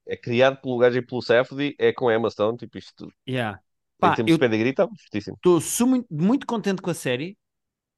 é 0.08 0.16
criado 0.16 0.60
pelo 0.60 0.76
gajo 0.76 0.98
e 0.98 1.02
pelo 1.02 1.22
Safdie, 1.22 1.76
é 1.78 1.92
com 1.92 2.10
Emma 2.10 2.28
Stone, 2.28 2.58
tipo 2.58 2.76
isto. 2.78 3.12
Yeah. 3.28 3.60
Pá, 3.96 4.12
em 4.12 4.16
termos 4.16 4.30
eu 4.32 4.38
de 4.38 4.40
pedigree, 4.40 4.70
está 4.70 4.88
fortíssimo. 4.88 5.36
Estou 5.36 5.86
muito, 5.86 6.06
muito 6.10 6.46
contente 6.46 6.82
com 6.82 6.90
a 6.90 6.94
série, 6.94 7.38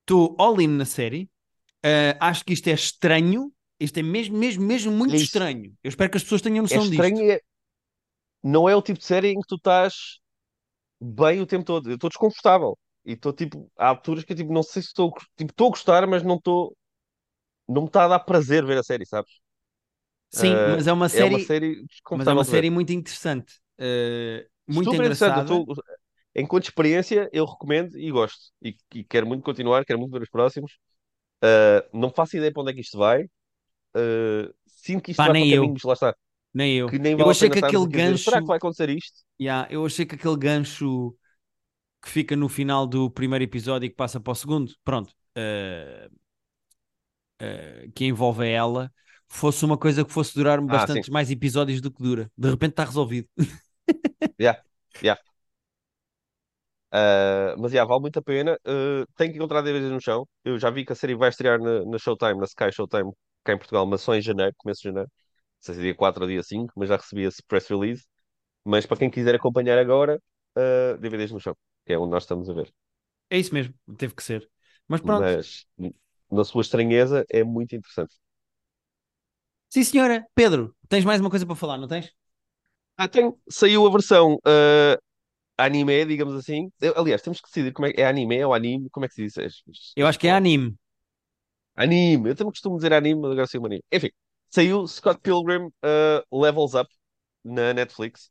estou 0.02 0.36
all 0.38 0.60
in 0.60 0.68
na 0.68 0.84
série. 0.84 1.30
Uh, 1.84 2.16
acho 2.20 2.44
que 2.44 2.52
isto 2.52 2.68
é 2.68 2.72
estranho. 2.72 3.50
Isto 3.80 3.98
é 3.98 4.02
mesmo, 4.02 4.36
mesmo, 4.36 4.62
mesmo 4.62 4.92
muito 4.92 5.14
é 5.14 5.18
estranho. 5.18 5.72
Eu 5.82 5.88
espero 5.88 6.10
que 6.10 6.18
as 6.18 6.22
pessoas 6.22 6.42
tenham 6.42 6.62
noção 6.62 6.82
é 6.82 6.86
estranho 6.86 7.16
disto. 7.16 7.30
É... 7.30 7.40
Não 8.42 8.68
é 8.68 8.76
o 8.76 8.82
tipo 8.82 8.98
de 8.98 9.06
série 9.06 9.28
em 9.28 9.40
que 9.40 9.48
tu 9.48 9.56
estás 9.56 10.20
bem 11.00 11.40
o 11.40 11.46
tempo 11.46 11.64
todo. 11.64 11.88
Eu 11.88 11.94
estou 11.94 12.10
desconfortável. 12.10 12.78
E 13.04 13.12
estou 13.12 13.32
tipo, 13.32 13.70
há 13.76 13.88
alturas 13.88 14.24
que 14.24 14.32
eu 14.32 14.36
tipo, 14.36 14.52
não 14.52 14.62
sei 14.62 14.82
se 14.82 14.88
estou. 14.88 15.12
Tipo, 15.36 15.50
estou 15.50 15.66
a 15.66 15.70
gostar, 15.70 16.06
mas 16.06 16.22
não 16.22 16.36
estou. 16.36 16.76
Não 17.68 17.82
me 17.82 17.88
está 17.88 18.04
a 18.04 18.08
dar 18.08 18.20
prazer 18.20 18.64
ver 18.64 18.78
a 18.78 18.82
série, 18.82 19.06
sabes? 19.06 19.30
Sim, 20.30 20.52
uh, 20.54 20.70
mas 20.70 20.86
é 20.86 20.92
uma 20.92 21.08
série. 21.08 21.34
É 21.34 21.36
uma 21.36 21.44
série 21.44 21.84
mas 22.12 22.26
é 22.26 22.32
uma 22.32 22.44
série 22.44 22.70
muito 22.70 22.92
interessante. 22.92 23.54
Uh, 23.78 24.44
muito 24.66 24.94
engraçada. 24.94 25.46
Tô... 25.46 25.64
Enquanto 26.34 26.64
experiência, 26.64 27.28
eu 27.32 27.44
recomendo 27.44 27.96
e 27.96 28.10
gosto. 28.10 28.52
E, 28.60 28.76
e 28.94 29.04
quero 29.04 29.26
muito 29.26 29.44
continuar, 29.44 29.84
quero 29.84 29.98
muito 29.98 30.12
ver 30.12 30.22
os 30.22 30.30
próximos. 30.30 30.78
Uh, 31.42 31.96
não 31.96 32.10
faço 32.10 32.36
ideia 32.36 32.52
para 32.52 32.62
onde 32.62 32.72
é 32.72 32.74
que 32.74 32.80
isto 32.80 32.98
vai. 32.98 33.26
Sinto 34.66 35.02
que 35.02 35.12
isto 35.12 35.18
Pá, 35.18 35.26
vai 35.26 35.34
nem 35.34 35.48
para 35.48 35.56
eu. 35.56 35.62
caminhos, 35.62 35.82
lá 35.84 35.92
está. 35.92 36.16
Nem 36.52 36.76
eu. 36.76 36.88
Que 36.88 36.98
nem 36.98 37.12
eu 37.12 37.18
vale 37.18 37.30
achei 37.30 37.50
que 37.50 37.58
aquele 37.58 37.86
gancho. 37.86 38.14
Dizer, 38.14 38.18
Será 38.18 38.40
que 38.40 38.46
vai 38.46 38.56
acontecer 38.56 38.88
isto? 38.90 39.20
Yeah, 39.40 39.68
eu 39.70 39.84
achei 39.84 40.04
que 40.04 40.14
aquele 40.14 40.36
gancho 40.36 41.16
que 42.04 42.10
fica 42.10 42.36
no 42.36 42.50
final 42.50 42.86
do 42.86 43.10
primeiro 43.10 43.42
episódio 43.42 43.86
e 43.86 43.90
que 43.90 43.96
passa 43.96 44.20
para 44.20 44.32
o 44.32 44.34
segundo, 44.34 44.74
pronto, 44.84 45.10
uh, 45.38 46.14
uh, 47.42 47.92
que 47.94 48.04
envolve 48.04 48.46
ela, 48.46 48.92
fosse 49.26 49.64
uma 49.64 49.78
coisa 49.78 50.04
que 50.04 50.12
fosse 50.12 50.34
durar 50.34 50.58
ah, 50.58 50.62
bastantes 50.62 51.08
mais 51.08 51.30
episódios 51.30 51.80
do 51.80 51.90
que 51.90 52.02
dura. 52.02 52.30
De 52.36 52.50
repente 52.50 52.72
está 52.72 52.84
resolvido. 52.84 53.26
yeah, 54.38 54.60
yeah. 55.02 55.18
Uh, 56.92 57.58
mas 57.58 57.72
já, 57.72 57.84
vale 57.86 58.02
muito 58.02 58.18
a 58.18 58.22
pena. 58.22 58.52
Uh, 58.66 59.06
tem 59.16 59.30
que 59.30 59.38
encontrar 59.38 59.62
DVDs 59.62 59.90
no 59.90 60.00
chão. 60.00 60.28
Eu 60.44 60.58
já 60.58 60.68
vi 60.70 60.84
que 60.84 60.92
a 60.92 60.96
série 60.96 61.14
vai 61.14 61.30
estrear 61.30 61.58
na, 61.58 61.86
na 61.86 61.98
Showtime, 61.98 62.38
na 62.38 62.44
Sky 62.44 62.70
Showtime, 62.70 63.10
cá 63.42 63.54
em 63.54 63.58
Portugal, 63.58 63.86
mas 63.86 64.02
só 64.02 64.14
em 64.14 64.20
janeiro, 64.20 64.52
começo 64.58 64.82
de 64.82 64.88
janeiro. 64.90 65.08
Não 65.08 65.62
sei 65.62 65.74
se 65.74 65.80
é 65.80 65.84
dia 65.84 65.94
4 65.94 66.22
ou 66.22 66.28
dia 66.28 66.42
5, 66.42 66.72
mas 66.76 66.90
já 66.90 66.96
recebi 66.96 67.22
esse 67.22 67.42
press 67.48 67.66
release. 67.68 68.04
Mas 68.64 68.86
para 68.86 68.98
quem 68.98 69.10
quiser 69.10 69.34
acompanhar 69.34 69.78
agora, 69.78 70.20
uh, 70.56 70.98
DVDs 70.98 71.32
no 71.32 71.40
chão, 71.40 71.56
que 71.84 71.92
é 71.94 71.98
onde 71.98 72.12
nós 72.12 72.24
estamos 72.24 72.48
a 72.50 72.54
ver. 72.54 72.72
É 73.30 73.38
isso 73.38 73.52
mesmo, 73.54 73.74
teve 73.98 74.14
que 74.14 74.22
ser. 74.22 74.48
Mas 74.88 75.00
pronto. 75.00 75.30
Mas 75.30 75.66
na 76.30 76.44
sua 76.44 76.62
estranheza, 76.62 77.24
é 77.30 77.44
muito 77.44 77.76
interessante. 77.76 78.16
Sim, 79.68 79.84
senhora. 79.84 80.26
Pedro, 80.34 80.74
tens 80.88 81.04
mais 81.04 81.20
uma 81.20 81.28
coisa 81.30 81.44
para 81.46 81.56
falar, 81.56 81.76
não 81.78 81.88
tens? 81.88 82.12
Ah, 82.96 83.08
tem, 83.08 83.32
saiu 83.48 83.86
a 83.86 83.90
versão 83.90 84.34
uh, 84.36 84.96
anime, 85.58 86.04
digamos 86.06 86.34
assim. 86.36 86.70
Eu- 86.80 86.94
aliás, 86.98 87.22
temos 87.22 87.40
que 87.40 87.48
decidir 87.48 87.72
como 87.72 87.88
é, 87.88 87.92
é 87.96 88.06
anime 88.06 88.44
ou 88.44 88.54
anime, 88.54 88.90
como 88.90 89.06
é 89.06 89.08
que 89.08 89.14
se 89.14 89.22
diz? 89.24 89.34
Eu 89.96 90.06
acho 90.06 90.18
que 90.18 90.28
é 90.28 90.32
anime. 90.32 90.76
Anime, 91.76 92.28
eu 92.30 92.36
também 92.36 92.52
costumo 92.52 92.76
dizer 92.76 92.92
anime, 92.92 93.20
mas 93.20 93.32
agora 93.32 93.46
sei 93.46 93.60
um 93.60 93.66
anime. 93.66 93.82
Enfim, 93.92 94.10
saiu 94.50 94.86
Scott 94.86 95.20
Pilgrim 95.20 95.66
uh, 95.66 96.40
Levels 96.40 96.74
Up 96.74 96.88
na 97.44 97.74
Netflix, 97.74 98.30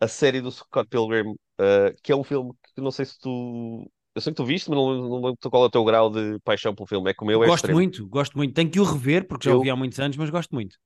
a 0.00 0.08
série 0.08 0.40
do 0.42 0.52
Scott 0.52 0.88
Pilgrim, 0.90 1.36
uh, 1.60 1.94
que 2.02 2.12
é 2.12 2.16
um 2.16 2.24
filme 2.24 2.52
que 2.74 2.80
não 2.80 2.90
sei 2.90 3.04
se 3.06 3.18
tu. 3.18 3.90
Eu 4.14 4.20
sei 4.22 4.32
que 4.32 4.36
tu 4.36 4.44
viste, 4.46 4.68
mas 4.70 4.78
não, 4.78 4.94
não 5.08 5.16
lembro 5.16 5.36
qual 5.50 5.64
é 5.64 5.66
o 5.66 5.70
teu 5.70 5.84
grau 5.84 6.10
de 6.10 6.38
paixão 6.40 6.74
pelo 6.74 6.86
filme. 6.88 7.10
É 7.10 7.14
que 7.14 7.22
o 7.22 7.26
meu 7.26 7.42
é 7.44 7.48
Gosto 7.48 7.48
extremo. 7.48 7.76
muito, 7.76 8.06
gosto 8.08 8.36
muito. 8.36 8.52
Tenho 8.54 8.70
que 8.70 8.80
o 8.80 8.84
rever, 8.84 9.26
porque 9.26 9.44
já 9.46 9.54
o 9.54 9.58
Eu, 9.58 9.60
vi 9.60 9.70
há 9.70 9.76
muitos 9.76 9.98
anos, 10.00 10.16
mas 10.16 10.28
gosto 10.30 10.54
muito. 10.54 10.76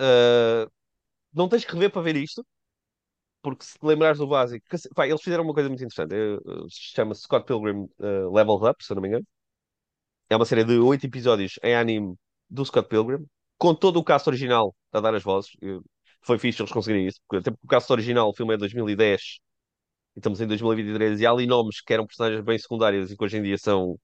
uh, 0.00 0.70
não 1.34 1.48
tens 1.48 1.64
que 1.64 1.72
rever 1.74 1.90
para 1.92 2.02
ver 2.02 2.16
isto, 2.16 2.46
porque 3.42 3.64
se 3.64 3.78
te 3.78 3.86
lembrares 3.86 4.18
do 4.18 4.26
básico, 4.28 4.66
que, 4.68 4.76
eles 5.04 5.22
fizeram 5.22 5.44
uma 5.44 5.54
coisa 5.54 5.68
muito 5.68 5.84
interessante. 5.84 6.14
eh, 6.14 6.36
eh, 6.36 6.66
Chama-se 6.70 7.22
Scott 7.22 7.46
Pilgrim 7.46 7.84
uh, 8.00 8.32
Levels 8.34 8.62
Up, 8.62 8.84
se 8.84 8.92
eu 8.92 8.96
não 8.96 9.02
me 9.02 9.08
engano. 9.08 9.26
É 10.30 10.36
uma 10.36 10.44
série 10.44 10.64
de 10.64 10.78
oito 10.78 11.06
episódios 11.06 11.58
em 11.62 11.74
anime 11.74 12.14
do 12.50 12.64
Scott 12.64 12.88
Pilgrim, 12.88 13.26
com 13.58 13.74
todo 13.74 13.98
o 13.98 14.04
cast 14.04 14.28
original 14.28 14.74
a 14.92 15.00
dar 15.00 15.14
as 15.14 15.22
vozes. 15.22 15.52
Eu- 15.60 15.82
Foi 16.22 16.38
fixe 16.38 16.60
eles 16.60 16.72
conseguirem 16.72 17.06
isso, 17.06 17.20
porque 17.28 17.36
até 17.40 17.50
porque 17.50 17.64
o 17.66 17.68
cast 17.68 17.90
original, 17.92 18.28
o 18.28 18.34
filme 18.34 18.52
é 18.54 18.56
de 18.56 18.60
2010 18.60 19.22
e 19.22 19.47
estamos 20.18 20.40
em 20.40 20.46
2023, 20.46 21.20
e 21.20 21.26
há 21.26 21.30
ali 21.30 21.46
nomes 21.46 21.80
que 21.80 21.92
eram 21.92 22.06
personagens 22.06 22.42
bem 22.44 22.58
secundários 22.58 23.10
e 23.12 23.16
que 23.16 23.24
hoje 23.24 23.38
em 23.38 23.42
dia 23.42 23.58
são 23.58 23.98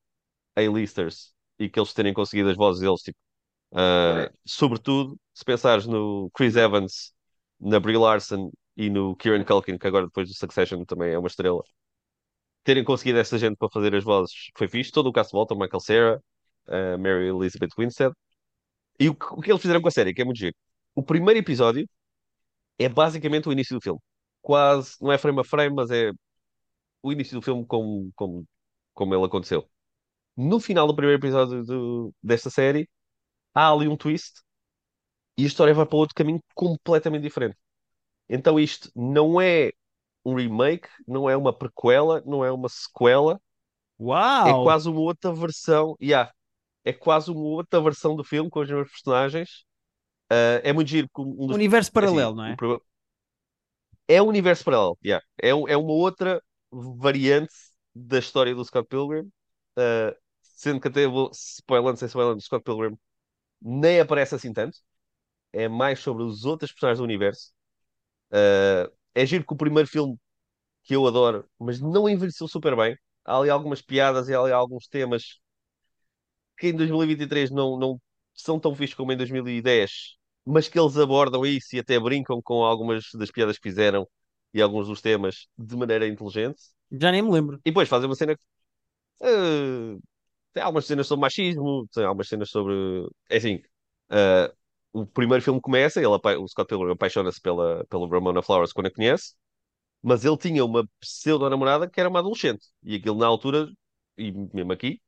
A-listers 0.56 1.34
e 1.58 1.68
que 1.68 1.78
eles 1.80 1.92
terem 1.94 2.14
conseguido 2.14 2.50
as 2.50 2.56
vozes 2.56 2.80
deles, 2.82 3.02
tipo, 3.02 3.18
ah, 3.74 4.30
sobretudo 4.46 5.18
se 5.34 5.44
pensares 5.44 5.86
no 5.86 6.30
Chris 6.34 6.56
Evans, 6.56 7.12
na 7.60 7.80
Brie 7.80 7.96
Larson 7.96 8.52
e 8.76 8.90
no 8.90 9.16
Kieran 9.16 9.44
Culkin, 9.44 9.78
que 9.78 9.86
agora 9.86 10.06
depois 10.06 10.28
do 10.28 10.34
Succession 10.34 10.84
também 10.84 11.12
é 11.12 11.18
uma 11.18 11.28
estrela 11.28 11.62
terem 12.64 12.82
conseguido 12.84 13.18
essa 13.18 13.38
gente 13.38 13.56
para 13.56 13.68
fazer 13.70 13.94
as 13.94 14.02
vozes 14.04 14.50
foi 14.56 14.68
fixe. 14.68 14.90
Todo 14.90 15.10
o 15.10 15.12
volta, 15.32 15.54
o 15.54 15.58
Michael 15.58 15.80
Cera, 15.80 16.24
a 16.66 16.98
Mary 16.98 17.28
Elizabeth 17.28 17.70
Winstead. 17.78 18.12
E 18.98 19.08
o 19.08 19.14
que, 19.14 19.26
o 19.26 19.40
que 19.40 19.50
eles 19.52 19.62
fizeram 19.62 19.82
com 19.82 19.88
a 19.88 19.90
série, 19.90 20.14
que 20.14 20.22
é 20.22 20.24
muito 20.24 20.38
giro. 20.38 20.56
O 20.94 21.02
primeiro 21.02 21.40
episódio 21.40 21.86
é 22.78 22.88
basicamente 22.88 23.48
o 23.48 23.52
início 23.52 23.76
do 23.76 23.82
filme. 23.82 24.00
Quase, 24.44 24.96
não 25.02 25.12
é 25.12 25.18
frame 25.18 25.40
a 25.40 25.44
frame, 25.44 25.74
mas 25.76 25.90
é 25.90 26.12
o 27.02 27.12
início 27.12 27.34
do 27.38 27.42
filme 27.42 27.66
como, 27.66 28.12
como, 28.16 28.46
como 28.94 29.14
ele 29.14 29.24
aconteceu. 29.26 29.68
No 30.36 30.60
final 30.60 30.86
do 30.86 30.94
primeiro 30.96 31.20
episódio 31.20 31.64
do- 31.64 32.14
desta 32.22 32.50
série, 32.50 32.88
há 33.54 33.70
ali 33.72 33.88
um 33.88 33.96
twist 33.98 34.42
e 35.38 35.44
a 35.44 35.46
história 35.46 35.74
vai 35.74 35.86
para 35.86 35.96
outro 35.96 36.14
caminho 36.14 36.40
completamente 36.54 37.22
diferente. 37.22 37.56
Então 38.28 38.60
isto 38.60 38.90
não 38.96 39.40
é 39.40 39.72
um 40.24 40.34
remake, 40.36 40.88
não 41.08 41.30
é 41.30 41.36
uma 41.36 41.56
prequela, 41.56 42.22
não 42.26 42.44
é 42.44 42.52
uma 42.52 42.68
sequela, 42.68 43.40
é 44.42 44.54
Uau! 44.54 44.54
quase 44.54 44.88
uma 44.88 45.00
outra 45.00 45.32
versão. 45.32 45.96
Yeah, 46.00 46.32
é 46.84 46.92
quase 46.92 47.30
uma 47.30 47.40
outra 47.42 47.80
versão 47.82 48.16
do 48.16 48.24
filme 48.24 48.50
com 48.50 48.60
os 48.60 48.68
mesmos 48.70 48.90
personagens. 48.90 49.64
Uh, 50.32 50.60
é 50.64 50.72
muito 50.72 50.88
giro. 50.88 51.08
Um 51.18 51.48
dos, 51.48 51.58
Universo 51.58 51.90
é 51.96 52.04
assim, 52.04 52.30
paralelo, 52.30 52.34
não 52.36 52.44
o 52.44 52.54
é? 52.54 52.56
pro- 52.56 52.84
é 54.08 54.22
um 54.22 54.26
universo 54.28 54.64
paralelo. 54.64 54.98
Yeah. 55.04 55.24
É, 55.42 55.48
é 55.50 55.54
uma 55.76 55.92
outra 55.92 56.42
variante 56.70 57.54
da 57.94 58.18
história 58.18 58.54
do 58.54 58.64
Scott 58.64 58.88
Pilgrim. 58.88 59.30
Uh, 59.78 60.14
sendo 60.40 60.80
que 60.80 60.88
até 60.88 61.06
vou 61.06 61.30
spoilando, 61.32 61.98
sem 61.98 62.06
spoilando, 62.06 62.38
o 62.38 62.42
Scott 62.42 62.62
Pilgrim 62.64 62.96
nem 63.62 64.00
aparece 64.00 64.34
assim 64.34 64.52
tanto. 64.52 64.78
É 65.52 65.68
mais 65.68 66.00
sobre 66.00 66.24
os 66.24 66.44
outros 66.44 66.72
personagens 66.72 66.98
do 67.00 67.04
universo. 67.04 67.52
Uh, 68.32 68.92
é 69.14 69.26
giro 69.26 69.44
que 69.46 69.54
o 69.54 69.56
primeiro 69.56 69.88
filme 69.88 70.18
que 70.84 70.94
eu 70.96 71.06
adoro, 71.06 71.48
mas 71.58 71.80
não 71.80 72.08
envelheceu 72.08 72.48
super 72.48 72.76
bem. 72.76 72.96
Há 73.24 73.38
ali 73.38 73.50
algumas 73.50 73.82
piadas 73.82 74.28
e 74.28 74.34
há 74.34 74.40
ali 74.40 74.52
alguns 74.52 74.88
temas 74.88 75.40
que 76.58 76.68
em 76.68 76.76
2023 76.76 77.50
não, 77.50 77.78
não 77.78 78.00
são 78.34 78.58
tão 78.60 78.74
fixos 78.74 78.96
como 78.96 79.12
em 79.12 79.16
2010, 79.16 80.16
mas 80.46 80.68
que 80.68 80.78
eles 80.78 80.96
abordam 80.98 81.44
isso 81.46 81.76
e 81.76 81.78
até 81.80 81.98
brincam 81.98 82.40
com 82.42 82.64
algumas 82.64 83.06
das 83.14 83.30
piadas 83.30 83.58
que 83.58 83.68
fizeram 83.70 84.08
e 84.52 84.62
alguns 84.62 84.86
dos 84.88 85.00
temas 85.00 85.48
de 85.58 85.76
maneira 85.76 86.06
inteligente. 86.08 86.60
Já 86.92 87.10
nem 87.12 87.22
me 87.22 87.30
lembro. 87.30 87.56
E 87.64 87.70
depois 87.70 87.88
fazem 87.88 88.08
uma 88.08 88.14
cena 88.16 88.36
que 88.36 88.42
eh, 89.22 89.96
tem 90.52 90.62
algumas 90.62 90.86
cenas 90.86 91.06
sobre 91.06 91.22
machismo, 91.22 91.88
tem 91.92 92.04
algumas 92.04 92.28
cenas 92.28 92.50
sobre. 92.50 92.74
É 93.30 93.36
assim, 93.38 93.62
eh, 94.10 94.52
o 94.92 95.06
primeiro 95.06 95.42
filme 95.44 95.60
começa, 95.60 96.00
ele, 96.00 96.14
apa- 96.14 96.38
o 96.38 96.48
Scott 96.48 96.68
Pilgrim 96.68 96.92
apaixona-se 96.92 97.40
pela, 97.40 97.84
pela 97.86 98.08
Ramona 98.08 98.42
Flowers 98.42 98.72
quando 98.72 98.86
a 98.88 98.92
conhece, 98.92 99.34
mas 100.02 100.24
ele 100.24 100.36
tinha 100.38 100.64
uma 100.64 100.88
pseudo-namorada 101.00 101.88
que 101.88 102.00
era 102.00 102.08
uma 102.08 102.18
adolescente. 102.20 102.66
E 102.82 102.96
aquilo 102.96 103.18
na 103.18 103.26
altura, 103.26 103.68
e 104.18 104.32
mesmo 104.32 104.72
aqui, 104.72 105.00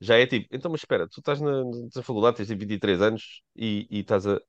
já 0.00 0.16
é 0.18 0.26
tipo, 0.26 0.48
então, 0.52 0.70
mas 0.70 0.80
espera, 0.82 1.08
tu 1.08 1.20
estás 1.20 1.40
na, 1.40 1.62
na 1.94 2.02
faculdade, 2.02 2.36
tens 2.38 2.48
tipo 2.48 2.60
23 2.60 3.00
anos 3.02 3.42
e, 3.56 3.86
e 3.90 4.00
estás 4.00 4.26
a, 4.26 4.40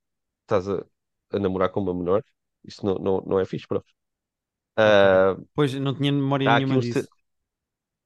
estás 0.44 0.68
a, 0.70 0.86
a 1.32 1.40
namorar 1.40 1.70
com 1.72 1.82
uma 1.82 1.94
menor? 1.94 2.24
Isto 2.64 2.86
não, 2.86 2.96
não, 2.96 3.22
não 3.24 3.40
é 3.40 3.46
fixe, 3.46 3.68
pronto. 3.68 3.86
Ah, 4.78 5.38
Pois 5.56 5.74
não 5.74 5.96
tinha 5.96 6.12
memória 6.12 6.48
há 6.48 6.56
nenhuma 6.56 6.78
uns, 6.78 6.88
te- 6.90 7.04
disso. 7.04 7.10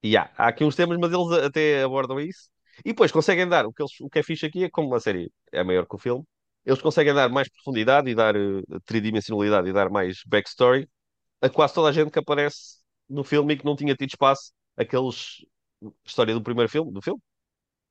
yeah, 0.06 0.32
há 0.38 0.48
aqui 0.50 0.64
uns 0.64 0.76
temas, 0.76 0.98
mas 0.98 1.12
eles 1.12 1.32
até 1.46 1.84
abordam 1.84 2.20
isso. 2.20 2.50
E 2.86 2.90
depois 2.90 3.12
conseguem 3.12 3.48
dar, 3.48 3.66
o 3.66 3.74
que, 3.74 3.82
eles, 3.82 4.00
o 4.02 4.10
que 4.10 4.20
é 4.20 4.24
fixe 4.24 4.46
aqui 4.46 4.64
é 4.64 4.70
como 4.70 4.94
a 4.96 5.00
série 5.00 5.32
é 5.52 5.64
maior 5.64 5.86
que 5.88 5.96
o 5.96 5.98
filme, 5.98 6.24
eles 6.66 6.82
conseguem 6.82 7.14
dar 7.14 7.30
mais 7.30 7.50
profundidade 7.50 8.10
e 8.10 8.16
dar 8.16 8.36
eh, 8.36 8.62
tridimensionalidade 8.86 9.70
e 9.70 9.74
dar 9.74 9.90
mais 9.90 10.22
backstory 10.28 10.88
a 11.42 11.50
quase 11.50 11.74
toda 11.76 11.90
a 11.90 11.92
gente 11.94 12.12
que 12.12 12.20
aparece 12.20 12.80
no 13.10 13.24
filme 13.24 13.54
e 13.56 13.58
que 13.58 13.66
não 13.66 13.76
tinha 13.76 13.96
tido 13.96 14.10
espaço. 14.12 14.54
Aqueles 14.78 15.46
história 16.06 16.34
do 16.36 16.44
primeiro 16.44 16.70
filme, 16.72 16.92
do 16.94 17.02
filme. 17.02 17.22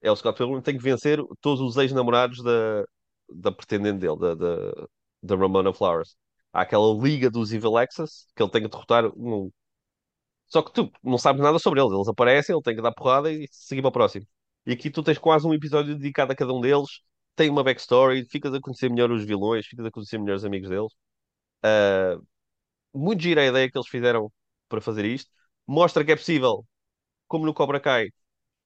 É 0.02 0.10
o 0.10 0.16
Scott 0.16 0.38
Pilgrim 0.38 0.60
tem 0.62 0.76
que 0.76 0.82
vencer 0.82 1.20
todos 1.40 1.60
os 1.60 1.76
ex-namorados 1.76 2.42
da, 2.42 2.84
da 3.28 3.52
pretendente 3.52 3.98
dele, 4.00 4.18
da, 4.18 4.34
da, 4.34 4.88
da 5.22 5.36
Ramona 5.36 5.72
Flowers. 5.72 6.16
Há 6.52 6.62
aquela 6.62 6.94
liga 6.94 7.30
dos 7.30 7.52
Evil 7.52 7.76
Access 7.76 8.26
que 8.34 8.42
ele 8.42 8.50
tem 8.50 8.62
que 8.62 8.68
derrotar 8.68 9.06
um. 9.16 9.50
Só 10.48 10.62
que 10.62 10.72
tu 10.72 10.90
não 11.02 11.18
sabes 11.18 11.42
nada 11.42 11.58
sobre 11.58 11.80
eles. 11.80 11.92
Eles 11.92 12.08
aparecem, 12.08 12.54
ele 12.54 12.62
tem 12.62 12.76
que 12.76 12.82
dar 12.82 12.92
porrada 12.92 13.32
e 13.32 13.48
seguir 13.50 13.82
para 13.82 13.88
o 13.88 13.92
próximo. 13.92 14.26
E 14.66 14.72
aqui 14.72 14.90
tu 14.90 15.02
tens 15.02 15.18
quase 15.18 15.46
um 15.46 15.54
episódio 15.54 15.96
dedicado 15.96 16.32
a 16.32 16.36
cada 16.36 16.52
um 16.52 16.60
deles. 16.60 17.00
Tem 17.34 17.50
uma 17.50 17.62
backstory, 17.64 18.24
ficas 18.26 18.54
a 18.54 18.60
conhecer 18.60 18.88
melhor 18.90 19.10
os 19.10 19.24
vilões, 19.24 19.66
ficas 19.66 19.86
a 19.86 19.90
conhecer 19.90 20.18
melhor 20.18 20.36
os 20.36 20.44
amigos 20.44 20.68
deles. 20.70 20.92
Ah, 21.62 22.18
muito 22.94 23.22
gira 23.22 23.42
a 23.42 23.46
ideia 23.46 23.70
que 23.70 23.78
eles 23.78 23.88
fizeram 23.88 24.32
para 24.68 24.80
fazer 24.80 25.04
isto. 25.04 25.30
Mostra 25.66 26.04
que 26.04 26.12
é 26.12 26.16
possível, 26.16 26.64
como 27.28 27.46
no 27.46 27.54
Cobra 27.54 27.80
Kai, 27.80 28.08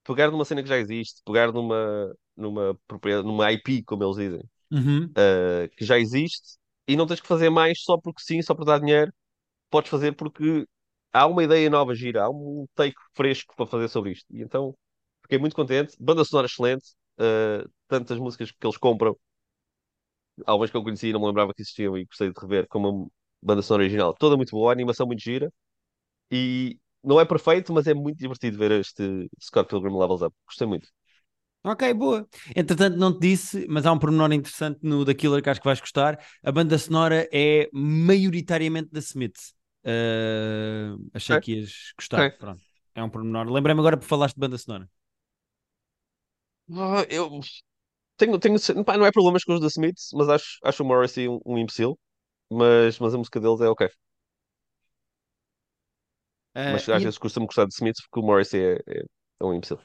pegar 0.05 0.31
numa 0.31 0.45
cena 0.45 0.63
que 0.63 0.69
já 0.69 0.79
existe, 0.79 1.23
pegar 1.25 1.53
numa, 1.53 2.15
numa, 2.37 2.79
propriedade- 2.87 3.27
numa 3.27 3.53
IP, 3.53 3.83
como 3.85 4.05
eles 4.05 4.17
dizem, 4.17 4.41
Uhum. 4.71 5.17
uh, 5.19 5.69
que 5.77 5.85
já 5.85 5.99
existe, 5.99 6.59
e 6.89 6.97
não 6.97 7.07
tens 7.07 7.21
que 7.21 7.27
fazer 7.29 7.51
mais 7.51 7.83
só 7.83 7.99
porque 7.99 8.23
sim, 8.23 8.43
só 8.43 8.55
para 8.55 8.65
dar 8.67 8.81
dinheiro. 8.81 9.13
Podes 9.71 9.91
fazer 9.91 10.13
porque 10.15 10.67
há 11.13 11.27
uma 11.27 11.45
ideia 11.45 11.71
nova 11.71 11.95
gira, 11.95 12.25
há 12.25 12.31
um 12.31 12.67
take 12.75 12.97
fresco 13.15 13.55
para 13.57 13.67
fazer 13.67 13.89
sobre 13.89 14.13
isto. 14.13 14.27
E 14.31 14.43
então 14.43 14.77
fiquei 15.23 15.39
muito 15.39 15.57
contente. 15.57 15.97
Banda 16.01 16.25
sonora 16.25 16.47
excelente, 16.49 16.85
uh, 17.21 17.69
tantas 17.89 18.19
músicas 18.19 18.51
que 18.53 18.67
eles 18.67 18.79
compram, 18.79 19.17
algumas 20.47 20.71
que 20.71 20.77
eu 20.77 20.83
conhecia 20.83 21.11
e 21.11 21.13
não 21.13 21.21
me 21.21 21.27
lembrava 21.27 21.55
que 21.55 21.63
existiam 21.63 21.97
e 21.97 22.05
gostei 22.05 22.33
de 22.33 22.41
rever, 22.41 22.67
como 22.69 23.11
a 23.43 23.47
banda 23.47 23.63
sonora 23.63 23.85
original. 23.85 24.15
Toda 24.15 24.37
muito 24.37 24.51
boa, 24.51 24.71
a 24.71 24.75
animação 24.75 25.07
muito 25.07 25.21
gira. 25.23 25.53
E 26.31 26.79
não 27.05 27.21
é 27.21 27.25
perfeito, 27.25 27.73
mas 27.73 27.87
é 27.87 27.95
muito 27.95 28.19
divertido 28.19 28.59
ver 28.59 28.73
este 28.73 29.29
Scott 29.41 29.69
Pilgrim 29.69 29.97
Levels 29.99 30.23
Up. 30.23 30.35
Gostei 30.47 30.67
muito. 30.67 30.89
Ok, 31.63 31.93
boa. 31.95 32.27
Entretanto, 32.57 32.97
não 32.97 33.13
te 33.13 33.21
disse, 33.29 33.67
mas 33.69 33.85
há 33.85 33.93
um 33.93 33.99
pormenor 33.99 34.33
interessante 34.33 34.79
no 34.83 35.05
The 35.05 35.13
Killer 35.15 35.43
que 35.43 35.51
acho 35.51 35.61
que 35.61 35.67
vais 35.67 35.79
gostar. 35.81 36.19
A 36.43 36.51
banda 36.51 36.79
sonora 36.79 37.29
é 37.31 37.69
maioritariamente 37.73 38.89
da 38.91 39.01
Smiths. 39.01 39.55
Uh, 39.85 40.97
achei 41.13 41.37
Ok, 41.37 41.39
que 41.39 41.53
ias 41.57 41.93
gostar. 41.99 42.27
ok. 42.27 42.39
Pronto. 42.39 42.63
É 42.95 43.03
um 43.03 43.11
pormenor. 43.11 43.51
Lembrei-me 43.51 43.81
agora 43.81 43.97
por 43.99 44.07
falaste 44.07 44.35
de 44.37 44.41
banda 44.41 44.57
sonora. 44.59 44.89
Ah, 46.73 47.05
eu 47.11 47.41
tenho, 48.19 48.39
tenho, 48.39 48.59
pá, 48.85 48.97
não 48.99 49.07
é 49.07 49.13
problemas 49.13 49.45
com 49.45 49.55
os 49.55 49.61
da 49.61 49.69
Smiths, 49.69 50.11
mas 50.15 50.29
acho, 50.29 50.59
acho 50.65 50.83
o 50.85 50.87
Morrissey 50.87 51.29
um, 51.29 51.41
um 51.47 51.59
imbecil. 51.59 51.99
Mas, 52.51 52.99
mas 53.01 53.15
a 53.15 53.19
música 53.19 53.41
deles 53.41 53.61
é 53.63 53.69
ok. 53.69 53.89
Uh, 56.55 56.61
Mas 56.73 56.89
às 56.89 57.03
e, 57.03 57.05
vezes 57.05 57.19
custa-me 57.19 57.47
gostar 57.47 57.67
de 57.67 57.75
Smiths 57.75 58.03
porque 58.03 58.21
o 58.21 58.23
Morrissey 58.27 58.61
é, 58.63 58.75
é, 58.87 59.01
é 59.41 59.45
um 59.45 59.55
imbecil. 59.55 59.79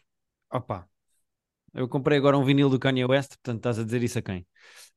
opa, 0.49 0.87
eu 1.73 1.89
comprei 1.89 2.17
agora 2.17 2.37
um 2.39 2.45
vinil 2.45 2.69
do 2.69 2.79
Kanye 2.79 3.05
West, 3.05 3.31
portanto 3.37 3.57
estás 3.59 3.79
a 3.79 3.83
dizer 3.85 4.03
isso 4.03 4.19
a 4.19 4.21
quem? 4.21 4.47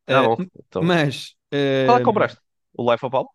Ah, 0.08 0.22
Uh, 0.22 0.30
bom. 0.36 0.36
Então, 0.58 0.82
mas 0.82 1.36
qual 1.84 1.96
é 1.96 2.00
que 2.00 2.04
uh, 2.04 2.06
compraste? 2.06 2.40
O 2.74 2.90
Life 2.90 3.04
of 3.06 3.12
Pablo? 3.12 3.30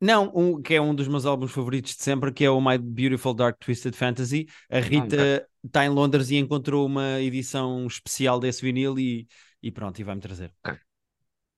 Não, 0.00 0.30
um, 0.34 0.62
que 0.62 0.74
é 0.74 0.80
um 0.80 0.94
dos 0.94 1.08
meus 1.08 1.26
álbuns 1.26 1.50
favoritos 1.50 1.96
de 1.96 2.02
sempre, 2.02 2.32
que 2.32 2.44
é 2.44 2.50
o 2.50 2.60
My 2.60 2.78
Beautiful 2.78 3.34
Dark 3.34 3.58
Twisted 3.58 3.94
Fantasy. 3.96 4.46
A 4.70 4.78
Rita 4.78 5.48
está 5.64 5.84
em 5.84 5.88
Londres 5.88 6.30
e 6.30 6.36
encontrou 6.36 6.86
uma 6.86 7.20
edição 7.20 7.84
especial 7.86 8.38
desse 8.38 8.62
vinil 8.62 8.96
e, 8.98 9.26
e 9.62 9.72
pronto, 9.72 9.98
e 10.00 10.04
vai-me 10.04 10.20
trazer. 10.20 10.52
Ok. 10.64 10.78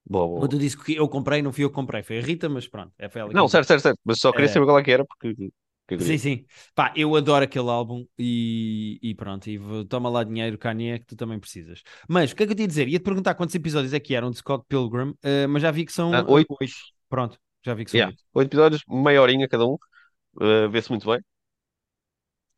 Boa, 0.04 0.26
boa. 0.28 0.40
Quando 0.40 0.54
eu 0.54 0.58
disse 0.58 0.76
que 0.82 0.94
eu 0.96 1.08
comprei, 1.08 1.40
não 1.42 1.52
fui 1.52 1.64
eu 1.64 1.68
que 1.70 1.74
comprei, 1.74 2.02
foi 2.02 2.18
a 2.18 2.22
Rita, 2.22 2.48
mas 2.48 2.66
pronto, 2.68 2.92
é 2.98 3.08
foi 3.08 3.20
ela 3.20 3.32
Não, 3.32 3.48
certo, 3.48 3.66
certo, 3.68 3.82
certo. 3.82 4.00
Mas 4.04 4.18
só 4.20 4.32
queria 4.32 4.48
É. 4.48 4.52
saber 4.52 4.66
qual 4.66 4.78
é 4.78 4.82
que 4.84 4.90
era, 4.92 5.04
porque. 5.04 5.34
Sim, 5.98 6.16
sim. 6.18 6.46
Pá, 6.74 6.92
eu 6.96 7.14
adoro 7.14 7.44
aquele 7.44 7.68
álbum 7.68 8.06
e, 8.18 8.98
e 9.02 9.14
pronto, 9.14 9.48
e 9.50 9.58
toma 9.86 10.08
lá 10.08 10.24
dinheiro, 10.24 10.56
Kanye, 10.56 10.98
que 10.98 11.06
tu 11.06 11.16
também 11.16 11.38
precisas. 11.38 11.82
Mas 12.08 12.32
o 12.32 12.36
que 12.36 12.42
é 12.42 12.46
que 12.46 12.52
eu 12.52 12.56
te 12.56 12.62
ia 12.62 12.68
dizer? 12.68 12.88
Ia-te 12.88 13.02
perguntar 13.02 13.34
quantos 13.34 13.54
episódios 13.54 13.92
é 13.92 14.00
que 14.00 14.14
eram 14.14 14.30
de 14.30 14.38
Scott 14.38 14.64
Pilgrim, 14.68 15.14
eh, 15.22 15.46
mas 15.46 15.62
já 15.62 15.70
vi 15.70 15.84
que 15.84 15.92
são 15.92 16.12
Ah, 16.12 16.24
oito. 16.28 16.54
Pronto, 17.08 17.38
já 17.64 17.74
vi 17.74 17.84
que 17.84 17.90
são 17.90 18.00
Yeah. 18.00 18.06
oito. 18.06 18.22
Oito 18.34 18.48
episódios, 18.48 18.82
meia 18.88 19.20
horinha 19.22 19.48
cada 19.48 19.66
um. 19.66 19.74
uh, 20.40 20.70
Vê-se 20.70 20.90
muito 20.90 21.06
bem. 21.10 21.20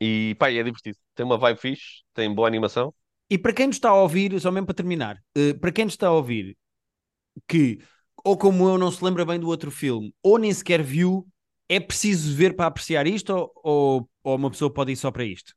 E 0.01 0.35
pá, 0.39 0.51
é 0.51 0.63
divertido. 0.63 0.99
Tem 1.15 1.25
uma 1.25 1.39
vibe 1.39 1.59
fixe, 1.61 2.03
tem 2.15 2.33
boa 2.35 2.49
animação. 2.49 2.95
E 3.31 3.39
para 3.39 3.53
quem 3.53 3.67
nos 3.67 3.77
está 3.77 3.89
a 3.91 3.95
ouvir, 4.03 4.39
só 4.41 4.51
mesmo 4.51 4.67
para 4.67 4.75
terminar, 4.75 5.23
eh, 5.35 5.55
para 5.55 5.73
quem 5.73 5.85
nos 5.87 5.95
está 5.95 6.09
a 6.09 6.13
ouvir 6.13 6.57
que, 7.49 7.81
ou 8.25 8.37
como 8.39 8.69
eu, 8.69 8.79
não 8.79 8.91
se 8.93 9.05
lembra 9.05 9.25
bem 9.25 9.41
do 9.41 9.49
outro 9.49 9.71
filme, 9.71 10.15
ou 10.23 10.39
nem 10.39 10.53
sequer 10.55 10.83
viu, 10.83 11.27
é 11.73 11.81
preciso 11.81 12.37
ver 12.37 12.55
para 12.55 12.67
apreciar 12.67 13.07
isto 13.07 13.51
ou, 13.65 14.09
ou, 14.23 14.37
uma 14.37 14.51
pessoa 14.51 14.73
pode 14.73 14.93
ir 14.93 14.97
só 14.97 15.11
para 15.11 15.25
isto? 15.25 15.55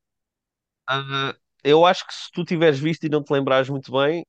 Ah, 0.88 1.36
eu 1.64 1.86
acho 1.86 2.08
que 2.08 2.14
se 2.14 2.32
tu 2.32 2.46
tiveres 2.46 2.80
visto 2.80 3.06
e 3.06 3.10
não 3.10 3.24
te 3.24 3.34
lembrares 3.34 3.70
muito 3.70 3.92
bem, 3.92 4.26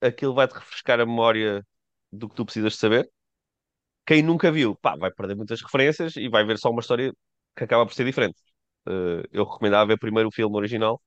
aquilo 0.00 0.34
vai-te 0.34 0.54
refrescar 0.54 1.00
a 1.00 1.06
memória 1.06 1.66
do 2.12 2.28
que 2.28 2.36
tu 2.36 2.44
precisas 2.44 2.74
de 2.74 2.78
saber. 2.78 3.10
Quem 4.06 4.22
nunca 4.22 4.50
viu, 4.52 4.76
pá, 4.76 4.96
vai 4.96 5.10
perder 5.12 5.36
muitas 5.36 5.62
referências 5.62 6.16
e 6.16 6.28
vai 6.28 6.44
ver 6.44 6.58
só 6.58 6.70
uma 6.70 6.80
história 6.80 7.12
que 7.56 7.64
acaba 7.64 7.86
por 7.86 7.94
ser 7.94 8.04
diferente. 8.04 8.40
Ah, 8.86 9.22
eu 9.32 9.44
recomendava 9.44 9.86
ver 9.88 9.98
primeiro 9.98 10.28
o 10.30 10.32
filme 10.32 10.56
original, 10.56 11.00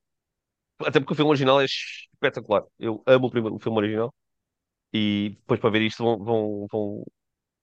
até 0.81 0.99
porque 0.99 1.13
o 1.13 1.15
filme 1.15 1.31
original 1.31 1.61
é 1.61 1.65
espetacular. 1.65 2.63
Eu 2.79 3.03
amo 3.07 3.27
o, 3.27 3.31
primeiro, 3.31 3.55
o 3.55 3.59
filme 3.59 3.77
original 3.79 4.13
e 4.93 5.31
depois 5.39 5.59
para 5.59 5.71
ver 5.71 5.81
isto 5.83 6.03
vão, 6.03 6.19
vão, 6.23 6.67
vão... 6.71 7.05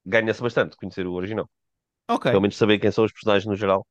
ganha-se 0.07 0.43
bastante 0.43 0.77
conhecer 0.77 1.07
o 1.07 1.15
original. 1.15 1.49
Ok, 2.09 2.27
Pelo 2.31 2.41
menos 2.43 2.57
saber 2.57 2.79
quem 2.79 2.91
são 2.91 3.05
os 3.05 3.13
personagens 3.13 3.47
no 3.47 3.57
geral. 3.57 3.87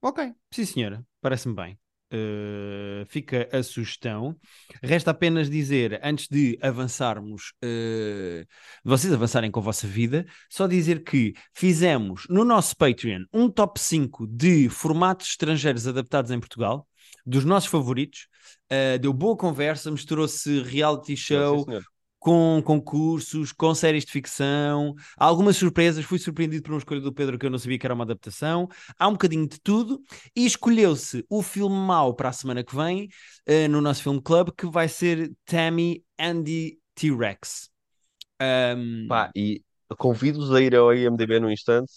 ok, 0.00 0.34
sim 0.52 0.64
senhora, 0.64 1.04
parece-me 1.20 1.54
bem. 1.54 1.78
Eh, 2.08 3.04
fica 3.08 3.48
a 3.52 3.62
sugestão. 3.64 4.36
Resta 4.82 5.10
apenas 5.10 5.50
dizer, 5.50 6.00
antes 6.04 6.28
de 6.28 6.56
avançarmos, 6.62 7.52
de 7.60 8.46
vocês 8.84 9.12
avançarem 9.12 9.50
com 9.50 9.58
a 9.60 9.62
vossa 9.62 9.86
vida, 9.88 10.24
só 10.48 10.66
dizer 10.68 11.02
que 11.02 11.34
fizemos 11.52 12.26
no 12.30 12.44
nosso 12.44 12.76
Patreon 12.76 13.24
um 13.32 13.50
top 13.50 13.80
5 13.80 14.26
de 14.28 14.68
formatos 14.68 15.28
estrangeiros 15.28 15.86
adaptados 15.88 16.30
em 16.30 16.38
Portugal, 16.38 16.86
dos 17.24 17.44
nossos 17.44 17.68
favoritos. 17.68 18.28
Eh, 18.70 18.98
deu 18.98 19.12
boa 19.12 19.36
conversa, 19.36 19.90
misturou-se 19.90 20.62
reality 20.62 21.16
show, 21.16 21.64
Sim. 21.68 21.80
Com 22.26 22.60
concursos, 22.60 23.52
com 23.52 23.72
séries 23.72 24.04
de 24.04 24.10
ficção, 24.10 24.96
há 25.16 25.24
algumas 25.24 25.56
surpresas. 25.56 26.04
Fui 26.04 26.18
surpreendido 26.18 26.64
por 26.64 26.72
uma 26.72 26.78
escolha 26.78 27.00
do 27.00 27.12
Pedro 27.12 27.38
que 27.38 27.46
eu 27.46 27.50
não 27.50 27.56
sabia 27.56 27.78
que 27.78 27.86
era 27.86 27.94
uma 27.94 28.02
adaptação. 28.02 28.68
Há 28.98 29.06
um 29.06 29.12
bocadinho 29.12 29.48
de 29.48 29.60
tudo 29.60 30.02
e 30.34 30.44
escolheu-se 30.44 31.24
o 31.30 31.40
filme 31.40 31.76
mau 31.76 32.14
para 32.14 32.30
a 32.30 32.32
semana 32.32 32.64
que 32.64 32.74
vem 32.74 33.08
eh, 33.46 33.68
no 33.68 33.80
nosso 33.80 34.02
filme 34.02 34.20
club 34.20 34.50
que 34.58 34.66
vai 34.66 34.88
ser 34.88 35.32
Tammy 35.44 36.04
and 36.18 36.42
the 36.42 36.72
T-Rex. 36.96 37.70
Um, 38.42 39.06
Pá, 39.06 39.30
e 39.36 39.62
convido-vos 39.96 40.52
a 40.52 40.60
ir 40.60 40.74
ao 40.74 40.92
IMDb 40.92 41.38
no 41.38 41.48
instante, 41.48 41.92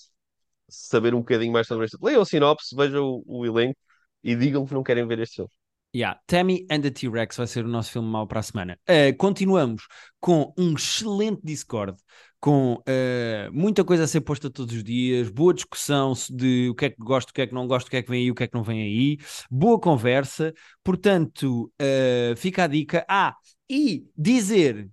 saber 0.69 1.15
um 1.15 1.21
bocadinho 1.21 1.51
mais 1.51 1.65
sobre 1.65 1.85
este. 1.85 1.97
Leiam 1.99 2.21
a 2.21 2.25
sinopse, 2.25 2.75
vejam 2.75 3.03
o, 3.25 3.39
o 3.39 3.45
elenco 3.47 3.79
e 4.23 4.35
digam 4.35 4.63
que 4.63 4.75
não 4.75 4.83
querem 4.83 5.07
ver 5.07 5.17
este 5.17 5.37
filme. 5.37 5.58
Yeah, 5.93 6.19
Tammy 6.27 6.67
and 6.69 6.81
the 6.81 6.91
T-Rex 6.91 7.35
vai 7.35 7.47
ser 7.47 7.65
o 7.65 7.67
nosso 7.67 7.91
filme 7.91 8.07
mau 8.07 8.27
para 8.27 8.41
a 8.41 8.43
semana. 8.43 8.79
Uh, 8.87 9.15
continuamos 9.17 9.87
com 10.19 10.53
um 10.55 10.73
excelente 10.73 11.41
Discord, 11.43 11.97
com 12.39 12.75
uh, 12.75 13.51
muita 13.51 13.83
coisa 13.83 14.03
a 14.03 14.07
ser 14.07 14.21
posta 14.21 14.51
todos 14.51 14.75
os 14.75 14.83
dias, 14.83 15.31
boa 15.31 15.51
discussão 15.51 16.13
de 16.29 16.69
o 16.69 16.75
que 16.75 16.85
é 16.85 16.89
que 16.91 16.97
gosto, 16.99 17.31
o 17.31 17.33
que 17.33 17.41
é 17.41 17.47
que 17.47 17.55
não 17.55 17.65
gosto, 17.67 17.87
o 17.87 17.89
que 17.89 17.97
é 17.97 18.03
que 18.03 18.09
vem 18.09 18.21
aí, 18.21 18.31
o 18.31 18.35
que 18.35 18.43
é 18.43 18.47
que 18.47 18.53
não 18.53 18.61
vem 18.61 18.83
aí, 18.83 19.17
boa 19.49 19.79
conversa. 19.79 20.53
Portanto, 20.83 21.71
uh, 21.81 22.35
fica 22.37 22.65
a 22.65 22.67
dica. 22.67 23.03
Ah, 23.09 23.35
e 23.67 24.05
dizer 24.15 24.87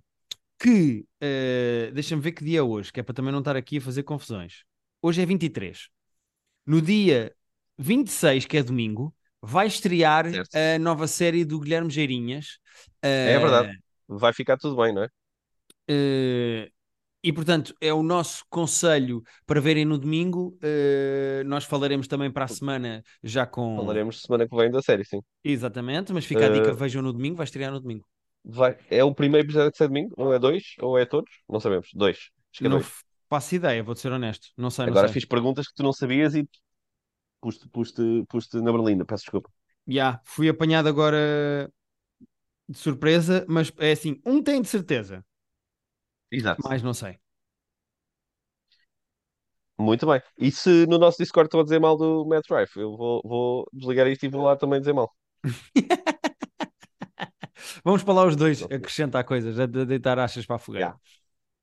que, 0.59 1.05
uh, 1.21 1.93
deixa-me 1.93 2.23
ver 2.23 2.31
que 2.31 2.43
dia 2.43 2.57
é 2.59 2.63
hoje, 2.63 2.91
que 2.91 2.99
é 2.99 3.03
para 3.03 3.13
também 3.13 3.31
não 3.31 3.39
estar 3.39 3.55
aqui 3.55 3.77
a 3.77 3.81
fazer 3.81 4.01
confusões. 4.01 4.63
Hoje 4.99 5.21
é 5.21 5.25
23. 5.27 5.89
No 6.65 6.81
dia 6.81 7.33
26, 7.77 8.45
que 8.47 8.57
é 8.57 8.63
domingo, 8.63 9.13
vai 9.41 9.67
estrear 9.67 10.29
Certo. 10.29 10.55
a 10.55 10.79
nova 10.79 11.07
série 11.07 11.45
do 11.45 11.59
Guilherme 11.59 11.89
Geirinhas. 11.89 12.59
É 13.01 13.37
verdade. 13.39 13.77
Vai 14.07 14.33
ficar 14.33 14.57
tudo 14.57 14.75
bem, 14.81 14.93
não 14.93 15.03
é? 15.03 15.07
uh, 15.89 16.69
e 17.23 17.33
portanto, 17.33 17.73
é 17.81 17.93
o 17.93 18.03
nosso 18.03 18.43
conselho 18.49 19.21
para 19.45 19.59
verem 19.59 19.83
no 19.83 19.97
domingo. 19.97 20.57
Uh, 20.63 21.43
nós 21.45 21.65
falaremos 21.65 22.07
também 22.07 22.31
para 22.31 22.45
a 22.45 22.47
semana 22.47 23.03
já 23.23 23.45
com. 23.45 23.75
Falaremos 23.75 24.21
semana 24.21 24.47
que 24.47 24.55
vem 24.55 24.71
da 24.71 24.81
série, 24.81 25.03
sim. 25.03 25.19
Exatamente, 25.43 26.13
mas 26.13 26.25
fica 26.25 26.45
a 26.45 26.49
dica: 26.49 26.71
Uh, 26.71 26.75
vejam 26.75 27.01
no 27.01 27.11
domingo, 27.11 27.35
vai 27.35 27.43
estrear 27.45 27.71
no 27.71 27.79
domingo. 27.79 28.05
Vai... 28.45 28.77
É 28.89 29.03
o 29.03 29.13
primeiro 29.13 29.45
episódio 29.45 29.71
que 29.71 29.77
sai 29.77 29.87
domingo? 29.87 30.13
Ou 30.15 30.33
é 30.33 30.39
dois? 30.39 30.63
Ou 30.79 30.97
é 30.97 31.05
todos? 31.05 31.29
Não 31.49 31.59
sabemos. 31.59 31.89
Dois. 31.93 32.17
Acho 32.17 32.61
que 32.61 32.65
é 32.65 32.69
Não 32.69 32.77
dois. 32.77 32.93
faço 33.29 33.55
ideia, 33.55 33.83
vou 33.83 33.95
ser 33.95 34.11
honesto. 34.11 34.47
Não 34.55 34.69
sei, 34.69 34.85
não 34.85 34.91
Agora 34.91 35.07
sei. 35.07 35.15
fiz 35.15 35.25
perguntas 35.25 35.67
que 35.67 35.73
tu 35.75 35.83
não 35.83 35.91
sabias 35.91 36.33
e 36.33 36.47
puste, 37.41 37.67
puste, 37.69 38.03
puste 38.29 38.57
na 38.61 38.71
berlina. 38.71 39.05
Peço 39.05 39.23
desculpa. 39.23 39.49
Já, 39.87 40.19
fui 40.25 40.49
apanhado 40.49 40.87
agora 40.89 41.71
de 42.69 42.77
surpresa, 42.77 43.45
mas 43.49 43.71
é 43.79 43.91
assim: 43.91 44.21
um 44.25 44.41
tem 44.43 44.61
de 44.61 44.67
certeza, 44.69 45.25
Exato. 46.31 46.61
mais 46.63 46.83
não 46.83 46.93
sei. 46.93 47.19
Muito 49.79 50.05
bem. 50.07 50.21
E 50.37 50.51
se 50.51 50.85
no 50.87 50.97
nosso 50.97 51.17
Discord 51.19 51.47
estão 51.47 51.59
a 51.59 51.63
dizer 51.63 51.79
mal 51.79 51.95
do 51.97 52.25
Matt 52.25 52.45
Rife, 52.49 52.79
eu 52.79 52.95
vou, 52.97 53.21
vou 53.23 53.67
desligar 53.73 54.07
isto 54.07 54.25
e 54.25 54.29
vou 54.29 54.43
lá 54.43 54.55
também 54.55 54.79
dizer 54.79 54.93
mal. 54.93 55.11
Vamos 57.83 58.03
para 58.03 58.13
lá 58.13 58.25
os 58.25 58.35
dois 58.35 58.63
acrescentar 58.63 59.23
coisas, 59.23 59.59
a 59.59 59.65
de- 59.65 59.85
deitar 59.85 60.19
achas 60.19 60.45
para 60.45 60.55
a 60.57 60.59
fogueira. 60.59 60.87
Yeah. 60.87 60.99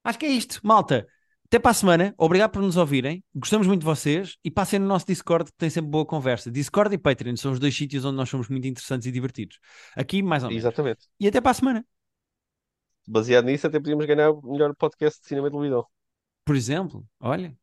Acho 0.04 0.18
que 0.18 0.26
é 0.26 0.30
isto, 0.30 0.60
malta. 0.66 1.06
Até 1.54 1.60
para 1.60 1.70
a 1.70 1.74
semana. 1.74 2.12
Obrigado 2.18 2.50
por 2.50 2.60
nos 2.60 2.76
ouvirem. 2.76 3.22
Gostamos 3.32 3.64
muito 3.68 3.78
de 3.78 3.86
vocês 3.86 4.36
e 4.44 4.50
passem 4.50 4.80
no 4.80 4.86
nosso 4.86 5.06
Discord 5.06 5.52
que 5.52 5.56
tem 5.56 5.70
sempre 5.70 5.88
boa 5.88 6.04
conversa. 6.04 6.50
Discord 6.50 6.92
e 6.92 6.98
Patreon 6.98 7.36
são 7.36 7.52
os 7.52 7.60
dois 7.60 7.76
sítios 7.76 8.04
onde 8.04 8.16
nós 8.16 8.28
somos 8.28 8.48
muito 8.48 8.66
interessantes 8.66 9.06
e 9.06 9.12
divertidos. 9.12 9.60
Aqui, 9.94 10.20
mais 10.20 10.42
ou 10.42 10.48
menos. 10.48 10.64
Exatamente. 10.64 11.06
E 11.20 11.28
até 11.28 11.40
para 11.40 11.52
a 11.52 11.54
semana. 11.54 11.86
Baseado 13.06 13.44
nisso, 13.44 13.68
até 13.68 13.78
podíamos 13.78 14.04
ganhar 14.04 14.32
o 14.32 14.42
melhor 14.50 14.74
podcast 14.74 15.20
de 15.20 15.28
cinema 15.28 15.46
e 15.46 15.50
televisão. 15.52 15.86
Por 16.44 16.56
exemplo, 16.56 17.06
olha, 17.20 17.56